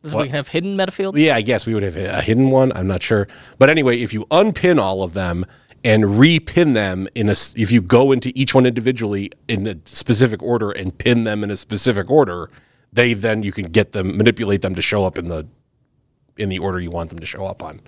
This 0.01 0.14
we 0.14 0.24
can 0.24 0.32
have 0.32 0.49
hidden 0.49 0.78
MetaFields. 0.78 1.18
Yeah, 1.18 1.36
I 1.36 1.41
guess 1.41 1.66
we 1.66 1.74
would 1.74 1.84
have 1.84 1.95
a 1.95 2.22
hidden 2.22 2.49
one. 2.49 2.72
I'm 2.74 2.88
not 2.88 3.01
sure, 3.01 3.28
but 3.58 3.70
anyway, 3.70 3.99
if 3.99 4.14
you 4.14 4.26
unpin 4.30 4.80
all 4.80 5.03
of 5.03 5.14
them 5.14 5.45
and 5.84 6.03
repin 6.03 6.74
them 6.74 7.08
in 7.16 7.30
a, 7.30 7.36
if 7.55 7.72
you 7.72 7.82
go 7.82 8.12
into 8.12 8.32
each 8.36 8.53
one 8.53 8.66
individually 8.66 9.32
in 9.47 9.66
a 9.68 9.76
specific 9.86 10.41
order 10.43 10.72
and 10.72 10.97
pin 10.97 11.24
them 11.24 11.43
in 11.43 11.51
a 11.51 11.58
specific 11.58 12.10
order, 12.10 12.49
they 12.93 13.14
then 13.14 13.43
you 13.43 13.51
can 13.51 13.66
get 13.66 13.91
them 13.91 14.18
manipulate 14.18 14.62
them 14.62 14.76
to 14.76 14.82
show 14.82 15.03
up 15.03 15.18
in 15.18 15.30
the 15.30 15.47
in 16.38 16.49
the 16.49 16.60
order 16.60 16.80
you 16.80 16.91
want 16.91 17.10
them 17.10 17.20
to 17.20 17.26
show 17.26 17.45
up 17.45 17.64
on. 17.64 17.82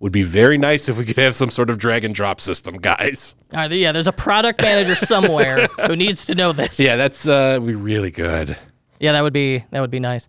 Would 0.00 0.12
be 0.12 0.24
very 0.24 0.58
nice 0.58 0.88
if 0.90 0.98
we 0.98 1.06
could 1.06 1.16
have 1.16 1.34
some 1.34 1.50
sort 1.50 1.70
of 1.70 1.78
drag 1.78 2.04
and 2.04 2.14
drop 2.14 2.40
system, 2.40 2.76
guys. 2.76 3.34
Right, 3.52 3.70
yeah, 3.72 3.92
there's 3.92 4.08
a 4.08 4.12
product 4.12 4.60
manager 4.60 4.94
somewhere 4.94 5.66
who 5.86 5.96
needs 5.96 6.26
to 6.26 6.34
know 6.34 6.52
this. 6.52 6.78
Yeah, 6.78 6.96
that's 6.96 7.26
uh, 7.26 7.58
be 7.60 7.74
really 7.74 8.10
good. 8.10 8.58
yeah, 9.00 9.12
that 9.12 9.22
would 9.22 9.32
be 9.32 9.64
that 9.70 9.80
would 9.80 9.90
be 9.90 10.00
nice. 10.00 10.28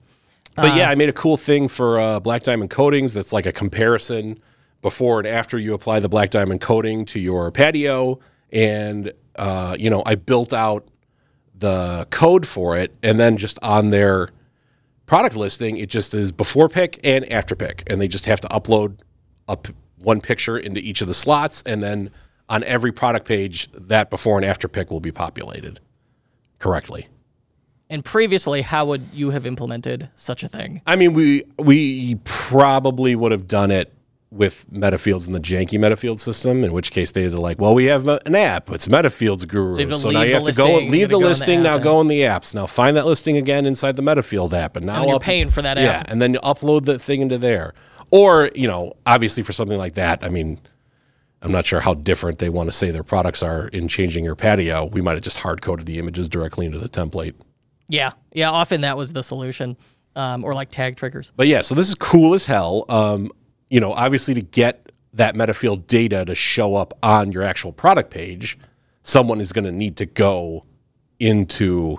But 0.55 0.75
yeah, 0.75 0.89
I 0.89 0.95
made 0.95 1.09
a 1.09 1.13
cool 1.13 1.37
thing 1.37 1.67
for 1.67 1.99
uh, 1.99 2.19
Black 2.19 2.41
Diamond 2.41 2.71
coatings 2.71 3.13
that's 3.13 3.31
like 3.31 3.45
a 3.45 3.51
comparison 3.51 4.39
before 4.81 5.19
and 5.19 5.27
after 5.27 5.59
you 5.59 5.73
apply 5.73 5.99
the 5.99 6.09
Black 6.09 6.31
Diamond 6.31 6.61
coating 6.61 7.05
to 7.05 7.19
your 7.19 7.51
patio. 7.51 8.19
And, 8.51 9.11
uh, 9.35 9.75
you 9.77 9.89
know, 9.89 10.01
I 10.05 10.15
built 10.15 10.53
out 10.53 10.87
the 11.53 12.07
code 12.09 12.47
for 12.47 12.77
it. 12.77 12.95
And 13.03 13.19
then 13.19 13.37
just 13.37 13.59
on 13.61 13.89
their 13.89 14.29
product 15.05 15.35
listing, 15.35 15.77
it 15.77 15.89
just 15.89 16.13
is 16.13 16.31
before 16.31 16.69
pic 16.69 16.99
and 17.03 17.31
after 17.31 17.55
pic. 17.55 17.83
And 17.87 18.01
they 18.01 18.07
just 18.07 18.25
have 18.25 18.41
to 18.41 18.47
upload 18.47 18.97
up 19.47 19.67
one 19.99 20.21
picture 20.21 20.57
into 20.57 20.79
each 20.81 21.01
of 21.01 21.07
the 21.07 21.13
slots. 21.13 21.63
And 21.65 21.81
then 21.81 22.11
on 22.49 22.63
every 22.63 22.91
product 22.91 23.27
page, 23.27 23.69
that 23.73 24.09
before 24.09 24.37
and 24.37 24.45
after 24.45 24.67
pic 24.67 24.89
will 24.91 24.99
be 24.99 25.11
populated 25.11 25.79
correctly. 26.59 27.07
And 27.89 28.03
previously, 28.03 28.61
how 28.63 28.85
would 28.85 29.03
you 29.13 29.29
have 29.29 29.45
implemented 29.47 30.09
such 30.15 30.43
a 30.43 30.49
thing? 30.49 30.81
I 30.85 30.95
mean, 30.97 31.13
we 31.13 31.43
we 31.57 32.15
probably 32.25 33.15
would 33.15 33.31
have 33.31 33.47
done 33.47 33.71
it 33.71 33.93
with 34.29 34.69
Metafields 34.69 35.25
in 35.25 35.31
the 35.31 35.39
janky 35.39 35.79
Metafield 35.79 36.19
system, 36.19 36.65
in 36.65 36.73
which 36.73 36.91
case 36.91 37.11
they're 37.11 37.29
like, 37.29 37.61
well, 37.61 37.73
we 37.73 37.85
have 37.85 38.09
a- 38.09 38.19
an 38.25 38.35
app. 38.35 38.69
It's 38.71 38.87
Metafields 38.87 39.47
Guru. 39.47 39.71
So 39.71 39.95
So 39.95 40.09
now 40.09 40.21
you 40.23 40.33
have 40.33 40.43
to 40.43 40.51
go 40.51 40.65
listing, 40.73 40.91
leave 40.91 41.07
the 41.09 41.15
in 41.15 41.21
the 41.21 41.27
listing, 41.29 41.63
now 41.63 41.77
app, 41.77 41.83
go 41.83 42.01
in 42.01 42.07
the 42.07 42.19
apps. 42.21 42.53
Now 42.53 42.65
find 42.65 42.97
that 42.97 43.05
listing 43.05 43.37
again 43.37 43.65
inside 43.65 43.95
the 43.95 44.01
Metafield 44.03 44.51
app. 44.51 44.75
And 44.75 44.85
now 44.85 44.99
then 44.99 45.07
you're 45.07 45.15
up- 45.15 45.21
paying 45.21 45.49
for 45.49 45.61
that 45.61 45.77
Yeah, 45.77 45.83
app. 45.99 46.07
Yeah, 46.07 46.11
and 46.11 46.21
then 46.21 46.33
you 46.33 46.41
upload 46.41 46.83
the 46.83 46.99
thing 46.99 47.21
into 47.21 47.37
there. 47.37 47.73
Or, 48.11 48.51
you 48.55 48.67
know, 48.67 48.93
obviously 49.05 49.43
for 49.43 49.53
something 49.53 49.77
like 49.77 49.95
that, 49.95 50.23
I 50.23 50.29
mean, 50.29 50.59
I'm 51.41 51.51
not 51.51 51.65
sure 51.65 51.79
how 51.79 51.93
different 51.93 52.39
they 52.39 52.49
want 52.49 52.67
to 52.67 52.71
say 52.71 52.91
their 52.91 53.03
products 53.03 53.43
are 53.43 53.67
in 53.67 53.87
changing 53.87 54.23
your 54.23 54.35
patio. 54.35 54.85
We 54.85 55.01
might 55.01 55.13
have 55.13 55.21
just 55.21 55.37
hard 55.37 55.61
coded 55.61 55.85
the 55.85 55.99
images 55.99 56.29
directly 56.29 56.65
into 56.65 56.79
the 56.79 56.89
template. 56.89 57.35
Yeah, 57.89 58.13
yeah. 58.33 58.49
Often 58.49 58.81
that 58.81 58.97
was 58.97 59.13
the 59.13 59.23
solution, 59.23 59.77
um, 60.15 60.43
or 60.43 60.53
like 60.53 60.71
tag 60.71 60.97
triggers. 60.97 61.31
But 61.35 61.47
yeah, 61.47 61.61
so 61.61 61.75
this 61.75 61.87
is 61.87 61.95
cool 61.95 62.33
as 62.33 62.45
hell. 62.45 62.85
Um, 62.89 63.31
you 63.69 63.79
know, 63.79 63.93
obviously 63.93 64.33
to 64.33 64.41
get 64.41 64.91
that 65.13 65.35
Metafield 65.35 65.87
data 65.87 66.25
to 66.25 66.35
show 66.35 66.75
up 66.75 66.93
on 67.03 67.31
your 67.31 67.43
actual 67.43 67.71
product 67.71 68.09
page, 68.11 68.57
someone 69.03 69.39
is 69.39 69.53
going 69.53 69.65
to 69.65 69.71
need 69.71 69.97
to 69.97 70.05
go 70.05 70.65
into 71.19 71.97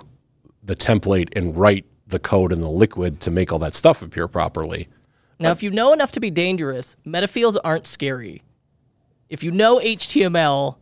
the 0.63 0.75
template 0.75 1.29
and 1.35 1.57
write 1.57 1.85
the 2.07 2.19
code 2.19 2.51
in 2.51 2.61
the 2.61 2.69
liquid 2.69 3.19
to 3.21 3.31
make 3.31 3.51
all 3.51 3.59
that 3.59 3.75
stuff 3.75 4.01
appear 4.01 4.27
properly. 4.27 4.87
Now, 5.39 5.51
if 5.51 5.63
you 5.63 5.71
know 5.71 5.93
enough 5.93 6.11
to 6.13 6.19
be 6.19 6.29
dangerous, 6.31 6.97
metafields 7.05 7.57
aren't 7.63 7.87
scary. 7.87 8.43
If 9.29 9.43
you 9.43 9.51
know 9.51 9.79
HTML 9.79 10.75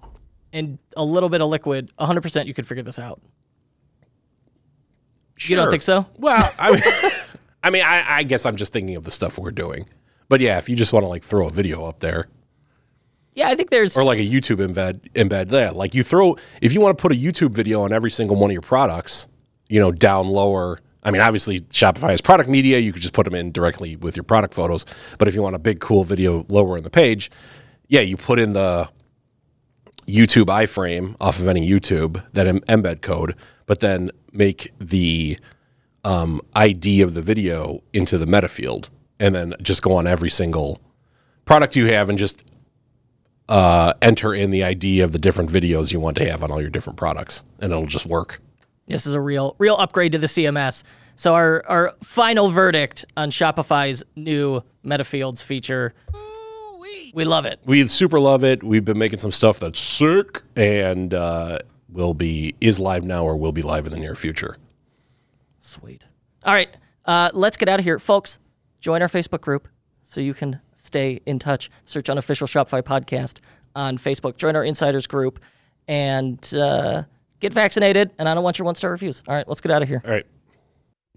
and 0.51 0.79
a 0.95 1.03
little 1.03 1.29
bit 1.29 1.41
of 1.41 1.47
liquid, 1.49 1.91
100% 1.99 2.45
you 2.47 2.53
could 2.53 2.65
figure 2.65 2.83
this 2.83 2.97
out. 2.97 3.21
You 5.41 5.55
don't 5.55 5.65
Sure. 5.65 5.71
think 5.71 5.83
so? 5.83 6.07
Well, 6.17 6.51
I 6.59 6.71
mean, 6.71 6.81
I, 7.63 7.69
mean 7.69 7.83
I, 7.83 8.17
I 8.17 8.23
guess 8.23 8.45
I'm 8.45 8.55
just 8.55 8.73
thinking 8.73 8.95
of 8.95 9.03
the 9.03 9.11
stuff 9.11 9.37
we're 9.37 9.51
doing. 9.51 9.87
But 10.29 10.41
yeah, 10.41 10.57
if 10.57 10.67
you 10.69 10.75
just 10.75 10.91
want 10.93 11.03
to 11.03 11.07
like 11.07 11.23
throw 11.23 11.47
a 11.47 11.51
video 11.51 11.85
up 11.85 11.99
there, 11.99 12.27
Yeah, 13.35 13.47
I 13.49 13.55
think 13.55 13.69
there's 13.69 13.95
or 13.95 14.03
like 14.03 14.17
a 14.19 14.23
YouTube 14.27 14.57
embed 14.67 15.11
embed 15.13 15.49
there. 15.49 15.71
Like 15.71 15.93
you 15.93 16.01
throw 16.03 16.35
if 16.61 16.73
you 16.73 16.81
want 16.81 16.97
to 16.97 17.01
put 17.01 17.11
a 17.11 17.15
YouTube 17.15 17.53
video 17.53 17.83
on 17.83 17.93
every 17.93 18.09
single 18.09 18.35
one 18.35 18.49
of 18.49 18.53
your 18.53 18.61
products, 18.63 19.27
you 19.69 19.79
know, 19.79 19.91
down 19.91 20.27
lower. 20.27 20.79
I 21.07 21.11
mean, 21.11 21.21
obviously 21.21 21.61
Shopify 21.61 22.09
has 22.09 22.19
product 22.19 22.49
media. 22.49 22.79
You 22.79 22.91
could 22.91 23.01
just 23.01 23.13
put 23.13 23.23
them 23.23 23.33
in 23.33 23.53
directly 23.53 23.95
with 23.95 24.17
your 24.17 24.25
product 24.25 24.53
photos. 24.53 24.85
But 25.17 25.29
if 25.29 25.35
you 25.35 25.41
want 25.41 25.55
a 25.55 25.59
big 25.59 25.79
cool 25.79 26.03
video 26.03 26.45
lower 26.49 26.77
in 26.77 26.83
the 26.83 26.89
page, 26.89 27.31
yeah, 27.87 28.01
you 28.01 28.17
put 28.17 28.39
in 28.39 28.51
the 28.51 28.89
YouTube 30.05 30.47
iframe 30.47 31.15
off 31.21 31.39
of 31.39 31.47
any 31.47 31.67
YouTube 31.67 32.21
that 32.33 32.45
em- 32.45 32.59
embed 32.61 33.01
code, 33.01 33.35
but 33.67 33.79
then 33.79 34.11
make 34.33 34.73
the 34.79 35.39
um, 36.03 36.41
ID 36.55 37.01
of 37.01 37.13
the 37.13 37.21
video 37.21 37.81
into 37.93 38.17
the 38.17 38.25
meta 38.25 38.49
field, 38.49 38.89
and 39.17 39.33
then 39.33 39.53
just 39.61 39.81
go 39.81 39.95
on 39.95 40.07
every 40.07 40.29
single 40.29 40.81
product 41.45 41.77
you 41.77 41.87
have 41.87 42.09
and 42.09 42.19
just 42.19 42.43
uh, 43.47 43.93
enter 44.01 44.33
in 44.33 44.51
the 44.51 44.65
ID 44.65 44.99
of 44.99 45.13
the 45.13 45.19
different 45.19 45.49
videos 45.49 45.93
you 45.93 46.01
want 46.01 46.17
to 46.17 46.29
have 46.29 46.43
on 46.43 46.51
all 46.51 46.59
your 46.59 46.69
different 46.69 46.97
products, 46.97 47.45
and 47.59 47.71
it'll 47.71 47.85
just 47.85 48.05
work. 48.05 48.41
This 48.87 49.05
is 49.05 49.13
a 49.13 49.21
real 49.21 49.55
real 49.59 49.75
upgrade 49.75 50.13
to 50.13 50.17
the 50.17 50.27
CMS. 50.27 50.83
So 51.15 51.33
our 51.33 51.63
our 51.67 51.93
final 52.03 52.49
verdict 52.49 53.05
on 53.15 53.31
Shopify's 53.31 54.03
new 54.15 54.61
MetaFields 54.85 55.43
feature. 55.43 55.93
We 57.13 57.25
love 57.25 57.45
it. 57.45 57.59
We 57.65 57.87
super 57.87 58.19
love 58.19 58.43
it. 58.43 58.63
We've 58.63 58.85
been 58.85 58.97
making 58.97 59.19
some 59.19 59.31
stuff 59.31 59.59
that's 59.59 59.79
sick, 59.79 60.41
and 60.55 61.13
uh, 61.13 61.59
will 61.89 62.13
be 62.13 62.55
is 62.61 62.79
live 62.79 63.03
now 63.03 63.25
or 63.25 63.35
will 63.35 63.51
be 63.51 63.61
live 63.61 63.87
in 63.87 63.91
the 63.93 63.99
near 63.99 64.15
future. 64.15 64.57
Sweet. 65.59 66.05
All 66.45 66.53
right, 66.53 66.69
uh, 67.05 67.29
let's 67.33 67.57
get 67.57 67.69
out 67.69 67.79
of 67.79 67.85
here, 67.85 67.99
folks. 67.99 68.39
Join 68.79 69.01
our 69.01 69.07
Facebook 69.07 69.41
group 69.41 69.67
so 70.03 70.21
you 70.21 70.33
can 70.33 70.59
stay 70.75 71.19
in 71.25 71.39
touch. 71.39 71.71
Search 71.85 72.09
unofficial 72.09 72.47
Shopify 72.47 72.81
podcast 72.81 73.39
on 73.75 73.97
Facebook. 73.97 74.37
Join 74.37 74.55
our 74.55 74.63
insiders 74.63 75.07
group 75.07 75.39
and 75.87 76.53
uh, 76.53 77.03
get 77.39 77.53
vaccinated. 77.53 78.11
And 78.17 78.27
I 78.27 78.33
don't 78.33 78.43
want 78.43 78.59
your 78.59 78.65
one 78.65 78.75
star 78.75 78.91
reviews. 78.91 79.23
All 79.27 79.35
right, 79.35 79.47
let's 79.47 79.61
get 79.61 79.71
out 79.71 79.81
of 79.81 79.87
here. 79.87 80.01
All 80.05 80.11
right. 80.11 80.25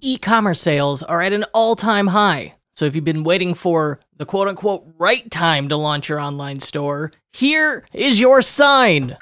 e 0.01 0.17
commerce 0.19 0.61
sales 0.61 1.03
are 1.03 1.21
at 1.21 1.33
an 1.33 1.45
all 1.55 1.77
time 1.77 2.09
high. 2.09 2.55
So 2.73 2.85
if 2.87 2.95
you've 2.95 3.05
been 3.05 3.25
waiting 3.25 3.55
for 3.55 4.01
the 4.17 4.25
quote 4.25 4.49
unquote 4.49 4.87
right 4.99 5.31
time 5.31 5.69
to 5.69 5.77
launch 5.77 6.09
your 6.09 6.21
online 6.21 6.61
store, 6.61 7.13
here 7.33 7.85
is 7.93 8.21
your 8.21 8.43
sign. 8.43 9.17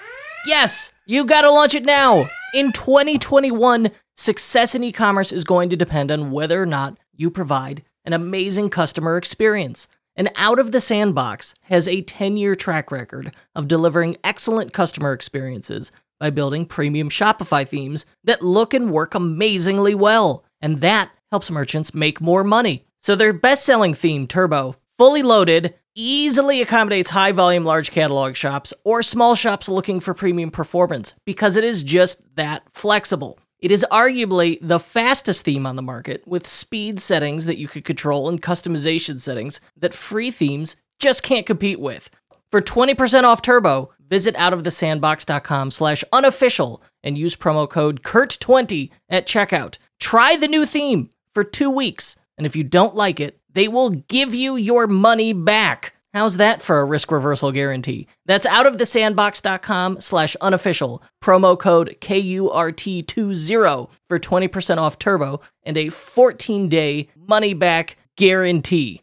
Yes, 0.46 0.92
you 1.06 1.24
gotta 1.24 1.50
launch 1.50 1.74
it 1.74 1.84
now. 1.84 2.28
In 2.54 2.72
2021, 2.72 3.90
success 4.16 4.74
in 4.74 4.84
e 4.84 4.92
commerce 4.92 5.32
is 5.32 5.44
going 5.44 5.68
to 5.70 5.76
depend 5.76 6.10
on 6.10 6.30
whether 6.30 6.62
or 6.62 6.66
not 6.66 6.96
you 7.16 7.30
provide 7.30 7.82
an 8.04 8.12
amazing 8.12 8.70
customer 8.70 9.16
experience. 9.16 9.88
And 10.16 10.30
Out 10.34 10.58
of 10.58 10.72
the 10.72 10.80
Sandbox 10.80 11.54
has 11.64 11.86
a 11.86 12.02
10 12.02 12.36
year 12.36 12.56
track 12.56 12.90
record 12.90 13.32
of 13.54 13.68
delivering 13.68 14.16
excellent 14.24 14.72
customer 14.72 15.12
experiences 15.12 15.92
by 16.18 16.30
building 16.30 16.66
premium 16.66 17.08
Shopify 17.08 17.66
themes 17.66 18.04
that 18.24 18.42
look 18.42 18.74
and 18.74 18.90
work 18.90 19.14
amazingly 19.14 19.94
well. 19.94 20.44
And 20.60 20.80
that 20.80 21.10
helps 21.30 21.50
merchants 21.50 21.94
make 21.94 22.20
more 22.20 22.44
money. 22.44 22.86
So 22.98 23.14
their 23.14 23.32
best 23.32 23.64
selling 23.64 23.94
theme, 23.94 24.26
Turbo, 24.26 24.76
fully 24.96 25.22
loaded, 25.22 25.74
easily 25.94 26.60
accommodates 26.62 27.10
high 27.10 27.32
volume 27.32 27.64
large 27.64 27.90
catalog 27.90 28.34
shops 28.34 28.72
or 28.84 29.02
small 29.02 29.34
shops 29.34 29.68
looking 29.68 30.00
for 30.00 30.14
premium 30.14 30.50
performance 30.50 31.14
because 31.24 31.56
it 31.56 31.64
is 31.64 31.82
just 31.82 32.22
that 32.36 32.62
flexible. 32.72 33.38
It 33.60 33.72
is 33.72 33.84
arguably 33.90 34.58
the 34.62 34.78
fastest 34.78 35.44
theme 35.44 35.66
on 35.66 35.74
the 35.74 35.82
market 35.82 36.22
with 36.26 36.46
speed 36.46 37.00
settings 37.00 37.46
that 37.46 37.58
you 37.58 37.66
could 37.66 37.84
control 37.84 38.28
and 38.28 38.40
customization 38.40 39.18
settings 39.18 39.60
that 39.76 39.92
free 39.92 40.30
themes 40.30 40.76
just 41.00 41.24
can't 41.24 41.46
compete 41.46 41.80
with. 41.80 42.10
For 42.52 42.62
20% 42.62 43.24
off 43.24 43.42
Turbo, 43.42 43.92
visit 44.08 44.34
outofthesandbox.com 44.36 45.70
slash 45.70 46.04
unofficial 46.12 46.82
and 47.02 47.18
use 47.18 47.36
promo 47.36 47.68
code 47.68 48.02
KURT20 48.02 48.90
at 49.08 49.26
checkout. 49.26 49.78
Try 50.00 50.36
the 50.36 50.48
new 50.48 50.64
theme 50.66 51.10
for 51.34 51.44
two 51.44 51.70
weeks, 51.70 52.16
and 52.36 52.46
if 52.46 52.56
you 52.56 52.64
don't 52.64 52.94
like 52.94 53.20
it, 53.20 53.38
they 53.52 53.68
will 53.68 53.90
give 53.90 54.34
you 54.34 54.56
your 54.56 54.86
money 54.86 55.32
back. 55.32 55.94
How's 56.14 56.38
that 56.38 56.62
for 56.62 56.80
a 56.80 56.84
risk 56.84 57.12
reversal 57.12 57.52
guarantee? 57.52 58.06
That's 58.24 58.46
outofthesandbox.com 58.46 60.00
slash 60.00 60.36
unofficial. 60.36 61.02
Promo 61.22 61.58
code 61.58 61.96
KURT20 62.00 63.88
for 64.08 64.18
20% 64.18 64.78
off 64.78 64.98
Turbo 64.98 65.40
and 65.64 65.76
a 65.76 65.86
14-day 65.86 67.08
money-back 67.14 67.96
guarantee. 68.16 69.02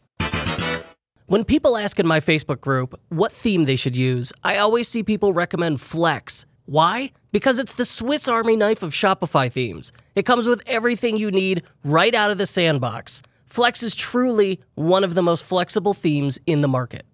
When 1.28 1.44
people 1.44 1.76
ask 1.76 1.98
in 1.98 2.06
my 2.06 2.20
Facebook 2.20 2.60
group 2.60 2.94
what 3.08 3.32
theme 3.32 3.64
they 3.64 3.74
should 3.74 3.96
use, 3.96 4.32
I 4.44 4.58
always 4.58 4.86
see 4.86 5.02
people 5.02 5.32
recommend 5.32 5.80
Flex. 5.80 6.46
Why? 6.66 7.10
Because 7.32 7.58
it's 7.58 7.74
the 7.74 7.84
Swiss 7.84 8.28
Army 8.28 8.54
knife 8.54 8.80
of 8.80 8.92
Shopify 8.92 9.50
themes. 9.50 9.90
It 10.14 10.24
comes 10.24 10.46
with 10.46 10.62
everything 10.66 11.16
you 11.16 11.32
need 11.32 11.64
right 11.82 12.14
out 12.14 12.30
of 12.30 12.38
the 12.38 12.46
sandbox. 12.46 13.22
Flex 13.44 13.82
is 13.82 13.96
truly 13.96 14.60
one 14.76 15.02
of 15.02 15.16
the 15.16 15.22
most 15.22 15.44
flexible 15.44 15.94
themes 15.94 16.38
in 16.46 16.60
the 16.60 16.68
market. 16.68 17.04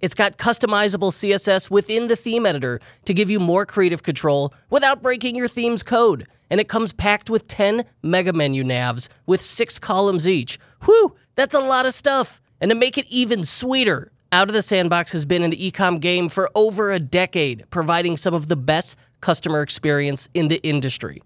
It's 0.00 0.14
got 0.14 0.36
customizable 0.36 1.12
CSS 1.12 1.70
within 1.70 2.08
the 2.08 2.16
theme 2.16 2.46
editor 2.46 2.80
to 3.04 3.14
give 3.14 3.30
you 3.30 3.38
more 3.38 3.64
creative 3.64 4.02
control 4.02 4.52
without 4.68 5.00
breaking 5.00 5.36
your 5.36 5.46
theme's 5.46 5.84
code. 5.84 6.26
And 6.50 6.58
it 6.60 6.68
comes 6.68 6.92
packed 6.92 7.30
with 7.30 7.46
10 7.46 7.84
mega 8.02 8.32
menu 8.32 8.64
navs 8.64 9.08
with 9.26 9.40
six 9.40 9.78
columns 9.78 10.26
each. 10.26 10.58
Whew, 10.86 11.14
that's 11.36 11.54
a 11.54 11.60
lot 11.60 11.86
of 11.86 11.94
stuff. 11.94 12.40
And 12.60 12.70
to 12.70 12.74
make 12.74 12.98
it 12.98 13.06
even 13.08 13.44
sweeter, 13.44 14.12
Out 14.32 14.48
of 14.48 14.54
the 14.54 14.62
Sandbox 14.62 15.10
has 15.10 15.24
been 15.24 15.42
in 15.42 15.50
the 15.50 15.72
ecom 15.72 16.00
game 16.00 16.28
for 16.28 16.48
over 16.54 16.92
a 16.92 17.00
decade, 17.00 17.64
providing 17.70 18.16
some 18.16 18.32
of 18.32 18.46
the 18.46 18.54
best 18.54 18.96
customer 19.20 19.60
experience 19.60 20.28
in 20.34 20.46
the 20.46 20.62
industry. 20.62 21.20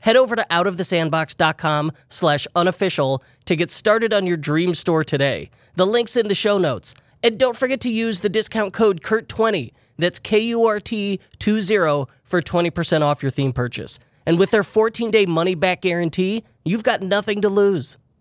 Head 0.00 0.16
over 0.16 0.36
to 0.36 0.44
outofthesandbox.com 0.50 1.92
slash 2.10 2.46
unofficial 2.54 3.22
to 3.46 3.56
get 3.56 3.70
started 3.70 4.12
on 4.12 4.26
your 4.26 4.36
dream 4.36 4.74
store 4.74 5.02
today. 5.02 5.48
The 5.76 5.86
link's 5.86 6.14
in 6.14 6.28
the 6.28 6.34
show 6.34 6.58
notes. 6.58 6.94
And 7.22 7.38
don't 7.38 7.56
forget 7.56 7.80
to 7.82 7.88
use 7.88 8.20
the 8.20 8.28
discount 8.28 8.74
code 8.74 9.00
KURT20. 9.00 9.72
That's 9.96 10.18
K-U-R-T 10.18 11.20
20 11.38 12.06
for 12.24 12.42
20% 12.42 13.00
off 13.02 13.22
your 13.22 13.30
theme 13.30 13.52
purchase. 13.54 13.98
And 14.26 14.38
with 14.38 14.50
their 14.50 14.62
14-day 14.62 15.24
money-back 15.24 15.80
guarantee, 15.80 16.44
you've 16.64 16.82
got 16.82 17.00
nothing 17.00 17.40
to 17.40 17.48
lose. 17.48 17.96